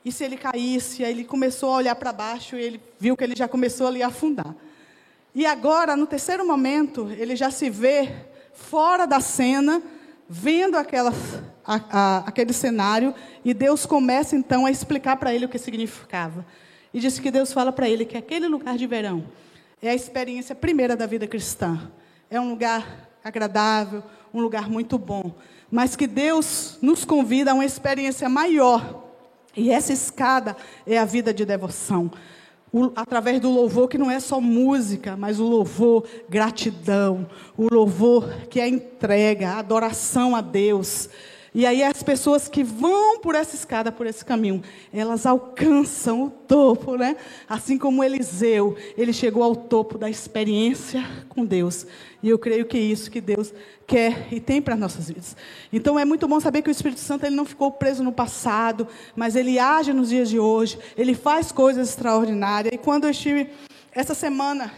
e 0.07 0.13
se 0.13 0.23
ele 0.23 0.37
caísse? 0.37 1.05
Aí 1.05 1.11
ele 1.11 1.25
começou 1.25 1.75
a 1.75 1.79
olhar 1.79 1.97
para 1.97 2.13
baixo 2.13 2.55
e 2.55 2.63
ele 2.63 2.81
viu 2.97 3.17
que 3.17 3.25
ele 3.25 3.35
já 3.35 3.49
começou 3.49 3.89
ali 3.89 4.05
a 4.05 4.07
afundar. 4.07 4.55
E 5.35 5.45
agora, 5.45 5.97
no 5.97 6.07
terceiro 6.07 6.47
momento, 6.47 7.11
ele 7.19 7.35
já 7.35 7.51
se 7.51 7.69
vê 7.69 8.15
fora 8.55 9.05
da 9.05 9.19
cena, 9.19 9.83
vendo 10.29 10.77
aquela, 10.77 11.13
a, 11.67 11.81
a, 11.91 12.19
aquele 12.19 12.53
cenário, 12.53 13.13
e 13.45 13.53
Deus 13.53 13.85
começa 13.85 14.37
então 14.37 14.65
a 14.65 14.71
explicar 14.71 15.17
para 15.17 15.35
ele 15.35 15.47
o 15.47 15.49
que 15.49 15.59
significava. 15.59 16.47
E 16.95 17.01
disse 17.01 17.21
que 17.21 17.33
Deus 17.33 17.53
fala 17.53 17.73
para 17.73 17.89
ele 17.89 18.05
que 18.05 18.17
aquele 18.17 18.47
lugar 18.47 18.79
de 18.79 18.87
verão 18.87 19.27
é 19.83 19.91
a 19.91 19.95
experiência 19.95 20.55
primeira 20.55 20.95
da 20.95 21.07
vida 21.07 21.27
cristã. 21.27 21.91
É 22.31 22.41
um 22.41 22.49
lugar 22.49 23.11
agradável, 23.25 24.05
um 24.33 24.41
lugar 24.41 24.71
muito 24.71 24.99
bom. 24.99 25.35
Mas 25.69 25.97
que 25.97 26.07
Deus 26.07 26.79
nos 26.81 27.05
convida 27.05 27.51
a 27.51 27.55
uma 27.55 27.65
experiência 27.65 28.29
maior 28.29 29.05
e 29.57 29.71
essa 29.71 29.93
escada 29.93 30.57
é 30.87 30.99
a 30.99 31.05
vida 31.05 31.33
de 31.33 31.45
devoção. 31.45 32.11
O, 32.73 32.93
através 32.95 33.41
do 33.41 33.51
louvor, 33.51 33.89
que 33.89 33.97
não 33.97 34.11
é 34.11 34.21
só 34.21 34.41
música, 34.41 35.17
mas 35.17 35.41
o 35.41 35.45
louvor, 35.45 36.07
gratidão, 36.29 37.27
o 37.57 37.73
louvor 37.73 38.29
que 38.51 38.61
é 38.61 38.69
entrega, 38.69 39.55
adoração 39.55 40.37
a 40.37 40.41
Deus. 40.41 41.09
E 41.57 41.65
aí 41.65 41.83
as 41.83 42.03
pessoas 42.03 42.49
que 42.49 42.63
vão 42.63 43.19
por 43.19 43.35
essa 43.35 43.57
escada, 43.57 43.91
por 43.91 44.07
esse 44.07 44.23
caminho, 44.23 44.63
elas 44.93 45.25
alcançam 45.25 46.25
o 46.25 46.31
topo, 46.31 46.97
né? 46.97 47.17
Assim 47.49 47.79
como 47.79 48.05
Eliseu, 48.05 48.77
ele 48.95 49.11
chegou 49.11 49.43
ao 49.43 49.57
topo 49.57 49.97
da 49.97 50.11
experiência 50.11 51.03
com 51.31 51.47
Deus. 51.47 51.87
E 52.23 52.29
eu 52.29 52.39
creio 52.39 52.67
que 52.67 52.77
é 52.77 52.81
isso 52.81 53.11
que 53.11 53.23
Deus 53.23 53.55
quer 53.87 54.29
e 54.31 54.39
tem 54.39 54.61
para 54.61 54.75
as 54.75 54.81
nossas 54.81 55.09
vidas. 55.09 55.35
Então 55.73 55.99
é 55.99 56.05
muito 56.05 56.29
bom 56.29 56.39
saber 56.41 56.61
que 56.61 56.69
o 56.69 56.71
Espírito 56.71 57.01
Santo 57.01 57.25
ele 57.25 57.35
não 57.35 57.47
ficou 57.47 57.73
preso 57.73 58.05
no 58.05 58.13
passado, 58.13 58.87
mas 59.15 59.35
ele 59.35 59.59
age 59.59 59.95
nos 59.95 60.11
dias 60.11 60.29
de 60.29 60.39
hoje, 60.39 60.79
ele 60.95 61.15
faz 61.15 61.51
coisas 61.51 61.89
extraordinárias. 61.89 62.75
E 62.75 62.77
quando 62.77 63.05
eu 63.05 63.11
estive 63.11 63.49
essa 63.93 64.13
semana 64.13 64.71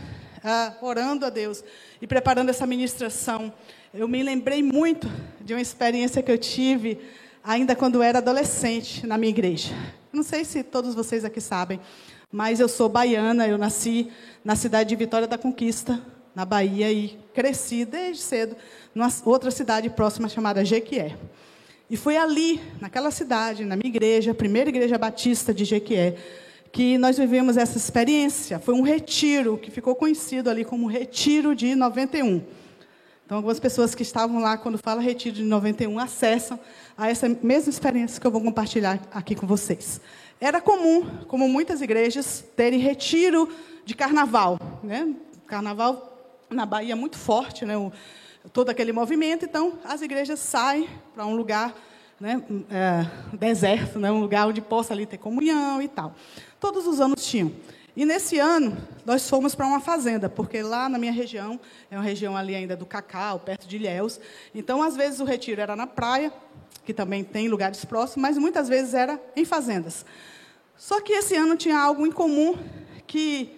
ah, 0.44 0.74
orando 0.80 1.26
a 1.26 1.30
Deus 1.30 1.64
e 2.00 2.06
preparando 2.06 2.50
essa 2.50 2.68
ministração, 2.68 3.52
eu 3.94 4.06
me 4.06 4.22
lembrei 4.22 4.62
muito 4.62 5.10
de 5.40 5.54
uma 5.54 5.60
experiência 5.60 6.22
que 6.22 6.30
eu 6.30 6.36
tive 6.36 6.98
ainda 7.42 7.74
quando 7.74 8.02
era 8.02 8.18
adolescente 8.18 9.06
na 9.06 9.16
minha 9.16 9.30
igreja. 9.30 9.74
Não 10.12 10.22
sei 10.22 10.44
se 10.44 10.62
todos 10.62 10.94
vocês 10.94 11.24
aqui 11.24 11.40
sabem, 11.40 11.80
mas 12.30 12.60
eu 12.60 12.68
sou 12.68 12.88
baiana, 12.88 13.48
eu 13.48 13.56
nasci 13.56 14.10
na 14.44 14.54
cidade 14.56 14.90
de 14.90 14.96
Vitória 14.96 15.26
da 15.26 15.38
Conquista, 15.38 16.00
na 16.34 16.44
Bahia, 16.44 16.92
e 16.92 17.18
cresci 17.32 17.84
desde 17.84 18.22
cedo 18.22 18.56
numa 18.94 19.08
outra 19.24 19.50
cidade 19.50 19.88
próxima 19.88 20.28
chamada 20.28 20.64
Jequié. 20.64 21.16
E 21.88 21.96
foi 21.96 22.18
ali, 22.18 22.60
naquela 22.80 23.10
cidade, 23.10 23.64
na 23.64 23.74
minha 23.74 23.88
igreja, 23.88 24.32
a 24.32 24.34
primeira 24.34 24.68
igreja 24.68 24.98
batista 24.98 25.54
de 25.54 25.64
Jequié, 25.64 26.16
que 26.70 26.98
nós 26.98 27.16
vivemos 27.16 27.56
essa 27.56 27.78
experiência. 27.78 28.58
Foi 28.58 28.74
um 28.74 28.82
retiro 28.82 29.56
que 29.56 29.70
ficou 29.70 29.94
conhecido 29.94 30.50
ali 30.50 30.66
como 30.66 30.86
Retiro 30.86 31.54
de 31.54 31.74
91. 31.74 32.42
Então, 33.28 33.36
algumas 33.36 33.60
pessoas 33.60 33.94
que 33.94 34.02
estavam 34.02 34.40
lá 34.40 34.56
quando 34.56 34.78
fala 34.78 35.02
Retiro 35.02 35.36
de 35.36 35.42
91 35.42 35.98
acessam 35.98 36.58
a 36.96 37.10
essa 37.10 37.28
mesma 37.28 37.68
experiência 37.68 38.18
que 38.18 38.26
eu 38.26 38.30
vou 38.30 38.40
compartilhar 38.40 38.98
aqui 39.12 39.34
com 39.34 39.46
vocês. 39.46 40.00
Era 40.40 40.62
comum, 40.62 41.04
como 41.26 41.46
muitas 41.46 41.82
igrejas, 41.82 42.42
terem 42.56 42.80
retiro 42.80 43.46
de 43.84 43.94
carnaval. 43.94 44.58
Né? 44.82 45.14
Carnaval 45.46 46.18
na 46.48 46.64
Bahia 46.64 46.92
é 46.92 46.94
muito 46.94 47.18
forte, 47.18 47.66
né? 47.66 47.76
O, 47.76 47.92
todo 48.50 48.70
aquele 48.70 48.92
movimento. 48.92 49.44
Então, 49.44 49.78
as 49.84 50.00
igrejas 50.00 50.40
saem 50.40 50.88
para 51.14 51.26
um 51.26 51.36
lugar 51.36 51.74
né, 52.18 52.42
é, 52.70 53.36
deserto, 53.36 53.98
né, 53.98 54.10
um 54.10 54.20
lugar 54.20 54.48
onde 54.48 54.62
possa 54.62 54.94
ali 54.94 55.04
ter 55.04 55.18
comunhão 55.18 55.82
e 55.82 55.88
tal. 55.88 56.14
Todos 56.58 56.86
os 56.86 56.98
anos 56.98 57.22
tinham. 57.26 57.52
E 57.98 58.04
nesse 58.06 58.38
ano, 58.38 58.78
nós 59.04 59.28
fomos 59.28 59.56
para 59.56 59.66
uma 59.66 59.80
fazenda, 59.80 60.28
porque 60.28 60.62
lá 60.62 60.88
na 60.88 60.98
minha 60.98 61.10
região, 61.10 61.58
é 61.90 61.96
uma 61.96 62.04
região 62.04 62.36
ali 62.36 62.54
ainda 62.54 62.76
do 62.76 62.86
Cacau, 62.86 63.40
perto 63.40 63.66
de 63.66 63.74
Ilhéus. 63.74 64.20
Então, 64.54 64.80
às 64.80 64.94
vezes, 64.94 65.18
o 65.18 65.24
retiro 65.24 65.60
era 65.60 65.74
na 65.74 65.84
praia, 65.84 66.32
que 66.84 66.94
também 66.94 67.24
tem 67.24 67.48
lugares 67.48 67.84
próximos, 67.84 68.22
mas 68.22 68.38
muitas 68.38 68.68
vezes 68.68 68.94
era 68.94 69.20
em 69.34 69.44
fazendas. 69.44 70.06
Só 70.76 71.00
que 71.00 71.12
esse 71.12 71.34
ano 71.34 71.56
tinha 71.56 71.76
algo 71.76 72.06
em 72.06 72.12
comum 72.12 72.56
que 73.04 73.50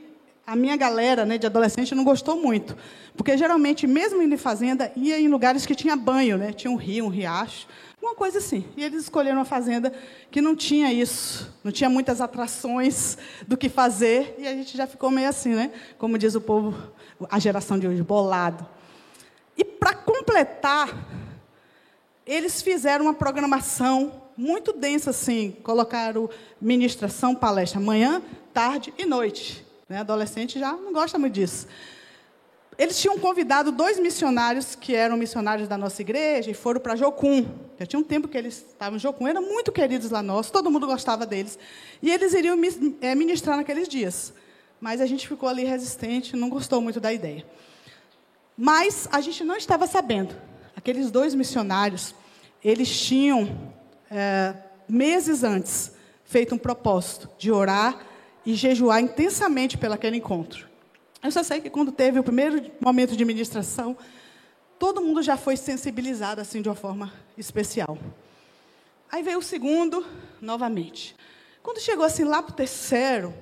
a 0.46 0.56
minha 0.56 0.74
galera 0.74 1.26
né, 1.26 1.36
de 1.36 1.46
adolescente 1.46 1.94
não 1.94 2.02
gostou 2.02 2.40
muito. 2.40 2.74
Porque 3.14 3.36
geralmente, 3.36 3.86
mesmo 3.86 4.22
indo 4.22 4.34
em 4.34 4.38
fazenda, 4.38 4.90
ia 4.96 5.20
em 5.20 5.28
lugares 5.28 5.66
que 5.66 5.74
tinha 5.74 5.94
banho, 5.94 6.38
né? 6.38 6.50
tinha 6.54 6.70
um 6.70 6.76
rio, 6.76 7.04
um 7.04 7.08
riacho, 7.08 7.68
uma 8.00 8.14
coisa 8.14 8.38
assim. 8.38 8.64
E 8.76 8.84
eles 8.84 9.02
escolheram 9.02 9.38
uma 9.38 9.44
fazenda 9.44 9.92
que 10.30 10.40
não 10.40 10.56
tinha 10.56 10.92
isso, 10.92 11.52
não 11.62 11.70
tinha 11.70 11.90
muitas 11.90 12.20
atrações 12.20 13.18
do 13.46 13.56
que 13.56 13.68
fazer, 13.68 14.34
e 14.38 14.46
a 14.46 14.52
gente 14.52 14.76
já 14.76 14.86
ficou 14.86 15.10
meio 15.10 15.28
assim, 15.28 15.54
né? 15.54 15.70
Como 15.98 16.16
diz 16.16 16.34
o 16.34 16.40
povo, 16.40 16.74
a 17.30 17.38
geração 17.38 17.78
de 17.78 17.86
hoje, 17.86 18.02
bolado. 18.02 18.66
E 19.56 19.64
para 19.64 19.94
completar, 19.94 20.88
eles 22.26 22.62
fizeram 22.62 23.06
uma 23.06 23.14
programação 23.14 24.22
muito 24.36 24.72
densa, 24.72 25.10
assim, 25.10 25.54
colocaram 25.62 26.30
ministração, 26.60 27.34
palestra, 27.34 27.78
manhã, 27.78 28.22
tarde 28.54 28.94
e 28.96 29.04
noite. 29.04 29.66
Né? 29.88 29.98
Adolescente 29.98 30.58
já 30.58 30.72
não 30.72 30.92
gosta 30.92 31.18
muito 31.18 31.34
disso. 31.34 31.66
Eles 32.80 32.98
tinham 32.98 33.18
convidado 33.18 33.70
dois 33.70 34.00
missionários 34.00 34.74
que 34.74 34.94
eram 34.94 35.14
missionários 35.14 35.68
da 35.68 35.76
nossa 35.76 36.00
igreja 36.00 36.50
e 36.50 36.54
foram 36.54 36.80
para 36.80 36.96
Jocum. 36.96 37.46
Já 37.78 37.84
tinha 37.84 38.00
um 38.00 38.02
tempo 38.02 38.26
que 38.26 38.38
eles 38.38 38.56
estavam 38.68 38.96
em 38.96 38.98
Jocum, 38.98 39.28
eram 39.28 39.42
muito 39.42 39.70
queridos 39.70 40.10
lá 40.10 40.22
nós, 40.22 40.50
todo 40.50 40.70
mundo 40.70 40.86
gostava 40.86 41.26
deles. 41.26 41.58
E 42.00 42.10
eles 42.10 42.32
iriam 42.32 42.58
eh, 43.02 43.14
ministrar 43.14 43.58
naqueles 43.58 43.86
dias. 43.86 44.32
Mas 44.80 45.02
a 45.02 45.04
gente 45.04 45.28
ficou 45.28 45.46
ali 45.46 45.62
resistente, 45.62 46.34
não 46.34 46.48
gostou 46.48 46.80
muito 46.80 46.98
da 46.98 47.12
ideia. 47.12 47.44
Mas 48.56 49.06
a 49.12 49.20
gente 49.20 49.44
não 49.44 49.58
estava 49.58 49.86
sabendo. 49.86 50.34
Aqueles 50.74 51.10
dois 51.10 51.34
missionários, 51.34 52.14
eles 52.64 52.88
tinham, 52.98 53.74
é, 54.10 54.54
meses 54.88 55.44
antes, 55.44 55.92
feito 56.24 56.54
um 56.54 56.58
propósito 56.58 57.28
de 57.36 57.52
orar 57.52 58.06
e 58.46 58.54
jejuar 58.54 59.02
intensamente 59.02 59.76
pelo 59.76 59.92
aquele 59.92 60.16
encontro. 60.16 60.69
Eu 61.22 61.30
só 61.30 61.42
sei 61.42 61.60
que 61.60 61.68
quando 61.68 61.92
teve 61.92 62.18
o 62.18 62.22
primeiro 62.22 62.70
momento 62.80 63.14
de 63.14 63.24
ministração, 63.24 63.96
todo 64.78 65.02
mundo 65.02 65.22
já 65.22 65.36
foi 65.36 65.56
sensibilizado 65.56 66.40
assim 66.40 66.62
de 66.62 66.68
uma 66.68 66.74
forma 66.74 67.12
especial. 67.36 67.98
Aí 69.12 69.22
veio 69.22 69.38
o 69.38 69.42
segundo, 69.42 70.04
novamente. 70.40 71.14
Quando 71.62 71.80
chegou 71.80 72.04
assim 72.04 72.24
lá 72.24 72.42
para 72.42 72.52
o 72.52 72.56
terceiro, 72.56 73.34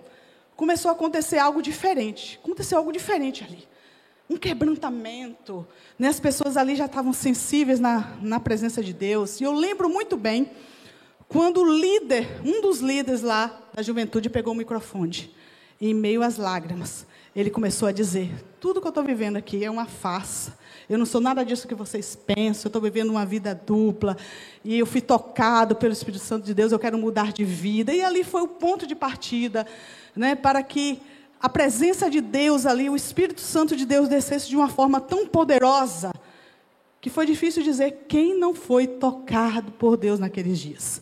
começou 0.57 0.89
a 0.89 0.93
acontecer 0.93 1.39
algo 1.39 1.63
diferente. 1.63 2.41
Aconteceu 2.43 2.79
algo 2.79 2.91
diferente 2.91 3.45
ali. 3.45 3.69
Um 4.29 4.37
quebrantamento. 4.37 5.65
Né? 5.97 6.09
As 6.09 6.19
pessoas 6.19 6.57
ali 6.57 6.75
já 6.75 6.87
estavam 6.87 7.13
sensíveis 7.13 7.79
na, 7.79 8.17
na 8.21 8.41
presença 8.41 8.83
de 8.83 8.93
Deus. 8.93 9.41
E 9.41 9.45
eu 9.45 9.53
lembro 9.53 9.89
muito 9.89 10.17
bem 10.17 10.51
quando 11.29 11.61
o 11.61 11.79
líder, 11.79 12.41
um 12.45 12.61
dos 12.61 12.81
líderes 12.81 13.23
lá 13.23 13.61
da 13.73 13.83
juventude, 13.83 14.29
pegou 14.29 14.53
o 14.53 14.57
microfone, 14.57 15.33
em 15.81 15.95
meio 15.95 16.23
às 16.23 16.39
lágrimas, 16.39 17.07
ele 17.35 17.51
começou 17.51 17.89
a 17.89 17.93
dizer: 17.93 18.33
Tudo 18.61 18.81
que 18.81 18.87
eu 18.87 18.91
estou 18.91 19.05
vivendo 19.05 19.37
aqui 19.37 19.65
é 19.65 19.71
uma 19.71 19.87
farsa. 19.87 20.57
Eu 20.89 20.99
não 20.99 21.05
sou 21.05 21.21
nada 21.21 21.45
disso 21.45 21.69
que 21.69 21.75
vocês 21.75 22.17
pensam. 22.17 22.65
Eu 22.65 22.69
estou 22.69 22.83
vivendo 22.83 23.11
uma 23.11 23.27
vida 23.27 23.55
dupla. 23.55 24.17
E 24.65 24.79
eu 24.79 24.87
fui 24.87 25.01
tocado 25.01 25.77
pelo 25.77 25.93
Espírito 25.93 26.25
Santo 26.25 26.47
de 26.47 26.55
Deus. 26.55 26.73
Eu 26.73 26.79
quero 26.79 26.97
mudar 26.97 27.33
de 27.33 27.45
vida. 27.45 27.93
E 27.93 28.03
ali 28.03 28.25
foi 28.25 28.43
o 28.43 28.49
ponto 28.49 28.87
de 28.87 28.95
partida 28.95 29.67
né, 30.17 30.35
para 30.35 30.63
que 30.63 31.01
a 31.41 31.49
presença 31.49 32.11
de 32.11 32.21
Deus 32.21 32.67
ali, 32.67 32.91
o 32.91 32.97
Espírito 32.97 33.41
Santo 33.41 33.77
de 33.77 33.87
Deus 33.87 34.09
descesse 34.09 34.49
de 34.49 34.57
uma 34.57 34.69
forma 34.69 35.01
tão 35.01 35.27
poderosa 35.27 36.11
que 37.01 37.09
foi 37.09 37.27
difícil 37.27 37.63
dizer 37.63 38.07
quem 38.09 38.37
não 38.37 38.53
foi 38.53 38.87
tocado 38.87 39.71
por 39.73 39.97
Deus 39.97 40.19
naqueles 40.19 40.59
dias. 40.59 41.01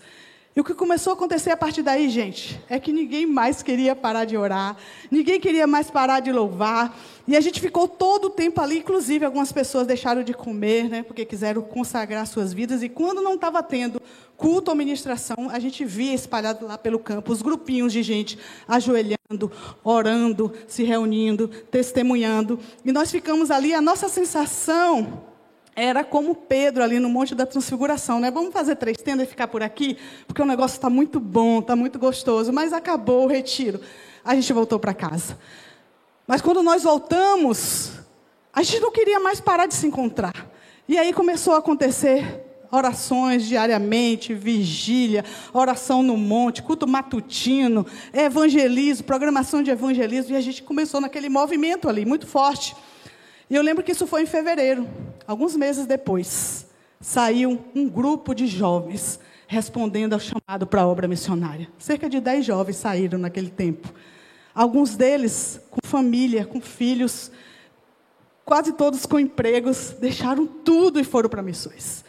E 0.57 0.61
o 0.61 0.64
que 0.64 0.72
começou 0.72 1.11
a 1.11 1.14
acontecer 1.14 1.50
a 1.50 1.57
partir 1.57 1.82
daí, 1.82 2.09
gente, 2.09 2.59
é 2.66 2.80
que 2.80 2.90
ninguém 2.90 3.26
mais 3.26 3.62
queria 3.62 3.94
parar 3.94 4.24
de 4.24 4.38
orar, 4.38 4.74
ninguém 5.11 5.38
queria 5.38 5.66
mais 5.66 5.90
parar 5.90 6.20
de 6.20 6.32
louvar, 6.32 6.98
e 7.28 7.36
a 7.36 7.40
gente 7.42 7.61
ficou 7.61 7.86
todo 7.86 8.28
o 8.28 8.30
tempo 8.30 8.59
ali, 8.62 8.78
inclusive 8.78 9.26
algumas 9.26 9.52
pessoas 9.52 9.86
deixaram 9.86 10.22
de 10.22 10.32
comer, 10.32 10.88
né, 10.88 11.02
porque 11.02 11.26
quiseram 11.26 11.61
consagrar 11.61 12.26
suas 12.26 12.54
vidas, 12.54 12.82
e 12.82 12.88
quando 12.88 13.20
não 13.20 13.34
estava 13.34 13.62
tendo 13.62 14.00
culto 14.34 14.70
ou 14.70 14.76
ministração, 14.78 15.50
a 15.50 15.59
gente 15.59 15.84
via 15.84 16.14
espalhado 16.14 16.66
lá 16.66 16.78
pelo 16.78 16.98
campo 16.98 17.34
os 17.34 17.42
grupinhos 17.42 17.92
de 17.92 18.02
gente 18.02 18.38
ajoelhando, 18.66 19.52
orando, 19.84 20.50
se 20.66 20.82
reunindo, 20.84 21.48
testemunhando, 21.70 22.59
e 22.82 22.92
nós 22.92 23.11
ficamos 23.11 23.50
ali, 23.50 23.74
a 23.74 23.82
nossa 23.82 24.09
sensação 24.09 25.36
era 25.77 26.03
como 26.03 26.35
Pedro 26.35 26.83
ali 26.83 26.99
no 26.99 27.11
Monte 27.11 27.35
da 27.35 27.45
Transfiguração, 27.45 28.18
né? 28.18 28.31
Vamos 28.31 28.51
fazer 28.51 28.77
três 28.77 28.97
tendas 28.97 29.27
e 29.27 29.31
ficar 29.31 29.47
por 29.47 29.62
aqui, 29.62 29.99
porque 30.27 30.41
o 30.41 30.47
negócio 30.47 30.77
está 30.77 30.89
muito 30.89 31.20
bom, 31.20 31.59
está 31.59 31.77
muito 31.77 31.99
gostoso, 31.99 32.51
mas 32.51 32.72
acabou 32.72 33.24
o 33.24 33.29
retiro. 33.29 33.79
A 34.24 34.35
gente 34.35 34.51
voltou 34.55 34.81
para 34.81 34.95
casa. 34.95 35.39
Mas 36.27 36.41
quando 36.41 36.62
nós 36.62 36.83
voltamos, 36.83 37.93
a 38.53 38.62
gente 38.62 38.81
não 38.81 38.91
queria 38.91 39.20
mais 39.20 39.39
parar 39.39 39.66
de 39.66 39.74
se 39.74 39.87
encontrar. 39.87 40.51
E 40.89 40.97
aí 40.97 41.12
começou 41.12 41.55
a 41.55 41.59
acontecer 41.59 42.43
orações 42.72 43.45
diariamente, 43.47 44.33
vigília, 44.33 45.24
oração 45.53 46.03
no 46.03 46.16
monte, 46.16 46.62
culto 46.62 46.87
matutino, 46.87 47.87
evangelismo, 48.12 49.05
programação 49.05 49.62
de 49.62 49.70
evangelismo, 49.70 50.35
e 50.35 50.37
a 50.37 50.41
gente 50.41 50.62
começou 50.62 51.01
naquele 51.01 51.29
movimento 51.29 51.89
ali, 51.89 52.05
muito 52.07 52.27
forte. 52.27 52.74
E 53.49 53.55
eu 53.55 53.62
lembro 53.62 53.84
que 53.84 53.92
isso 53.92 54.07
foi 54.07 54.22
em 54.22 54.26
fevereiro, 54.26 54.88
alguns 55.26 55.55
meses 55.55 55.86
depois. 55.86 56.66
Saiu 57.01 57.64
um 57.74 57.88
grupo 57.88 58.34
de 58.34 58.47
jovens 58.47 59.20
respondendo 59.47 60.14
ao 60.14 60.20
chamado 60.20 60.66
para 60.66 60.82
a 60.82 60.86
obra 60.86 61.07
missionária. 61.07 61.68
Cerca 61.78 62.09
de 62.09 62.20
dez 62.20 62.44
jovens 62.44 62.76
saíram 62.76 63.18
naquele 63.18 63.51
tempo. 63.51 63.92
Alguns 64.53 64.97
deles 64.97 65.61
com 65.70 65.78
família, 65.86 66.44
com 66.44 66.61
filhos, 66.61 67.30
quase 68.44 68.72
todos 68.72 69.07
com 69.07 69.18
empregos, 69.18 69.94
deixaram 70.01 70.47
tudo 70.47 70.99
e 70.99 71.05
foram 71.05 71.28
para 71.28 71.42
missões. 71.42 72.05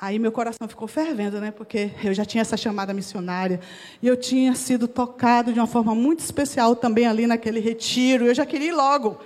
Aí 0.00 0.16
meu 0.16 0.30
coração 0.30 0.68
ficou 0.68 0.86
fervendo, 0.86 1.40
né? 1.40 1.50
Porque 1.50 1.90
eu 2.04 2.14
já 2.14 2.24
tinha 2.24 2.42
essa 2.42 2.56
chamada 2.56 2.94
missionária 2.94 3.58
e 4.00 4.06
eu 4.06 4.16
tinha 4.16 4.54
sido 4.54 4.86
tocado 4.86 5.52
de 5.52 5.58
uma 5.58 5.66
forma 5.66 5.92
muito 5.92 6.20
especial 6.20 6.76
também 6.76 7.04
ali 7.04 7.26
naquele 7.26 7.58
retiro. 7.58 8.26
Eu 8.26 8.34
já 8.34 8.46
queria 8.46 8.68
ir 8.68 8.72
logo. 8.72 9.18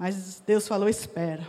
Mas 0.00 0.42
Deus 0.46 0.66
falou: 0.66 0.88
espera. 0.88 1.46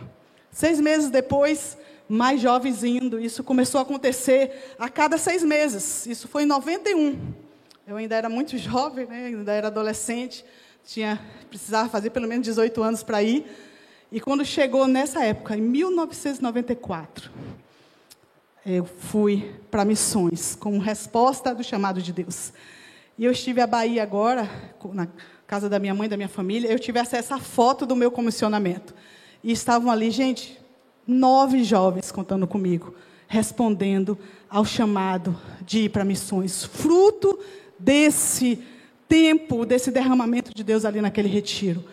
Seis 0.50 0.78
meses 0.78 1.08
depois, 1.08 1.78
mais 2.06 2.38
jovens 2.38 2.84
indo. 2.84 3.18
Isso 3.18 3.42
começou 3.42 3.78
a 3.78 3.82
acontecer 3.82 4.74
a 4.78 4.90
cada 4.90 5.16
seis 5.16 5.42
meses. 5.42 6.04
Isso 6.04 6.28
foi 6.28 6.42
em 6.42 6.46
91. 6.46 7.18
Eu 7.88 7.96
ainda 7.96 8.14
era 8.14 8.28
muito 8.28 8.58
jovem, 8.60 9.06
né? 9.06 9.28
ainda 9.28 9.52
era 9.54 9.68
adolescente. 9.68 10.44
Tinha, 10.84 11.18
precisava 11.48 11.88
fazer 11.88 12.10
pelo 12.10 12.28
menos 12.28 12.44
18 12.44 12.82
anos 12.82 13.02
para 13.02 13.22
ir. 13.22 13.46
E 14.10 14.20
quando 14.20 14.44
chegou 14.44 14.86
nessa 14.86 15.24
época, 15.24 15.56
em 15.56 15.62
1994, 15.62 17.30
eu 18.66 18.84
fui 18.84 19.50
para 19.70 19.82
missões, 19.82 20.54
como 20.54 20.78
resposta 20.78 21.54
do 21.54 21.64
chamado 21.64 22.02
de 22.02 22.12
Deus. 22.12 22.52
E 23.16 23.24
eu 23.24 23.32
estive 23.32 23.62
à 23.62 23.66
Bahia 23.66 24.02
agora, 24.02 24.46
na 24.92 25.08
casa 25.52 25.68
da 25.68 25.78
minha 25.78 25.94
mãe, 25.94 26.08
da 26.08 26.16
minha 26.16 26.30
família, 26.30 26.72
eu 26.72 26.78
tive 26.78 26.98
acesso 26.98 27.34
à 27.34 27.38
foto 27.38 27.84
do 27.84 27.94
meu 27.94 28.10
comissionamento. 28.10 28.94
E 29.44 29.52
estavam 29.52 29.90
ali, 29.90 30.10
gente, 30.10 30.58
nove 31.06 31.62
jovens 31.62 32.10
contando 32.10 32.46
comigo, 32.46 32.94
respondendo 33.28 34.18
ao 34.48 34.64
chamado 34.64 35.38
de 35.60 35.80
ir 35.80 35.88
para 35.90 36.06
missões. 36.06 36.64
Fruto 36.64 37.38
desse 37.78 38.64
tempo, 39.06 39.66
desse 39.66 39.90
derramamento 39.90 40.54
de 40.54 40.64
Deus 40.64 40.86
ali 40.86 41.02
naquele 41.02 41.28
retiro. 41.28 41.84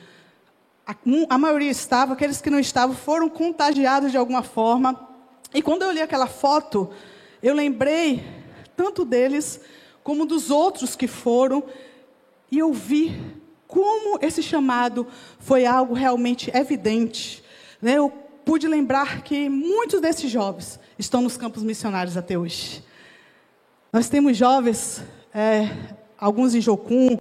A, 0.88 0.96
a 1.30 1.38
maioria 1.38 1.70
estava, 1.70 2.14
aqueles 2.14 2.40
que 2.40 2.50
não 2.50 2.62
estavam 2.62 2.96
foram 2.96 3.28
contagiados 3.28 4.10
de 4.10 4.18
alguma 4.18 4.42
forma. 4.42 5.06
E 5.54 5.62
quando 5.62 5.82
eu 5.82 5.92
li 5.92 6.02
aquela 6.02 6.28
foto, 6.28 6.92
eu 7.44 7.54
lembrei 7.54 8.24
tanto 8.78 9.04
deles 9.04 9.60
como 10.02 10.26
dos 10.26 10.50
outros 10.50 10.96
que 10.96 11.08
foram, 11.08 11.62
e 12.50 12.58
eu 12.58 12.72
vi 12.72 13.39
como 13.70 14.18
esse 14.20 14.42
chamado 14.42 15.06
foi 15.38 15.64
algo 15.64 15.94
realmente 15.94 16.52
evidente. 16.58 17.44
Né? 17.80 18.00
Eu 18.00 18.10
pude 18.44 18.68
lembrar 18.68 19.22
que 19.22 19.48
muitos 19.48 20.02
desses 20.02 20.32
jovens 20.32 20.80
estão 20.98 21.22
nos 21.22 21.38
campos 21.38 21.62
missionários 21.62 22.18
até 22.18 22.36
hoje. 22.36 22.84
Nós 23.94 24.10
temos 24.10 24.36
jovens, 24.36 25.04
é, 25.32 25.70
alguns 26.18 26.56
em 26.56 26.62
Jocum, 26.62 27.20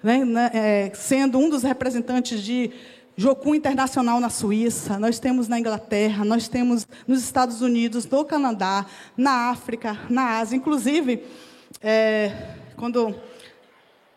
né, 0.00 0.24
né, 0.24 0.50
é, 0.54 0.92
sendo 0.94 1.36
um 1.36 1.50
dos 1.50 1.64
representantes 1.64 2.40
de 2.44 2.70
Jocum 3.16 3.52
Internacional 3.52 4.20
na 4.20 4.30
Suíça, 4.30 5.00
nós 5.00 5.18
temos 5.18 5.48
na 5.48 5.58
Inglaterra, 5.58 6.24
nós 6.24 6.46
temos 6.46 6.86
nos 7.08 7.24
Estados 7.24 7.60
Unidos, 7.60 8.06
no 8.06 8.24
Canadá, 8.24 8.86
na 9.16 9.50
África, 9.50 9.98
na 10.08 10.38
Ásia. 10.38 10.54
Inclusive, 10.54 11.24
é, 11.82 12.54
quando 12.76 13.16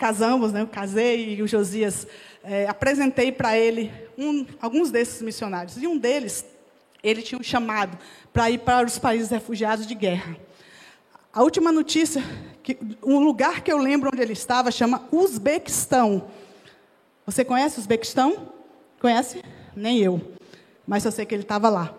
casamos, 0.02 0.52
né, 0.52 0.62
eu 0.62 0.68
casei 0.68 1.36
e 1.36 1.44
o 1.44 1.48
Josias, 1.48 2.08
é, 2.44 2.68
apresentei 2.68 3.32
para 3.32 3.56
ele 3.56 3.94
um, 4.18 4.48
alguns 4.60 4.90
desses 4.90 5.22
missionários. 5.22 5.78
E 5.78 5.86
um 5.86 5.96
deles, 5.96 6.44
ele 7.04 7.22
tinha 7.22 7.40
um 7.40 7.44
chamado 7.44 7.96
para 8.34 8.50
ir 8.50 8.58
para 8.58 8.84
os 8.84 8.98
países 8.98 9.30
refugiados 9.30 9.86
de 9.86 9.94
guerra. 9.94 10.36
A 11.32 11.44
última 11.44 11.72
notícia, 11.72 12.24
que, 12.64 12.80
um 13.04 13.20
lugar 13.20 13.62
que 13.62 13.72
eu 13.72 13.78
lembro 13.78 14.10
onde 14.12 14.24
ele 14.24 14.34
estava, 14.34 14.72
chama 14.72 15.08
Uzbequistão. 15.12 16.28
Você 17.24 17.46
conhece 17.46 17.80
Uzbequistão? 17.80 18.52
Conhece? 19.00 19.44
Nem 19.76 20.00
eu. 20.00 20.20
Mas 20.88 21.06
eu 21.06 21.12
sei 21.12 21.28
que 21.28 21.36
ele 21.36 21.44
estava 21.44 21.70
lá. 21.70 21.94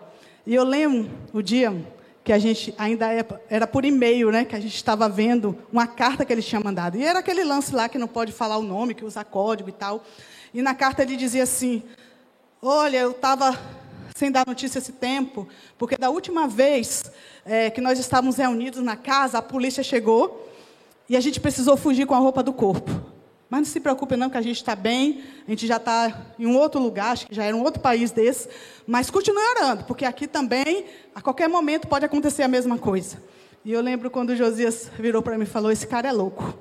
E 0.45 0.53
eu 0.53 0.65
lembro 0.65 1.09
o 1.31 1.41
dia 1.41 1.73
que 2.23 2.31
a 2.31 2.39
gente 2.39 2.73
ainda 2.77 3.13
é, 3.13 3.25
era 3.49 3.67
por 3.67 3.83
e-mail, 3.83 4.31
né? 4.31 4.45
Que 4.45 4.55
a 4.55 4.59
gente 4.59 4.75
estava 4.75 5.09
vendo 5.09 5.57
uma 5.71 5.85
carta 5.85 6.23
que 6.23 6.31
ele 6.31 6.41
tinha 6.41 6.61
mandado. 6.61 6.97
E 6.97 7.03
era 7.03 7.19
aquele 7.19 7.43
lance 7.43 7.75
lá 7.75 7.89
que 7.89 7.97
não 7.97 8.07
pode 8.07 8.31
falar 8.31 8.57
o 8.57 8.63
nome, 8.63 8.93
que 8.93 9.03
usa 9.03 9.23
código 9.23 9.69
e 9.69 9.73
tal. 9.73 10.03
E 10.53 10.61
na 10.61 10.73
carta 10.73 11.01
ele 11.01 11.17
dizia 11.17 11.43
assim: 11.43 11.83
Olha, 12.61 12.97
eu 12.97 13.11
estava 13.11 13.59
sem 14.15 14.31
dar 14.31 14.45
notícia 14.47 14.77
esse 14.77 14.93
tempo, 14.93 15.47
porque 15.77 15.97
da 15.97 16.09
última 16.09 16.47
vez 16.47 17.11
é, 17.45 17.69
que 17.69 17.81
nós 17.81 17.99
estávamos 17.99 18.37
reunidos 18.37 18.81
na 18.81 18.95
casa, 18.95 19.39
a 19.39 19.41
polícia 19.41 19.83
chegou 19.83 20.49
e 21.09 21.17
a 21.17 21.19
gente 21.19 21.39
precisou 21.39 21.75
fugir 21.75 22.05
com 22.05 22.13
a 22.13 22.19
roupa 22.19 22.41
do 22.41 22.53
corpo. 22.53 23.12
Mas 23.53 23.59
não 23.59 23.65
se 23.65 23.79
preocupe 23.79 24.17
não, 24.17 24.31
que 24.31 24.37
a 24.37 24.41
gente 24.41 24.55
está 24.55 24.75
bem, 24.75 25.23
a 25.47 25.51
gente 25.51 25.67
já 25.67 25.77
está 25.77 26.25
em 26.39 26.47
um 26.47 26.57
outro 26.57 26.81
lugar, 26.81 27.11
acho 27.11 27.27
que 27.27 27.35
já 27.35 27.43
era 27.43 27.55
um 27.55 27.61
outro 27.61 27.79
país 27.79 28.09
desse, 28.09 28.49
mas 28.87 29.11
continue 29.11 29.43
orando, 29.55 29.83
porque 29.83 30.05
aqui 30.05 30.25
também, 30.25 30.85
a 31.13 31.21
qualquer 31.21 31.47
momento, 31.47 31.87
pode 31.87 32.03
acontecer 32.03 32.41
a 32.41 32.47
mesma 32.47 32.79
coisa. 32.79 33.21
E 33.63 33.71
eu 33.71 33.79
lembro 33.79 34.09
quando 34.09 34.31
o 34.31 34.35
Josias 34.35 34.89
virou 34.97 35.21
para 35.21 35.37
mim 35.37 35.43
e 35.43 35.45
falou, 35.45 35.71
esse 35.71 35.85
cara 35.85 36.09
é 36.09 36.11
louco. 36.11 36.57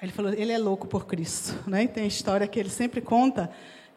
Ele 0.00 0.12
falou, 0.12 0.32
ele 0.32 0.52
é 0.52 0.58
louco 0.58 0.86
por 0.86 1.04
Cristo. 1.04 1.52
Né? 1.66 1.82
E 1.82 1.88
tem 1.88 2.04
a 2.04 2.06
história 2.06 2.46
que 2.46 2.60
ele 2.60 2.70
sempre 2.70 3.00
conta, 3.00 3.50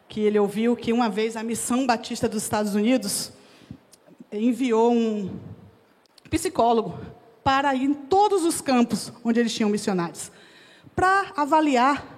que 0.08 0.20
ele 0.20 0.40
ouviu 0.40 0.74
que 0.74 0.92
uma 0.92 1.08
vez 1.08 1.36
a 1.36 1.44
Missão 1.44 1.86
Batista 1.86 2.28
dos 2.28 2.42
Estados 2.42 2.74
Unidos 2.74 3.30
enviou 4.32 4.92
um 4.92 5.30
psicólogo 6.28 6.98
para 7.44 7.72
ir 7.76 7.84
em 7.84 7.94
todos 7.94 8.44
os 8.44 8.60
campos 8.60 9.12
onde 9.22 9.38
eles 9.38 9.54
tinham 9.54 9.70
missionários 9.70 10.32
para 10.96 11.34
avaliar 11.36 12.16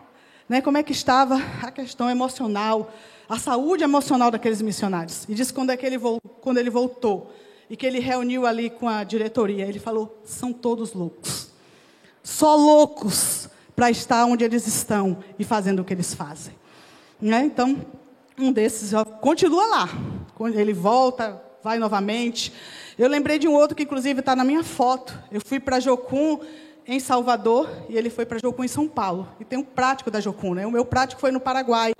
né, 0.48 0.60
como 0.62 0.78
é 0.78 0.82
que 0.84 0.92
estava 0.92 1.36
a 1.60 1.70
questão 1.72 2.08
emocional, 2.08 2.92
a 3.28 3.38
saúde 3.38 3.82
emocional 3.82 4.30
daqueles 4.30 4.62
missionários. 4.62 5.26
E 5.28 5.34
disse 5.34 5.52
quando, 5.52 5.70
é 5.70 5.76
que 5.76 5.84
ele, 5.84 5.98
quando 6.40 6.58
ele 6.58 6.70
voltou 6.70 7.34
e 7.68 7.76
que 7.76 7.84
ele 7.84 7.98
reuniu 7.98 8.46
ali 8.46 8.70
com 8.70 8.88
a 8.88 9.02
diretoria, 9.02 9.66
ele 9.66 9.80
falou: 9.80 10.22
são 10.24 10.52
todos 10.52 10.94
loucos. 10.94 11.48
Só 12.22 12.54
loucos 12.54 13.50
para 13.74 13.90
estar 13.90 14.24
onde 14.24 14.44
eles 14.44 14.66
estão 14.66 15.18
e 15.38 15.44
fazendo 15.44 15.80
o 15.80 15.84
que 15.84 15.92
eles 15.92 16.14
fazem. 16.14 16.54
Né? 17.20 17.44
Então, 17.44 17.84
um 18.38 18.52
desses 18.52 18.92
continua 19.20 19.66
lá. 19.66 19.88
Ele 20.54 20.72
volta, 20.72 21.42
vai 21.62 21.78
novamente. 21.78 22.52
Eu 22.98 23.08
lembrei 23.08 23.38
de 23.38 23.48
um 23.48 23.54
outro 23.54 23.76
que, 23.76 23.82
inclusive, 23.82 24.20
está 24.20 24.36
na 24.36 24.44
minha 24.44 24.62
foto. 24.62 25.18
Eu 25.30 25.40
fui 25.40 25.58
para 25.58 25.80
Jocum 25.80 26.40
em 26.88 26.98
Salvador 26.98 27.68
e 27.90 27.98
ele 27.98 28.08
foi 28.08 28.24
para 28.24 28.38
Jocum 28.38 28.64
em 28.64 28.68
São 28.68 28.88
Paulo. 28.88 29.28
E 29.38 29.44
tem 29.44 29.58
um 29.58 29.62
prático 29.62 30.10
da 30.10 30.20
Jocum, 30.20 30.54
né? 30.54 30.66
O 30.66 30.70
meu 30.70 30.86
prático 30.86 31.20
foi 31.20 31.30
no 31.30 31.38
Paraguai 31.38 31.92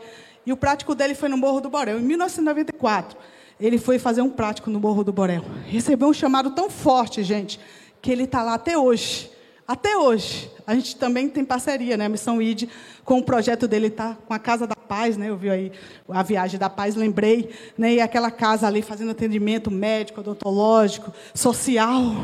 e 0.46 0.52
o 0.52 0.56
prático 0.56 0.94
dele 0.94 1.14
foi 1.14 1.28
no 1.28 1.36
Morro 1.36 1.60
do 1.60 1.68
Borel. 1.68 2.00
Em 2.00 2.02
1994, 2.02 3.18
ele 3.60 3.76
foi 3.76 3.98
fazer 3.98 4.22
um 4.22 4.30
prático 4.30 4.70
no 4.70 4.80
Morro 4.80 5.04
do 5.04 5.12
Borel. 5.12 5.44
Recebeu 5.66 6.08
um 6.08 6.14
chamado 6.14 6.52
tão 6.52 6.70
forte, 6.70 7.22
gente, 7.22 7.60
que 8.00 8.10
ele 8.10 8.24
está 8.24 8.42
lá 8.42 8.54
até 8.54 8.78
hoje. 8.78 9.30
Até 9.66 9.98
hoje. 9.98 10.50
A 10.66 10.74
gente 10.74 10.96
também 10.96 11.28
tem 11.28 11.44
parceria, 11.44 11.98
né? 11.98 12.06
A 12.06 12.08
Missão 12.08 12.40
ID, 12.40 12.70
com 13.04 13.18
o 13.18 13.22
projeto 13.22 13.68
dele, 13.68 13.88
está 13.88 14.16
com 14.26 14.32
a 14.32 14.38
Casa 14.38 14.66
da 14.66 14.74
Paz, 14.74 15.18
né? 15.18 15.28
Eu 15.28 15.36
vi 15.36 15.50
aí 15.50 15.72
a 16.08 16.22
Viagem 16.22 16.58
da 16.58 16.70
Paz, 16.70 16.94
lembrei. 16.94 17.50
Né? 17.76 17.96
E 17.96 18.00
aquela 18.00 18.30
casa 18.30 18.66
ali 18.66 18.80
fazendo 18.80 19.10
atendimento 19.10 19.70
médico, 19.70 20.20
odontológico, 20.20 21.12
social. 21.34 22.14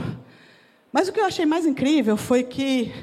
Mas 0.94 1.08
o 1.08 1.12
que 1.12 1.18
eu 1.18 1.24
achei 1.24 1.44
mais 1.44 1.66
incrível 1.66 2.16
foi 2.16 2.44
que, 2.44 2.94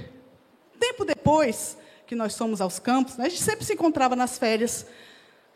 tempo 0.80 1.04
depois 1.04 1.78
que 2.08 2.16
nós 2.16 2.38
fomos 2.38 2.62
aos 2.62 2.80
campos, 2.80 3.18
né, 3.18 3.26
a 3.26 3.30
gente 3.30 3.44
sempre 3.44 3.66
se 3.66 3.74
encontrava 3.74 4.16
nas 4.16 4.38
férias, 4.38 4.86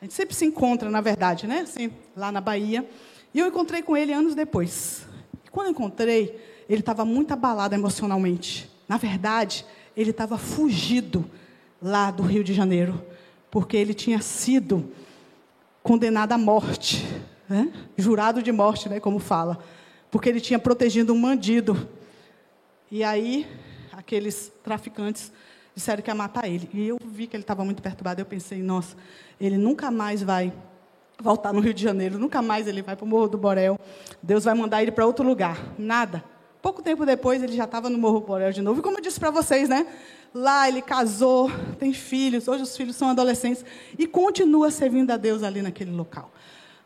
a 0.01 0.03
gente 0.03 0.13
sempre 0.13 0.35
se 0.35 0.43
encontra, 0.43 0.89
na 0.89 0.99
verdade, 0.99 1.47
né, 1.47 1.61
assim, 1.61 1.89
lá 2.13 2.33
na 2.33 2.41
Bahia, 2.41 2.85
e 3.33 3.39
eu 3.39 3.47
encontrei 3.47 3.81
com 3.81 3.95
ele 3.95 4.11
anos 4.11 4.35
depois. 4.35 5.05
E 5.45 5.49
quando 5.49 5.67
eu 5.67 5.71
encontrei, 5.71 6.37
ele 6.67 6.81
estava 6.81 7.05
muito 7.05 7.31
abalado 7.31 7.73
emocionalmente. 7.73 8.69
Na 8.85 8.97
verdade, 8.97 9.65
ele 9.95 10.09
estava 10.09 10.37
fugido 10.37 11.23
lá 11.81 12.11
do 12.11 12.21
Rio 12.21 12.43
de 12.43 12.53
Janeiro, 12.53 13.01
porque 13.49 13.77
ele 13.77 13.93
tinha 13.93 14.19
sido 14.19 14.91
condenado 15.81 16.33
à 16.33 16.37
morte, 16.37 17.07
né? 17.47 17.71
jurado 17.97 18.43
de 18.43 18.51
morte, 18.51 18.89
né, 18.89 18.99
como 18.99 19.19
fala, 19.19 19.57
porque 20.11 20.27
ele 20.27 20.41
tinha 20.41 20.59
protegido 20.59 21.13
um 21.13 21.21
bandido 21.21 21.87
e 22.91 23.03
aí, 23.03 23.47
aqueles 23.91 24.51
traficantes 24.63 25.31
disseram 25.75 26.01
que 26.01 26.09
ia 26.09 26.15
matar 26.15 26.47
ele. 26.47 26.69
E 26.73 26.87
eu 26.87 26.97
vi 27.03 27.27
que 27.27 27.35
ele 27.35 27.43
estava 27.43 27.65
muito 27.65 27.81
perturbado. 27.81 28.21
Eu 28.21 28.25
pensei, 28.25 28.61
nossa, 28.61 28.95
ele 29.39 29.57
nunca 29.57 29.91
mais 29.91 30.21
vai 30.23 30.53
voltar 31.19 31.53
no 31.53 31.59
Rio 31.59 31.73
de 31.73 31.81
Janeiro, 31.81 32.19
nunca 32.19 32.41
mais 32.41 32.67
ele 32.67 32.81
vai 32.81 32.95
para 32.95 33.05
o 33.05 33.07
Morro 33.07 33.27
do 33.27 33.37
Borel. 33.37 33.79
Deus 34.21 34.43
vai 34.43 34.53
mandar 34.53 34.81
ele 34.81 34.91
para 34.91 35.05
outro 35.05 35.25
lugar. 35.25 35.57
Nada. 35.77 36.23
Pouco 36.61 36.81
tempo 36.81 37.05
depois, 37.05 37.43
ele 37.43 37.53
já 37.53 37.65
estava 37.65 37.89
no 37.89 37.97
Morro 37.97 38.19
do 38.21 38.27
Borel 38.27 38.51
de 38.51 38.61
novo. 38.61 38.79
E 38.79 38.83
como 38.83 38.97
eu 38.97 39.01
disse 39.01 39.19
para 39.19 39.29
vocês, 39.29 39.69
né? 39.69 39.85
Lá 40.33 40.67
ele 40.67 40.81
casou, 40.81 41.49
tem 41.79 41.93
filhos, 41.93 42.47
hoje 42.47 42.63
os 42.63 42.75
filhos 42.75 42.95
são 42.95 43.09
adolescentes, 43.09 43.63
e 43.97 44.05
continua 44.05 44.69
servindo 44.69 45.11
a 45.11 45.17
Deus 45.17 45.43
ali 45.43 45.61
naquele 45.61 45.91
local. 45.91 46.31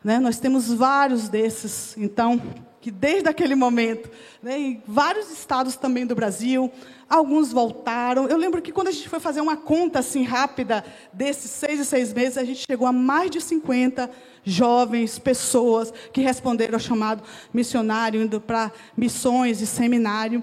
Né? 0.04 0.20
Nós 0.20 0.38
temos 0.38 0.72
vários 0.72 1.28
desses, 1.28 1.96
então, 1.96 2.40
que 2.80 2.90
desde 2.90 3.28
aquele 3.28 3.54
momento, 3.54 4.10
né, 4.42 4.58
em 4.58 4.82
vários 4.86 5.30
estados 5.30 5.76
também 5.76 6.06
do 6.06 6.14
Brasil, 6.14 6.72
alguns 7.08 7.52
voltaram. 7.52 8.26
Eu 8.26 8.38
lembro 8.38 8.62
que 8.62 8.72
quando 8.72 8.88
a 8.88 8.92
gente 8.92 9.08
foi 9.08 9.20
fazer 9.20 9.40
uma 9.40 9.56
conta 9.56 9.98
assim 9.98 10.22
rápida 10.22 10.84
desses 11.12 11.50
seis 11.50 11.78
e 11.78 11.84
seis 11.84 12.12
meses, 12.12 12.38
a 12.38 12.44
gente 12.44 12.64
chegou 12.66 12.86
a 12.86 12.92
mais 12.92 13.30
de 13.30 13.40
50 13.40 14.10
jovens, 14.42 15.18
pessoas 15.18 15.92
que 16.12 16.22
responderam 16.22 16.74
ao 16.74 16.80
chamado 16.80 17.22
missionário, 17.52 18.22
indo 18.22 18.40
para 18.40 18.72
missões 18.96 19.60
e 19.60 19.66
seminário. 19.66 20.42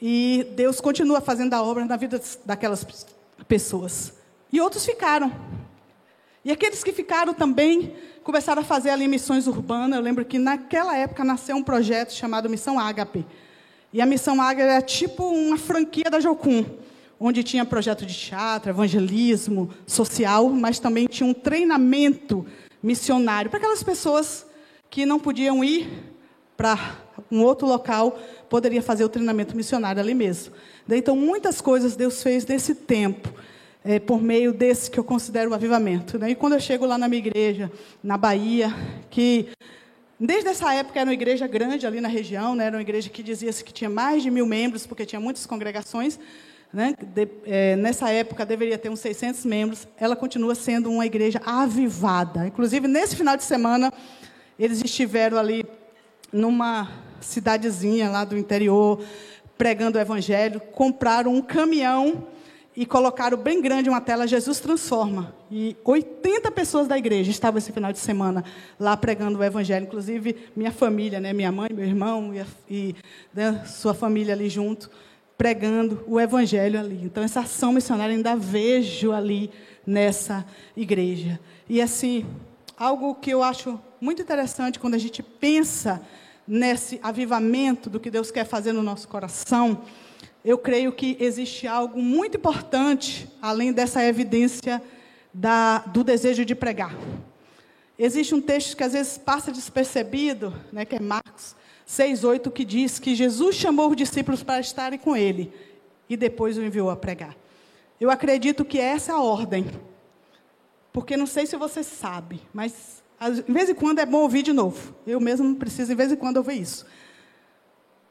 E 0.00 0.46
Deus 0.54 0.80
continua 0.80 1.20
fazendo 1.20 1.54
a 1.54 1.62
obra 1.62 1.84
na 1.84 1.96
vida 1.96 2.20
daquelas 2.44 2.84
pessoas. 3.48 4.12
E 4.52 4.60
outros 4.60 4.84
ficaram. 4.84 5.32
E 6.44 6.50
aqueles 6.50 6.82
que 6.82 6.92
ficaram 6.92 7.32
também 7.32 7.94
começaram 8.24 8.62
a 8.62 8.64
fazer 8.64 8.90
ali 8.90 9.06
missões 9.06 9.46
urbanas. 9.46 9.96
Eu 9.96 10.02
lembro 10.02 10.24
que 10.24 10.38
naquela 10.38 10.96
época 10.96 11.22
nasceu 11.22 11.56
um 11.56 11.62
projeto 11.62 12.12
chamado 12.12 12.50
Missão 12.50 12.80
Ágape. 12.80 13.24
E 13.92 14.00
a 14.00 14.06
Missão 14.06 14.40
Ágape 14.42 14.62
era 14.62 14.82
tipo 14.82 15.24
uma 15.24 15.56
franquia 15.56 16.10
da 16.10 16.18
Jocum, 16.18 16.64
onde 17.20 17.44
tinha 17.44 17.64
projeto 17.64 18.04
de 18.04 18.14
teatro, 18.14 18.70
evangelismo, 18.70 19.70
social, 19.86 20.48
mas 20.48 20.80
também 20.80 21.06
tinha 21.06 21.28
um 21.28 21.34
treinamento 21.34 22.44
missionário 22.82 23.48
para 23.48 23.58
aquelas 23.58 23.82
pessoas 23.82 24.44
que 24.90 25.06
não 25.06 25.20
podiam 25.20 25.62
ir 25.62 25.88
para 26.56 26.96
um 27.30 27.42
outro 27.42 27.66
local, 27.66 28.18
poderia 28.48 28.82
fazer 28.82 29.04
o 29.04 29.08
treinamento 29.08 29.56
missionário 29.56 30.02
ali 30.02 30.14
mesmo. 30.14 30.52
Então, 30.90 31.14
muitas 31.14 31.60
coisas 31.60 31.94
Deus 31.94 32.22
fez 32.22 32.44
nesse 32.44 32.74
tempo 32.74 33.32
é, 33.84 33.98
por 33.98 34.22
meio 34.22 34.52
desse 34.52 34.90
que 34.90 34.98
eu 34.98 35.04
considero 35.04 35.50
o 35.50 35.54
avivamento. 35.54 36.18
Né? 36.18 36.30
E 36.30 36.34
quando 36.34 36.54
eu 36.54 36.60
chego 36.60 36.86
lá 36.86 36.96
na 36.96 37.08
minha 37.08 37.18
igreja, 37.18 37.70
na 38.02 38.16
Bahia, 38.16 38.74
que 39.10 39.48
Desde 40.24 40.50
essa 40.50 40.72
época 40.72 41.00
era 41.00 41.08
uma 41.08 41.14
igreja 41.14 41.48
grande 41.48 41.84
ali 41.84 42.00
na 42.00 42.06
região, 42.06 42.54
né? 42.54 42.66
era 42.66 42.76
uma 42.76 42.82
igreja 42.82 43.10
que 43.10 43.24
dizia-se 43.24 43.64
que 43.64 43.72
tinha 43.72 43.90
mais 43.90 44.22
de 44.22 44.30
mil 44.30 44.46
membros, 44.46 44.86
porque 44.86 45.04
tinha 45.04 45.18
muitas 45.18 45.46
congregações. 45.46 46.16
Né? 46.72 46.94
De, 47.12 47.28
é, 47.44 47.74
nessa 47.74 48.08
época 48.08 48.46
deveria 48.46 48.78
ter 48.78 48.88
uns 48.88 49.00
600 49.00 49.44
membros. 49.44 49.88
Ela 49.98 50.14
continua 50.14 50.54
sendo 50.54 50.88
uma 50.92 51.04
igreja 51.04 51.42
avivada. 51.44 52.46
Inclusive, 52.46 52.86
nesse 52.86 53.16
final 53.16 53.36
de 53.36 53.42
semana, 53.42 53.92
eles 54.56 54.80
estiveram 54.80 55.36
ali 55.38 55.66
numa 56.32 56.88
cidadezinha 57.20 58.08
lá 58.08 58.24
do 58.24 58.38
interior, 58.38 59.02
pregando 59.58 59.98
o 59.98 60.00
evangelho, 60.00 60.60
compraram 60.60 61.34
um 61.34 61.42
caminhão 61.42 62.28
e 62.74 62.86
colocaram 62.86 63.36
bem 63.36 63.60
grande 63.60 63.88
uma 63.88 64.00
tela 64.00 64.26
Jesus 64.26 64.58
transforma. 64.58 65.34
E 65.50 65.76
80 65.84 66.50
pessoas 66.50 66.88
da 66.88 66.96
igreja 66.96 67.30
estavam 67.30 67.58
esse 67.58 67.70
final 67.70 67.92
de 67.92 67.98
semana 67.98 68.42
lá 68.80 68.96
pregando 68.96 69.38
o 69.38 69.44
evangelho, 69.44 69.84
inclusive 69.84 70.36
minha 70.56 70.72
família, 70.72 71.20
né, 71.20 71.32
minha 71.32 71.52
mãe, 71.52 71.68
meu 71.72 71.84
irmão 71.84 72.32
e, 72.34 72.44
e 72.70 72.96
né, 73.34 73.62
sua 73.66 73.92
família 73.92 74.32
ali 74.32 74.48
junto, 74.48 74.90
pregando 75.36 76.02
o 76.06 76.18
evangelho 76.18 76.80
ali. 76.80 77.00
Então 77.04 77.22
essa 77.22 77.40
ação 77.40 77.72
missionária 77.72 78.14
ainda 78.14 78.34
vejo 78.34 79.12
ali 79.12 79.50
nessa 79.86 80.44
igreja. 80.74 81.38
E 81.68 81.82
assim, 81.82 82.24
algo 82.76 83.14
que 83.16 83.30
eu 83.30 83.42
acho 83.42 83.78
muito 84.00 84.22
interessante 84.22 84.78
quando 84.78 84.94
a 84.94 84.98
gente 84.98 85.22
pensa 85.22 86.00
nesse 86.52 87.00
avivamento 87.02 87.88
do 87.88 87.98
que 87.98 88.10
Deus 88.10 88.30
quer 88.30 88.44
fazer 88.44 88.72
no 88.72 88.82
nosso 88.82 89.08
coração, 89.08 89.80
eu 90.44 90.58
creio 90.58 90.92
que 90.92 91.16
existe 91.18 91.66
algo 91.66 91.98
muito 91.98 92.36
importante, 92.36 93.26
além 93.40 93.72
dessa 93.72 94.04
evidência 94.04 94.82
da, 95.32 95.78
do 95.78 96.04
desejo 96.04 96.44
de 96.44 96.54
pregar. 96.54 96.94
Existe 97.98 98.34
um 98.34 98.40
texto 98.40 98.76
que 98.76 98.84
às 98.84 98.92
vezes 98.92 99.16
passa 99.16 99.50
despercebido, 99.50 100.52
né, 100.70 100.84
que 100.84 100.96
é 100.96 101.00
Marcos 101.00 101.56
6,8, 101.88 102.52
que 102.52 102.66
diz 102.66 102.98
que 102.98 103.14
Jesus 103.14 103.56
chamou 103.56 103.88
os 103.88 103.96
discípulos 103.96 104.42
para 104.42 104.60
estarem 104.60 104.98
com 104.98 105.16
ele 105.16 105.50
e 106.06 106.18
depois 106.18 106.58
o 106.58 106.62
enviou 106.62 106.90
a 106.90 106.96
pregar. 106.96 107.34
Eu 107.98 108.10
acredito 108.10 108.62
que 108.62 108.78
essa 108.78 109.12
é 109.12 109.14
a 109.14 109.20
ordem, 109.22 109.64
porque 110.92 111.16
não 111.16 111.26
sei 111.26 111.46
se 111.46 111.56
você 111.56 111.82
sabe, 111.82 112.42
mas 112.52 113.01
de 113.30 113.52
vez 113.52 113.68
em 113.68 113.74
quando 113.74 113.98
é 113.98 114.06
bom 114.06 114.22
ouvir 114.22 114.42
de 114.42 114.52
novo. 114.52 114.94
Eu 115.06 115.20
mesmo 115.20 115.54
preciso, 115.56 115.88
de 115.88 115.94
vez 115.94 116.10
em 116.10 116.16
quando, 116.16 116.38
ouvir 116.38 116.60
isso. 116.60 116.86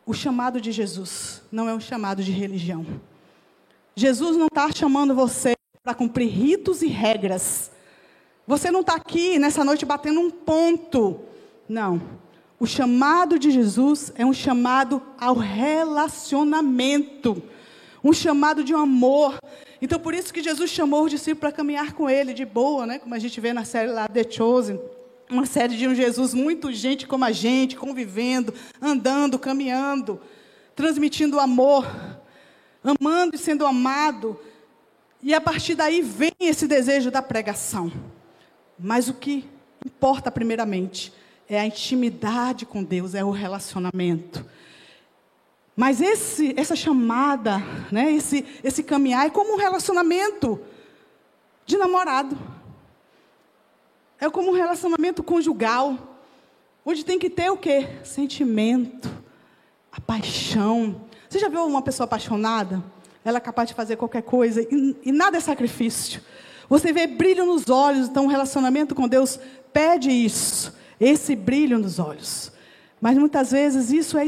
O 0.06 0.14
chamado 0.14 0.62
de 0.62 0.72
Jesus 0.72 1.42
não 1.52 1.68
é 1.70 1.74
um 1.74 1.80
chamado 1.80 2.24
de 2.24 2.32
religião. 2.32 2.86
Jesus 3.96 4.36
não 4.38 4.48
está 4.48 4.72
chamando 4.72 5.14
você 5.14 5.54
para 5.84 5.94
cumprir 5.94 6.30
ritos 6.30 6.82
e 6.82 6.88
regras. 6.88 7.70
Você 8.48 8.72
não 8.72 8.82
está 8.82 8.96
aqui 8.96 9.38
nessa 9.38 9.64
noite 9.64 9.86
batendo 9.86 10.20
um 10.20 10.32
ponto. 10.32 11.20
Não. 11.68 12.02
O 12.60 12.66
chamado 12.66 13.38
de 13.40 13.52
Jesus 13.52 14.12
é 14.16 14.26
um 14.26 14.34
chamado 14.34 15.02
ao 15.20 15.36
relacionamento, 15.36 17.44
um 18.04 18.14
chamado 18.14 18.64
de 18.64 18.74
um 18.74 18.78
amor. 18.78 19.38
Então, 19.82 20.00
por 20.00 20.14
isso 20.14 20.34
que 20.34 20.44
Jesus 20.44 20.70
chamou 20.70 21.06
os 21.06 21.12
discípulos 21.12 21.40
para 21.40 21.52
caminhar 21.52 21.94
com 21.94 22.08
ele 22.10 22.34
de 22.34 22.46
boa, 22.46 22.86
né? 22.86 23.00
como 23.00 23.16
a 23.16 23.20
gente 23.20 23.42
vê 23.42 23.52
na 23.52 23.66
série 23.66 23.92
lá, 23.92 24.08
The 24.08 24.30
Chosen 24.30 24.80
uma 25.32 25.46
série 25.46 25.78
de 25.78 25.88
um 25.88 25.96
Jesus 25.96 26.34
muito 26.34 26.72
gente 26.72 27.08
como 27.08 27.24
a 27.24 27.32
gente, 27.32 27.78
convivendo, 27.78 28.54
andando, 28.82 29.40
caminhando, 29.40 30.20
transmitindo 30.76 31.40
amor, 31.40 31.88
amando 32.84 33.36
e 33.36 33.40
sendo 33.40 33.66
amado. 33.66 34.38
E 35.24 35.34
a 35.34 35.40
partir 35.40 35.76
daí 35.76 36.02
vem 36.02 36.34
esse 36.40 36.68
desejo 36.68 37.10
da 37.10 37.22
pregação. 37.22 37.92
Mas 38.78 39.08
o 39.08 39.14
que 39.14 39.48
importa 39.86 40.30
primeiramente 40.30 41.14
é 41.48 41.60
a 41.60 41.66
intimidade 41.66 42.66
com 42.66 42.84
Deus, 42.84 43.16
é 43.16 43.24
o 43.24 43.32
relacionamento. 43.32 44.46
Mas 45.76 46.02
esse, 46.02 46.54
essa 46.58 46.76
chamada, 46.76 47.58
né, 47.92 48.12
esse, 48.12 48.46
esse 48.64 48.84
caminhar 48.84 49.26
é 49.26 49.30
como 49.30 49.54
um 49.54 49.58
relacionamento 49.58 50.60
de 51.66 51.78
namorado. 51.78 52.38
É 54.22 54.30
como 54.30 54.52
um 54.52 54.54
relacionamento 54.54 55.24
conjugal, 55.24 55.98
onde 56.86 57.04
tem 57.04 57.18
que 57.18 57.28
ter 57.28 57.50
o 57.50 57.58
quê? 57.58 57.88
Sentimento, 58.04 59.10
a 59.92 60.00
paixão. 60.00 61.02
Você 61.28 61.40
já 61.40 61.50
viu 61.50 61.66
uma 61.66 61.82
pessoa 61.82 62.06
apaixonada? 62.06 62.84
Ela 63.26 63.40
é 63.40 63.42
capaz 63.42 63.70
de 63.70 63.74
fazer 63.74 63.96
qualquer 63.96 64.22
coisa 64.22 64.62
e, 64.62 64.96
e 65.04 65.12
nada 65.12 65.38
é 65.38 65.40
sacrifício. 65.40 66.22
Você 66.70 66.94
vê 66.94 67.08
brilho 67.08 67.48
nos 67.48 67.68
olhos, 67.68 68.10
então 68.10 68.26
o 68.26 68.30
relacionamento 68.30 68.94
com 68.94 69.08
Deus 69.08 69.40
pede 69.74 70.12
isso, 70.12 70.72
esse 71.00 71.36
brilho 71.36 71.80
nos 71.80 71.98
olhos. 71.98 72.52
Mas 73.02 73.18
muitas 73.18 73.52
vezes 73.52 73.90
isso 73.90 74.20
é, 74.20 74.28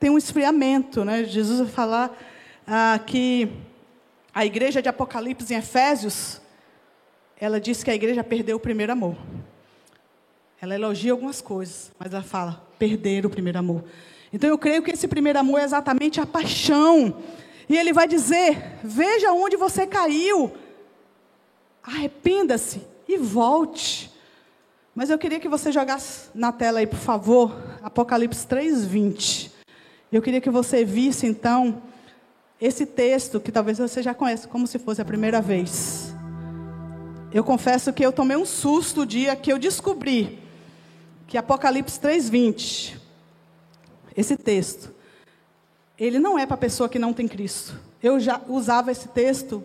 tem 0.00 0.10
um 0.10 0.18
esfriamento, 0.18 1.04
né? 1.04 1.22
Jesus 1.22 1.60
vai 1.60 1.68
falar 1.68 2.18
ah, 2.66 2.98
que 3.06 3.48
a 4.34 4.44
igreja 4.44 4.82
de 4.82 4.88
Apocalipse 4.88 5.54
em 5.54 5.58
Efésios 5.58 6.40
ela 7.40 7.60
diz 7.60 7.84
que 7.84 7.90
a 7.90 7.94
igreja 7.94 8.24
perdeu 8.24 8.56
o 8.56 8.60
primeiro 8.60 8.92
amor. 8.92 9.16
Ela 10.60 10.74
elogia 10.74 11.12
algumas 11.12 11.40
coisas, 11.40 11.92
mas 11.98 12.12
ela 12.12 12.22
fala, 12.22 12.66
perder 12.78 13.24
o 13.24 13.30
primeiro 13.30 13.58
amor. 13.58 13.84
Então 14.32 14.50
eu 14.50 14.58
creio 14.58 14.82
que 14.82 14.90
esse 14.90 15.06
primeiro 15.06 15.38
amor 15.38 15.60
é 15.60 15.64
exatamente 15.64 16.20
a 16.20 16.26
paixão. 16.26 17.16
E 17.68 17.76
ele 17.76 17.92
vai 17.92 18.08
dizer: 18.08 18.78
veja 18.82 19.32
onde 19.32 19.56
você 19.56 19.86
caiu, 19.86 20.52
arrependa-se 21.82 22.82
e 23.06 23.16
volte. 23.16 24.10
Mas 24.94 25.10
eu 25.10 25.18
queria 25.18 25.38
que 25.38 25.48
você 25.48 25.70
jogasse 25.70 26.28
na 26.34 26.50
tela 26.50 26.80
aí, 26.80 26.86
por 26.86 26.98
favor, 26.98 27.56
Apocalipse 27.82 28.44
3:20. 28.46 29.52
Eu 30.10 30.20
queria 30.20 30.40
que 30.40 30.50
você 30.50 30.84
visse 30.84 31.26
então 31.26 31.82
esse 32.60 32.84
texto 32.84 33.38
que 33.38 33.52
talvez 33.52 33.78
você 33.78 34.02
já 34.02 34.12
conheça 34.12 34.48
como 34.48 34.66
se 34.66 34.78
fosse 34.78 35.00
a 35.00 35.04
primeira 35.04 35.40
vez. 35.40 36.07
Eu 37.30 37.44
confesso 37.44 37.92
que 37.92 38.04
eu 38.04 38.10
tomei 38.10 38.36
um 38.36 38.46
susto 38.46 39.02
o 39.02 39.06
dia 39.06 39.36
que 39.36 39.52
eu 39.52 39.58
descobri 39.58 40.38
que 41.26 41.36
Apocalipse 41.36 42.00
3:20, 42.00 42.96
esse 44.16 44.34
texto, 44.34 44.94
ele 45.98 46.18
não 46.18 46.38
é 46.38 46.46
para 46.46 46.56
pessoa 46.56 46.88
que 46.88 46.98
não 46.98 47.12
tem 47.12 47.28
Cristo. 47.28 47.78
Eu 48.02 48.18
já 48.18 48.40
usava 48.48 48.90
esse 48.90 49.08
texto 49.08 49.62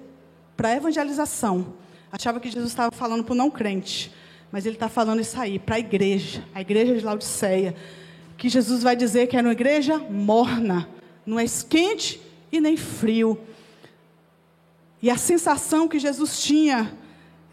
para 0.58 0.76
evangelização. 0.76 1.74
Achava 2.12 2.40
que 2.40 2.50
Jesus 2.50 2.72
estava 2.72 2.92
falando 2.92 3.24
para 3.24 3.32
o 3.32 3.36
não 3.36 3.50
crente, 3.50 4.12
mas 4.52 4.66
ele 4.66 4.76
está 4.76 4.90
falando 4.90 5.22
isso 5.22 5.40
aí 5.40 5.58
para 5.58 5.76
a 5.76 5.80
igreja, 5.80 6.44
a 6.54 6.60
igreja 6.60 6.98
de 6.98 7.06
Laodiceia, 7.06 7.76
que 8.38 8.50
Jesus 8.50 8.84
vai 8.84 8.96
dizer 8.96 9.28
que 9.28 9.38
era 9.38 9.48
uma 9.48 9.54
igreja 9.54 9.98
morna, 9.98 10.90
não 11.26 11.40
é 11.40 11.46
quente 11.70 12.20
e 12.52 12.60
nem 12.60 12.76
frio. 12.76 13.40
E 15.02 15.10
a 15.10 15.18
sensação 15.18 15.88
que 15.88 15.98
Jesus 15.98 16.42
tinha 16.42 16.98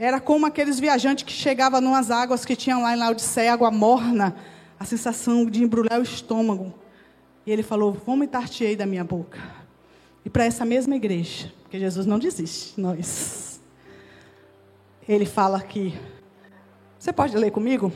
era 0.01 0.19
como 0.19 0.47
aqueles 0.47 0.81
viajantes 0.81 1.25
que 1.25 1.33
chegavam 1.33 1.79
numas 1.79 2.11
águas 2.11 2.43
que 2.43 2.57
tinham 2.57 2.81
lá 2.81 2.95
em 2.95 2.99
Laodiceia, 2.99 3.53
água 3.53 3.71
morna, 3.71 4.35
a 4.79 4.85
sensação 4.87 5.45
de 5.45 5.63
embrulhar 5.63 6.01
o 6.01 6.03
estômago. 6.03 6.73
E 7.45 7.51
ele 7.53 7.63
falou: 7.63 7.93
Vomitar-te-ei 7.93 8.75
da 8.75 8.87
minha 8.87 9.05
boca. 9.05 9.39
E 10.25 10.31
para 10.31 10.47
essa 10.47 10.65
mesma 10.65 10.97
igreja, 10.97 11.53
porque 11.63 11.79
Jesus 11.79 12.07
não 12.07 12.19
desiste, 12.19 12.81
nós. 12.81 13.61
Ele 15.07 15.27
fala 15.27 15.59
aqui. 15.59 15.95
Você 16.99 17.13
pode 17.13 17.37
ler 17.37 17.51
comigo? 17.51 17.93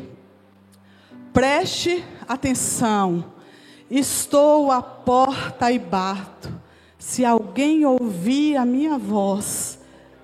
Preste 1.32 2.04
atenção. 2.28 3.32
Estou 3.90 4.70
à 4.70 4.82
porta 4.82 5.72
e 5.72 5.78
bato. 5.78 6.52
Se 6.98 7.24
alguém 7.24 7.86
ouvir 7.86 8.58
a 8.58 8.66
minha 8.66 8.98
voz 8.98 9.78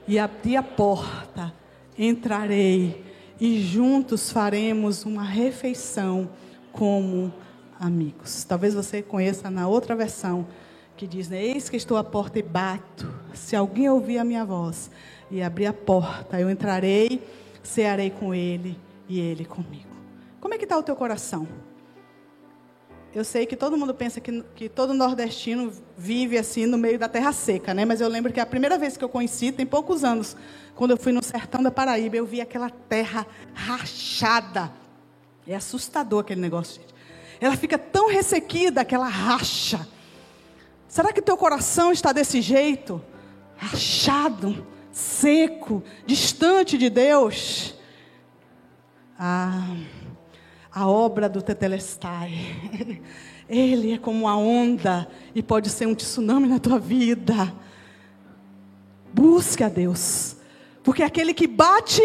e 0.06 0.18
abrir 0.18 0.56
a 0.56 0.62
porta, 0.62 1.59
entrarei 2.00 3.04
e 3.38 3.60
juntos 3.60 4.32
faremos 4.32 5.04
uma 5.04 5.22
refeição 5.22 6.30
como 6.72 7.32
amigos. 7.78 8.42
Talvez 8.44 8.74
você 8.74 9.02
conheça 9.02 9.50
na 9.50 9.68
outra 9.68 9.94
versão 9.94 10.46
que 10.96 11.06
diz: 11.06 11.28
né, 11.28 11.42
Eis 11.42 11.68
que 11.68 11.76
estou 11.76 11.98
à 11.98 12.04
porta 12.04 12.38
e 12.38 12.42
bato. 12.42 13.12
Se 13.34 13.54
alguém 13.54 13.88
ouvir 13.88 14.18
a 14.18 14.24
minha 14.24 14.44
voz 14.44 14.90
e 15.30 15.42
abrir 15.42 15.66
a 15.66 15.72
porta, 15.72 16.40
eu 16.40 16.50
entrarei, 16.50 17.22
cearei 17.62 18.10
com 18.10 18.34
ele 18.34 18.78
e 19.06 19.20
ele 19.20 19.44
comigo. 19.44 19.90
Como 20.40 20.54
é 20.54 20.58
que 20.58 20.64
está 20.64 20.78
o 20.78 20.82
teu 20.82 20.96
coração? 20.96 21.46
Eu 23.12 23.24
sei 23.24 23.44
que 23.44 23.56
todo 23.56 23.76
mundo 23.76 23.92
pensa 23.92 24.20
que, 24.20 24.42
que 24.54 24.68
todo 24.68 24.94
nordestino 24.94 25.72
vive 25.98 26.38
assim 26.38 26.64
no 26.64 26.78
meio 26.78 26.96
da 26.96 27.08
terra 27.08 27.32
seca, 27.32 27.74
né? 27.74 27.84
Mas 27.84 28.00
eu 28.00 28.08
lembro 28.08 28.32
que 28.32 28.38
a 28.38 28.46
primeira 28.46 28.78
vez 28.78 28.96
que 28.96 29.02
eu 29.02 29.08
conheci, 29.08 29.50
tem 29.50 29.66
poucos 29.66 30.04
anos, 30.04 30.36
quando 30.76 30.92
eu 30.92 30.96
fui 30.96 31.10
no 31.10 31.22
sertão 31.22 31.60
da 31.60 31.72
Paraíba, 31.72 32.16
eu 32.16 32.24
vi 32.24 32.40
aquela 32.40 32.70
terra 32.70 33.26
rachada. 33.52 34.72
É 35.44 35.56
assustador 35.56 36.20
aquele 36.20 36.40
negócio, 36.40 36.80
gente. 36.80 36.94
Ela 37.40 37.56
fica 37.56 37.76
tão 37.76 38.08
ressequida, 38.08 38.82
aquela 38.82 39.08
racha. 39.08 39.88
Será 40.86 41.12
que 41.12 41.20
teu 41.20 41.36
coração 41.36 41.90
está 41.90 42.12
desse 42.12 42.40
jeito? 42.40 43.02
Rachado, 43.56 44.64
seco, 44.92 45.82
distante 46.06 46.78
de 46.78 46.88
Deus? 46.88 47.74
Ah. 49.18 49.76
A 50.72 50.88
obra 50.88 51.28
do 51.28 51.42
Tetelestai. 51.42 52.32
Ele 53.48 53.94
é 53.94 53.98
como 53.98 54.20
uma 54.20 54.36
onda 54.36 55.10
e 55.34 55.42
pode 55.42 55.68
ser 55.70 55.86
um 55.86 55.94
tsunami 55.94 56.46
na 56.46 56.60
tua 56.60 56.78
vida. 56.78 57.52
Busque 59.12 59.64
a 59.64 59.68
Deus, 59.68 60.36
porque 60.84 61.02
aquele 61.02 61.34
que 61.34 61.48
bate, 61.48 62.02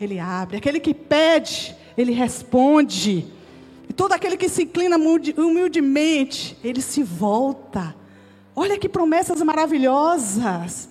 ele 0.00 0.18
abre, 0.18 0.56
aquele 0.56 0.80
que 0.80 0.94
pede, 0.94 1.76
ele 1.96 2.12
responde. 2.12 3.26
E 3.86 3.92
todo 3.92 4.12
aquele 4.12 4.36
que 4.36 4.48
se 4.48 4.62
inclina 4.62 4.96
humildemente, 4.96 6.56
ele 6.64 6.80
se 6.80 7.02
volta. 7.02 7.94
Olha 8.56 8.78
que 8.78 8.88
promessas 8.88 9.42
maravilhosas. 9.42 10.88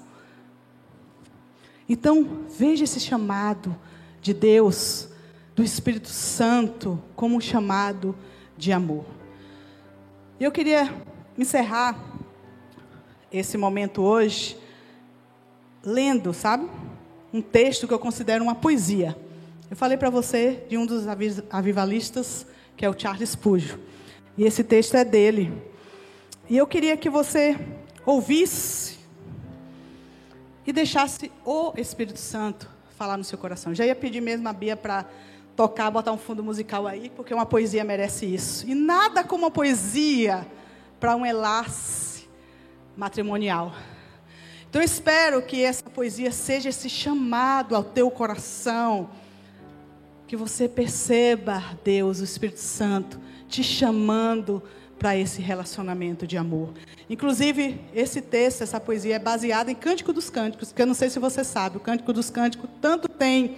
Então, 1.90 2.46
veja 2.58 2.84
esse 2.84 3.00
chamado 3.00 3.76
de 4.22 4.34
Deus, 4.34 5.10
do 5.58 5.64
Espírito 5.64 6.08
Santo, 6.08 7.04
como 7.16 7.36
um 7.36 7.42
chamado 7.42 8.16
de 8.56 8.72
amor. 8.72 9.04
Eu 10.40 10.52
queria 10.52 10.94
encerrar 11.36 11.98
esse 13.34 13.58
momento 13.58 14.04
hoje 14.04 14.56
lendo, 15.84 16.32
sabe? 16.32 16.70
Um 17.34 17.42
texto 17.42 17.88
que 17.88 17.94
eu 17.94 17.98
considero 17.98 18.44
uma 18.44 18.54
poesia. 18.54 19.18
Eu 19.68 19.76
falei 19.76 19.98
para 19.98 20.12
você 20.12 20.64
de 20.70 20.78
um 20.78 20.86
dos 20.86 21.06
avivalistas, 21.50 22.46
que 22.76 22.86
é 22.86 22.90
o 22.90 22.98
Charles 22.98 23.36
Pujo. 23.36 23.80
E 24.38 24.44
esse 24.44 24.64
texto 24.64 24.94
é 24.94 25.04
dele. 25.04 25.52
E 26.48 26.56
eu 26.56 26.68
queria 26.68 26.96
que 26.96 27.10
você 27.10 27.58
ouvisse 28.06 29.00
e 30.68 30.72
deixasse 30.72 31.32
o 31.44 31.74
Espírito 31.76 32.20
Santo 32.20 32.70
falar 32.96 33.18
no 33.18 33.24
seu 33.24 33.40
coração. 33.40 33.74
Já 33.74 33.88
ia 33.88 33.96
pedir 33.96 34.22
mesmo 34.22 34.48
a 34.48 34.54
Bia 34.54 34.78
para 34.78 35.04
tocar, 35.58 35.90
botar 35.90 36.12
um 36.12 36.20
fundo 36.20 36.44
musical 36.44 36.86
aí, 36.86 37.10
porque 37.10 37.34
uma 37.34 37.46
poesia 37.46 37.84
merece 37.84 38.28
isso. 38.28 38.70
E 38.70 38.76
nada 38.76 39.24
como 39.24 39.46
uma 39.46 39.52
poesia 39.52 40.46
para 41.00 41.16
um 41.16 41.26
enlace 41.26 42.30
matrimonial. 42.96 43.74
Então 44.70 44.80
eu 44.80 44.86
espero 44.86 45.42
que 45.42 45.64
essa 45.64 45.90
poesia 45.90 46.32
seja 46.32 46.70
esse 46.70 46.88
chamado 46.88 47.76
ao 47.76 47.84
teu 47.84 48.12
coração 48.12 49.10
que 50.28 50.36
você 50.36 50.70
perceba 50.70 51.64
Deus, 51.84 52.20
o 52.20 52.24
Espírito 52.24 52.60
Santo, 52.60 53.20
te 53.48 53.64
chamando 53.64 54.62
para 55.00 55.18
esse 55.18 55.42
relacionamento 55.42 56.28
de 56.28 56.38
amor. 56.38 56.74
Inclusive, 57.10 57.80
esse 57.96 58.22
texto, 58.22 58.62
essa 58.62 58.80
poesia 58.80 59.16
é 59.16 59.20
baseada 59.20 59.72
em 59.72 59.76
Cântico 59.76 60.14
dos 60.14 60.30
Cânticos, 60.30 60.72
que 60.72 60.82
eu 60.82 60.86
não 60.86 60.94
sei 60.94 61.10
se 61.10 61.18
você 61.18 61.44
sabe, 61.44 61.78
o 61.78 61.80
Cântico 61.80 62.14
dos 62.14 62.30
Cânticos 62.30 62.70
tanto 62.80 63.08
tem 63.08 63.58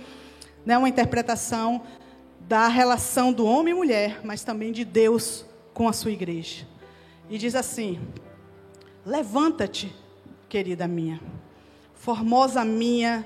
né, 0.65 0.77
uma 0.77 0.89
interpretação 0.89 1.81
da 2.41 2.67
relação 2.67 3.31
do 3.31 3.45
homem 3.45 3.73
e 3.73 3.77
mulher, 3.77 4.21
mas 4.23 4.43
também 4.43 4.71
de 4.71 4.83
Deus 4.83 5.45
com 5.73 5.87
a 5.87 5.93
sua 5.93 6.11
igreja. 6.11 6.67
E 7.29 7.37
diz 7.37 7.55
assim: 7.55 7.99
Levanta-te, 9.05 9.95
querida 10.47 10.87
minha, 10.87 11.21
formosa 11.93 12.65
minha, 12.65 13.25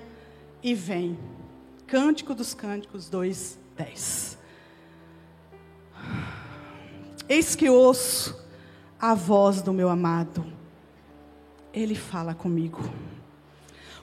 e 0.61 0.73
vem. 0.73 1.17
Cântico 1.85 2.33
dos 2.33 2.53
Cânticos 2.53 3.09
2, 3.09 3.59
10. 3.77 4.37
Eis 7.27 7.55
que 7.55 7.69
ouço 7.69 8.41
a 8.99 9.13
voz 9.13 9.61
do 9.61 9.73
meu 9.73 9.89
amado. 9.89 10.45
Ele 11.73 11.95
fala 11.95 12.33
comigo. 12.33 12.81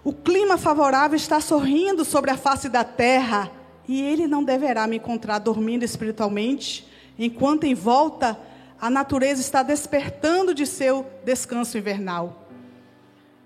O 0.02 0.12
clima 0.12 0.56
favorável 0.56 1.16
está 1.16 1.40
sorrindo 1.40 2.04
sobre 2.04 2.30
a 2.30 2.36
face 2.36 2.68
da 2.68 2.82
terra, 2.82 3.50
e 3.86 4.00
ele 4.00 4.26
não 4.26 4.42
deverá 4.42 4.86
me 4.86 4.96
encontrar 4.96 5.38
dormindo 5.38 5.82
espiritualmente, 5.82 6.86
enquanto 7.18 7.64
em 7.64 7.74
volta 7.74 8.38
a 8.80 8.88
natureza 8.88 9.42
está 9.42 9.62
despertando 9.62 10.54
de 10.54 10.64
seu 10.64 11.04
descanso 11.22 11.76
invernal. 11.76 12.48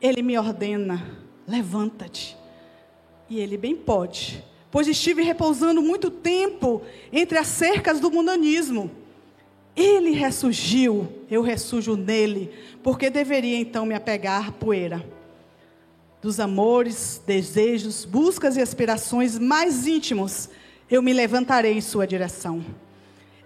Ele 0.01 0.23
me 0.23 0.39
ordena: 0.39 1.05
levanta-te 1.47 2.37
e 3.29 3.41
ele 3.41 3.57
bem 3.57 3.75
pode, 3.75 4.45
pois 4.71 4.87
estive 4.87 5.23
repousando 5.23 5.83
muito 5.83 6.11
tempo 6.11 6.83
entre 7.13 7.37
as 7.37 7.49
cercas 7.49 7.99
do 7.99 8.11
mundanismo. 8.11 8.91
Ele 9.75 10.11
ressurgiu, 10.11 11.09
eu 11.29 11.43
ressurjo 11.43 11.97
nele, 11.97 12.53
porque 12.81 13.11
deveria 13.11 13.59
então 13.59 13.85
me 13.85 13.95
apegar 13.95 14.51
à 14.51 14.53
poeira 14.53 15.05
dos 16.25 16.41
amores, 16.41 17.21
desejos, 17.27 18.07
buscas 18.07 18.57
e 18.57 18.63
aspirações 18.63 19.39
mais 19.39 19.87
íntimos, 19.87 20.49
eu 20.91 21.03
me 21.03 21.13
levantarei 21.13 21.75
em 21.77 21.83
sua 21.83 22.07
direção. 22.07 22.65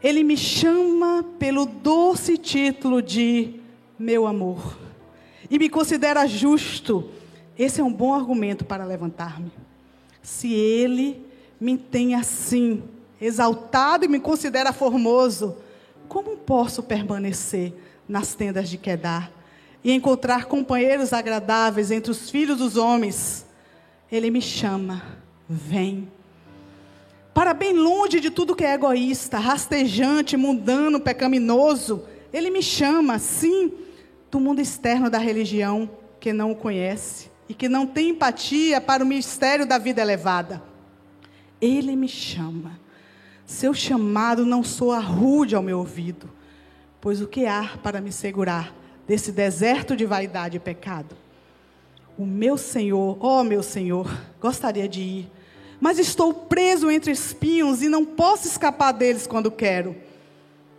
Ele 0.00 0.22
me 0.22 0.36
chama 0.36 1.24
pelo 1.40 1.66
doce 1.66 2.38
título 2.38 3.02
de 3.02 3.58
meu 3.98 4.28
amor 4.28 4.78
e 5.50 5.58
me 5.58 5.68
considera 5.68 6.24
justo. 6.24 7.10
Esse 7.58 7.80
é 7.80 7.84
um 7.84 7.92
bom 7.92 8.14
argumento 8.14 8.64
para 8.64 8.84
levantar-me. 8.84 9.50
Se 10.22 10.54
ele 10.54 11.20
me 11.60 11.76
tem 11.76 12.14
assim, 12.14 12.84
exaltado 13.20 14.04
e 14.04 14.08
me 14.08 14.20
considera 14.20 14.72
formoso, 14.72 15.56
como 16.08 16.36
posso 16.36 16.80
permanecer 16.84 17.74
nas 18.08 18.36
tendas 18.36 18.70
de 18.70 18.78
Quedar 18.78 19.32
e 19.82 19.92
encontrar 19.92 20.46
companheiros 20.46 21.12
agradáveis 21.12 21.90
entre 21.90 22.10
os 22.10 22.30
filhos 22.30 22.58
dos 22.58 22.76
homens? 22.76 23.46
Ele 24.10 24.30
me 24.30 24.42
chama, 24.42 25.02
vem. 25.48 26.08
Para 27.32 27.54
bem 27.54 27.72
longe 27.72 28.20
de 28.20 28.30
tudo 28.30 28.56
que 28.56 28.64
é 28.64 28.74
egoísta, 28.74 29.38
rastejante, 29.38 30.36
mundano, 30.36 30.98
pecaminoso, 30.98 32.04
ele 32.32 32.50
me 32.50 32.62
chama, 32.62 33.18
sim, 33.18 33.72
do 34.30 34.40
mundo 34.40 34.60
externo 34.60 35.08
da 35.08 35.18
religião 35.18 35.88
que 36.18 36.32
não 36.32 36.52
o 36.52 36.56
conhece 36.56 37.30
e 37.48 37.54
que 37.54 37.68
não 37.68 37.86
tem 37.86 38.10
empatia 38.10 38.80
para 38.80 39.02
o 39.02 39.06
mistério 39.06 39.64
da 39.64 39.78
vida 39.78 40.02
elevada. 40.02 40.62
Ele 41.60 41.96
me 41.96 42.08
chama. 42.08 42.78
Seu 43.46 43.72
chamado 43.72 44.44
não 44.44 44.62
soa 44.62 44.98
rude 44.98 45.54
ao 45.54 45.62
meu 45.62 45.78
ouvido, 45.78 46.28
pois 47.00 47.22
o 47.22 47.26
que 47.26 47.46
há 47.46 47.78
para 47.82 48.00
me 48.00 48.12
segurar 48.12 48.74
desse 49.08 49.32
deserto 49.32 49.96
de 49.96 50.06
vaidade 50.06 50.58
e 50.58 50.60
pecado? 50.60 51.16
O 52.16 52.24
meu 52.24 52.56
Senhor, 52.56 53.16
ó 53.18 53.40
oh 53.40 53.44
meu 53.44 53.62
Senhor, 53.62 54.08
gostaria 54.40 54.88
de 54.88 55.00
ir, 55.00 55.30
mas 55.80 55.98
estou 55.98 56.32
preso 56.32 56.90
entre 56.90 57.10
espinhos 57.10 57.82
e 57.82 57.88
não 57.88 58.04
posso 58.04 58.46
escapar 58.46 58.92
deles 58.92 59.26
quando 59.26 59.50
quero. 59.50 59.96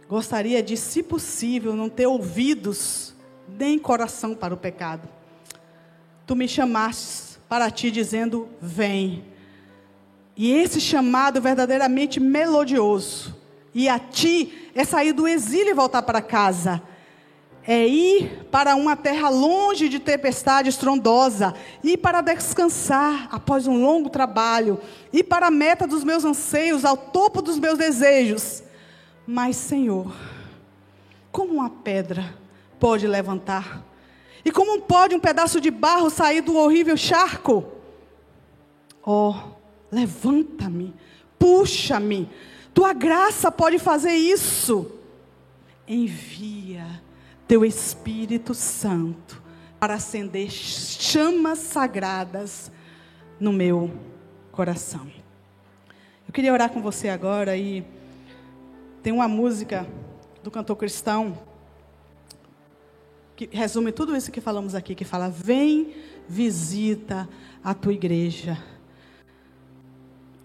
Gostaria 0.07 0.63
de, 0.63 0.77
se 0.77 1.03
possível, 1.03 1.75
não 1.75 1.89
ter 1.89 2.07
ouvidos 2.07 3.13
nem 3.47 3.77
coração 3.77 4.33
para 4.33 4.53
o 4.53 4.57
pecado 4.57 5.09
tu 6.29 6.35
me 6.35 6.47
chamaste 6.47 7.39
para 7.49 7.71
ti 7.71 7.89
dizendo: 7.89 8.47
Vem. 8.61 9.25
E 10.37 10.51
esse 10.51 10.79
chamado 10.79 11.41
verdadeiramente 11.41 12.19
melodioso. 12.19 13.35
E 13.73 13.89
a 13.89 13.97
ti 13.97 14.69
é 14.75 14.83
sair 14.83 15.11
do 15.11 15.27
exílio 15.27 15.71
e 15.71 15.73
voltar 15.73 16.03
para 16.03 16.21
casa. 16.21 16.83
É 17.71 17.87
ir 17.87 18.47
para 18.49 18.75
uma 18.75 18.95
terra 18.95 19.29
longe 19.29 19.89
de 19.89 19.99
tempestade 19.99 20.69
estrondosa. 20.69 21.53
Ir 21.83 21.97
para 21.97 22.19
descansar 22.19 23.27
após 23.31 23.67
um 23.67 23.79
longo 23.79 24.09
trabalho. 24.09 24.79
Ir 25.13 25.25
para 25.25 25.45
a 25.45 25.51
meta 25.51 25.85
dos 25.85 26.03
meus 26.03 26.25
anseios, 26.25 26.83
ao 26.83 26.97
topo 26.97 27.43
dos 27.43 27.59
meus 27.59 27.77
desejos. 27.77 28.63
Mas, 29.27 29.55
Senhor, 29.55 30.11
como 31.31 31.53
uma 31.53 31.69
pedra 31.69 32.35
pode 32.79 33.05
levantar 33.05 33.85
e 34.43 34.51
como 34.51 34.81
pode 34.81 35.13
um 35.13 35.19
pedaço 35.19 35.61
de 35.61 35.69
barro 35.69 36.09
sair 36.09 36.41
do 36.41 36.57
horrível 36.57 36.97
charco? 36.97 37.63
Oh, 39.05 39.35
levanta-me, 39.91 40.95
puxa-me. 41.37 42.27
Tua 42.73 42.93
graça 42.93 43.51
pode 43.51 43.77
fazer 43.77 44.13
isso. 44.13 44.91
Envia 45.87 47.07
teu 47.49 47.65
Espírito 47.65 48.53
Santo 48.53 49.41
para 49.79 49.95
acender 49.95 50.51
chamas 50.51 51.57
sagradas 51.57 52.71
no 53.39 53.51
meu 53.51 53.91
coração. 54.51 55.11
Eu 56.27 56.31
queria 56.31 56.53
orar 56.53 56.69
com 56.69 56.79
você 56.79 57.09
agora 57.09 57.57
e 57.57 57.83
tem 59.01 59.11
uma 59.11 59.27
música 59.27 59.87
do 60.43 60.51
cantor 60.51 60.75
cristão 60.75 61.39
que 63.35 63.49
resume 63.51 63.91
tudo 63.91 64.15
isso 64.15 64.31
que 64.31 64.39
falamos 64.39 64.75
aqui, 64.75 64.93
que 64.93 65.03
fala: 65.03 65.27
vem, 65.27 65.95
visita 66.27 67.27
a 67.63 67.73
tua 67.73 67.93
igreja. 67.93 68.63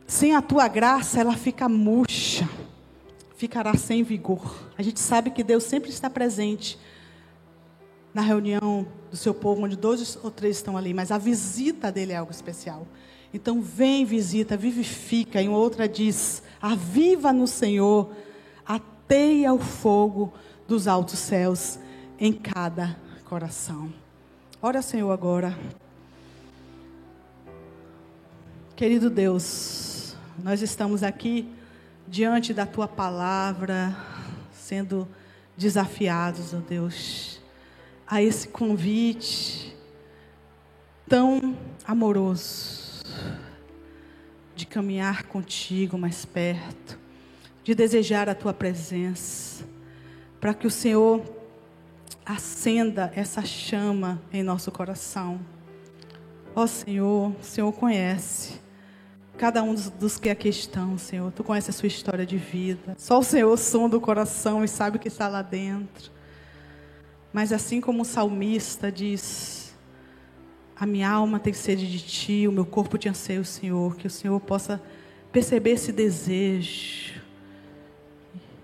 Sem 0.06 0.34
a 0.34 0.40
tua 0.40 0.68
graça, 0.68 1.20
ela 1.20 1.36
fica 1.36 1.68
murcha, 1.68 2.48
ficará 3.36 3.74
sem 3.74 4.02
vigor. 4.02 4.70
A 4.78 4.82
gente 4.82 5.00
sabe 5.00 5.30
que 5.30 5.44
Deus 5.44 5.64
sempre 5.64 5.90
está 5.90 6.08
presente 6.08 6.78
na 8.14 8.22
reunião 8.22 8.86
do 9.10 9.16
seu 9.16 9.34
povo, 9.34 9.64
onde 9.64 9.76
dois 9.76 10.16
ou 10.22 10.30
três 10.30 10.56
estão 10.56 10.76
ali, 10.76 10.94
mas 10.94 11.10
a 11.10 11.18
visita 11.18 11.90
dele 11.90 12.12
é 12.12 12.16
algo 12.16 12.30
especial. 12.30 12.86
Então 13.34 13.60
vem, 13.60 14.04
visita, 14.04 14.56
vivifica. 14.56 15.42
Em 15.42 15.48
outra 15.48 15.88
diz: 15.88 16.40
aviva 16.62 17.32
no 17.32 17.48
Senhor, 17.48 18.12
ateia 18.64 19.52
o 19.52 19.58
fogo 19.58 20.32
dos 20.68 20.86
altos 20.86 21.18
céus 21.18 21.78
em 22.18 22.32
cada 22.32 22.96
coração. 23.24 23.92
Ora, 24.62 24.80
Senhor, 24.80 25.10
agora. 25.10 25.58
Querido 28.76 29.10
Deus, 29.10 30.16
nós 30.42 30.62
estamos 30.62 31.02
aqui 31.02 31.48
diante 32.06 32.52
da 32.54 32.66
tua 32.66 32.88
palavra, 32.88 33.96
sendo 34.52 35.08
desafiados, 35.56 36.52
ó 36.52 36.58
Deus, 36.58 37.33
a 38.06 38.22
esse 38.22 38.48
convite 38.48 39.76
tão 41.08 41.56
amoroso 41.86 43.02
de 44.54 44.66
caminhar 44.66 45.24
contigo 45.24 45.98
mais 45.98 46.24
perto, 46.24 46.98
de 47.62 47.74
desejar 47.74 48.28
a 48.28 48.34
tua 48.34 48.52
presença, 48.52 49.64
para 50.40 50.54
que 50.54 50.66
o 50.66 50.70
Senhor 50.70 51.22
acenda 52.24 53.12
essa 53.14 53.44
chama 53.44 54.22
em 54.32 54.42
nosso 54.42 54.70
coração. 54.70 55.40
Ó 56.54 56.66
Senhor, 56.66 57.34
o 57.40 57.42
Senhor 57.42 57.72
conhece 57.72 58.62
cada 59.36 59.62
um 59.62 59.74
dos, 59.74 59.90
dos, 59.90 60.18
que 60.18 60.30
aqui 60.30 60.48
estão, 60.48 60.96
Senhor. 60.96 61.32
Tu 61.32 61.42
conhece 61.42 61.70
a 61.70 61.72
sua 61.72 61.88
história 61.88 62.24
de 62.24 62.36
vida. 62.36 62.94
Só 62.96 63.18
o 63.18 63.24
Senhor 63.24 63.56
sonda 63.58 63.96
o 63.96 64.00
coração 64.00 64.62
e 64.62 64.68
sabe 64.68 64.96
o 64.96 65.00
que 65.00 65.08
está 65.08 65.26
lá 65.26 65.42
dentro. 65.42 66.12
Mas 67.34 67.52
assim 67.52 67.80
como 67.80 68.02
o 68.02 68.04
salmista 68.04 68.92
diz: 68.92 69.74
A 70.76 70.86
minha 70.86 71.10
alma 71.10 71.40
tem 71.40 71.52
sede 71.52 71.90
de 71.90 71.98
ti, 71.98 72.46
o 72.46 72.52
meu 72.52 72.64
corpo 72.64 72.96
te 72.96 73.08
anseia 73.08 73.40
o 73.40 73.44
Senhor. 73.44 73.96
Que 73.96 74.06
o 74.06 74.10
Senhor 74.10 74.38
possa 74.38 74.80
perceber 75.32 75.70
esse 75.70 75.90
desejo. 75.90 77.20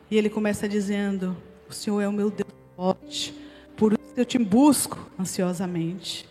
E 0.08 0.16
ele 0.16 0.30
começa 0.30 0.68
dizendo: 0.68 1.36
O 1.68 1.72
Senhor 1.72 2.00
é 2.00 2.06
o 2.06 2.12
meu 2.12 2.30
Deus 2.30 2.48
forte, 2.76 3.34
por 3.76 3.92
isso 3.92 4.12
eu 4.16 4.24
te 4.24 4.38
busco 4.38 5.10
ansiosamente. 5.18 6.28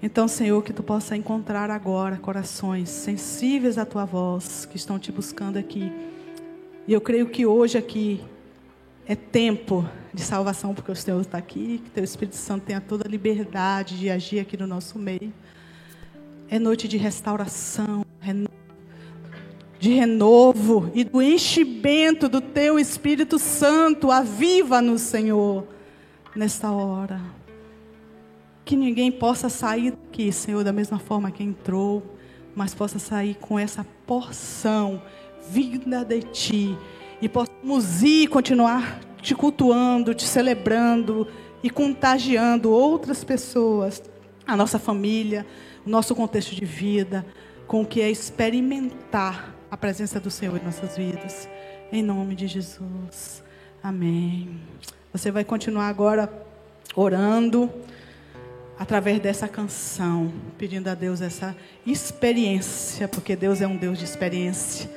Então, 0.00 0.28
Senhor, 0.28 0.62
que 0.62 0.72
tu 0.72 0.84
possa 0.84 1.16
encontrar 1.16 1.68
agora 1.68 2.16
corações 2.16 2.88
sensíveis 2.88 3.76
à 3.76 3.84
tua 3.84 4.04
voz 4.04 4.64
que 4.66 4.76
estão 4.76 4.96
te 4.96 5.10
buscando 5.10 5.56
aqui. 5.56 5.92
E 6.86 6.92
eu 6.92 7.00
creio 7.00 7.28
que 7.28 7.44
hoje 7.44 7.76
aqui 7.76 8.24
é 9.08 9.16
tempo 9.16 9.88
de 10.12 10.20
salvação, 10.20 10.74
porque 10.74 10.92
o 10.92 10.94
Senhor 10.94 11.18
está 11.18 11.38
aqui, 11.38 11.80
que 11.82 11.90
teu 11.90 12.04
Espírito 12.04 12.36
Santo 12.36 12.66
tenha 12.66 12.78
toda 12.80 13.08
a 13.08 13.10
liberdade 13.10 13.98
de 13.98 14.10
agir 14.10 14.38
aqui 14.38 14.54
no 14.54 14.66
nosso 14.66 14.98
meio. 14.98 15.32
É 16.50 16.58
noite 16.58 16.86
de 16.86 16.98
restauração, 16.98 18.04
de 19.80 19.90
renovo 19.94 20.90
e 20.94 21.04
do 21.04 21.22
enchimento 21.22 22.28
do 22.28 22.42
teu 22.42 22.78
Espírito 22.78 23.38
Santo. 23.38 24.10
Aviva-nos, 24.10 25.00
Senhor, 25.00 25.66
nesta 26.36 26.70
hora 26.70 27.18
que 28.62 28.76
ninguém 28.76 29.10
possa 29.10 29.48
sair 29.48 29.92
daqui, 29.92 30.30
Senhor, 30.30 30.62
da 30.62 30.72
mesma 30.72 30.98
forma 30.98 31.30
que 31.30 31.42
entrou, 31.42 32.02
mas 32.54 32.74
possa 32.74 32.98
sair 32.98 33.36
com 33.36 33.58
essa 33.58 33.86
porção 34.06 35.00
vinda 35.50 36.04
de 36.04 36.20
Ti 36.20 36.76
e 37.20 37.28
possamos 37.28 38.02
ir 38.02 38.28
continuar 38.28 39.00
te 39.20 39.34
cultuando, 39.34 40.14
te 40.14 40.24
celebrando 40.24 41.26
e 41.62 41.68
contagiando 41.68 42.70
outras 42.70 43.24
pessoas, 43.24 44.02
a 44.46 44.56
nossa 44.56 44.78
família, 44.78 45.44
o 45.84 45.90
nosso 45.90 46.14
contexto 46.14 46.54
de 46.54 46.64
vida, 46.64 47.26
com 47.66 47.82
o 47.82 47.86
que 47.86 48.00
é 48.00 48.10
experimentar 48.10 49.54
a 49.70 49.76
presença 49.76 50.20
do 50.20 50.30
Senhor 50.30 50.56
em 50.56 50.64
nossas 50.64 50.96
vidas. 50.96 51.48
Em 51.90 52.02
nome 52.02 52.34
de 52.34 52.46
Jesus. 52.46 53.42
Amém. 53.82 54.60
Você 55.12 55.30
vai 55.30 55.44
continuar 55.44 55.88
agora 55.88 56.30
orando 56.94 57.70
através 58.78 59.20
dessa 59.20 59.48
canção, 59.48 60.32
pedindo 60.56 60.88
a 60.88 60.94
Deus 60.94 61.20
essa 61.20 61.56
experiência, 61.84 63.08
porque 63.08 63.34
Deus 63.34 63.60
é 63.60 63.66
um 63.66 63.76
Deus 63.76 63.98
de 63.98 64.04
experiência 64.04 64.88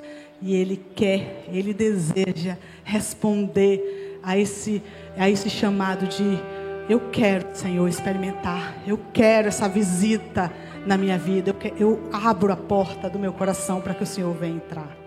e 0.41 0.55
Ele 0.55 0.83
quer, 0.95 1.45
Ele 1.51 1.73
deseja 1.73 2.57
responder 2.83 4.19
a 4.23 4.37
esse, 4.37 4.81
a 5.17 5.29
esse 5.29 5.49
chamado 5.49 6.07
de 6.07 6.39
eu 6.89 6.99
quero, 7.11 7.47
Senhor, 7.53 7.87
experimentar, 7.87 8.75
eu 8.85 8.99
quero 9.13 9.47
essa 9.47 9.69
visita 9.69 10.51
na 10.85 10.97
minha 10.97 11.17
vida, 11.17 11.51
eu, 11.51 11.53
quero, 11.53 11.75
eu 11.77 12.09
abro 12.11 12.51
a 12.51 12.57
porta 12.57 13.09
do 13.09 13.19
meu 13.19 13.31
coração 13.31 13.79
para 13.79 13.93
que 13.93 14.03
o 14.03 14.07
Senhor 14.07 14.33
venha 14.33 14.55
entrar. 14.55 15.00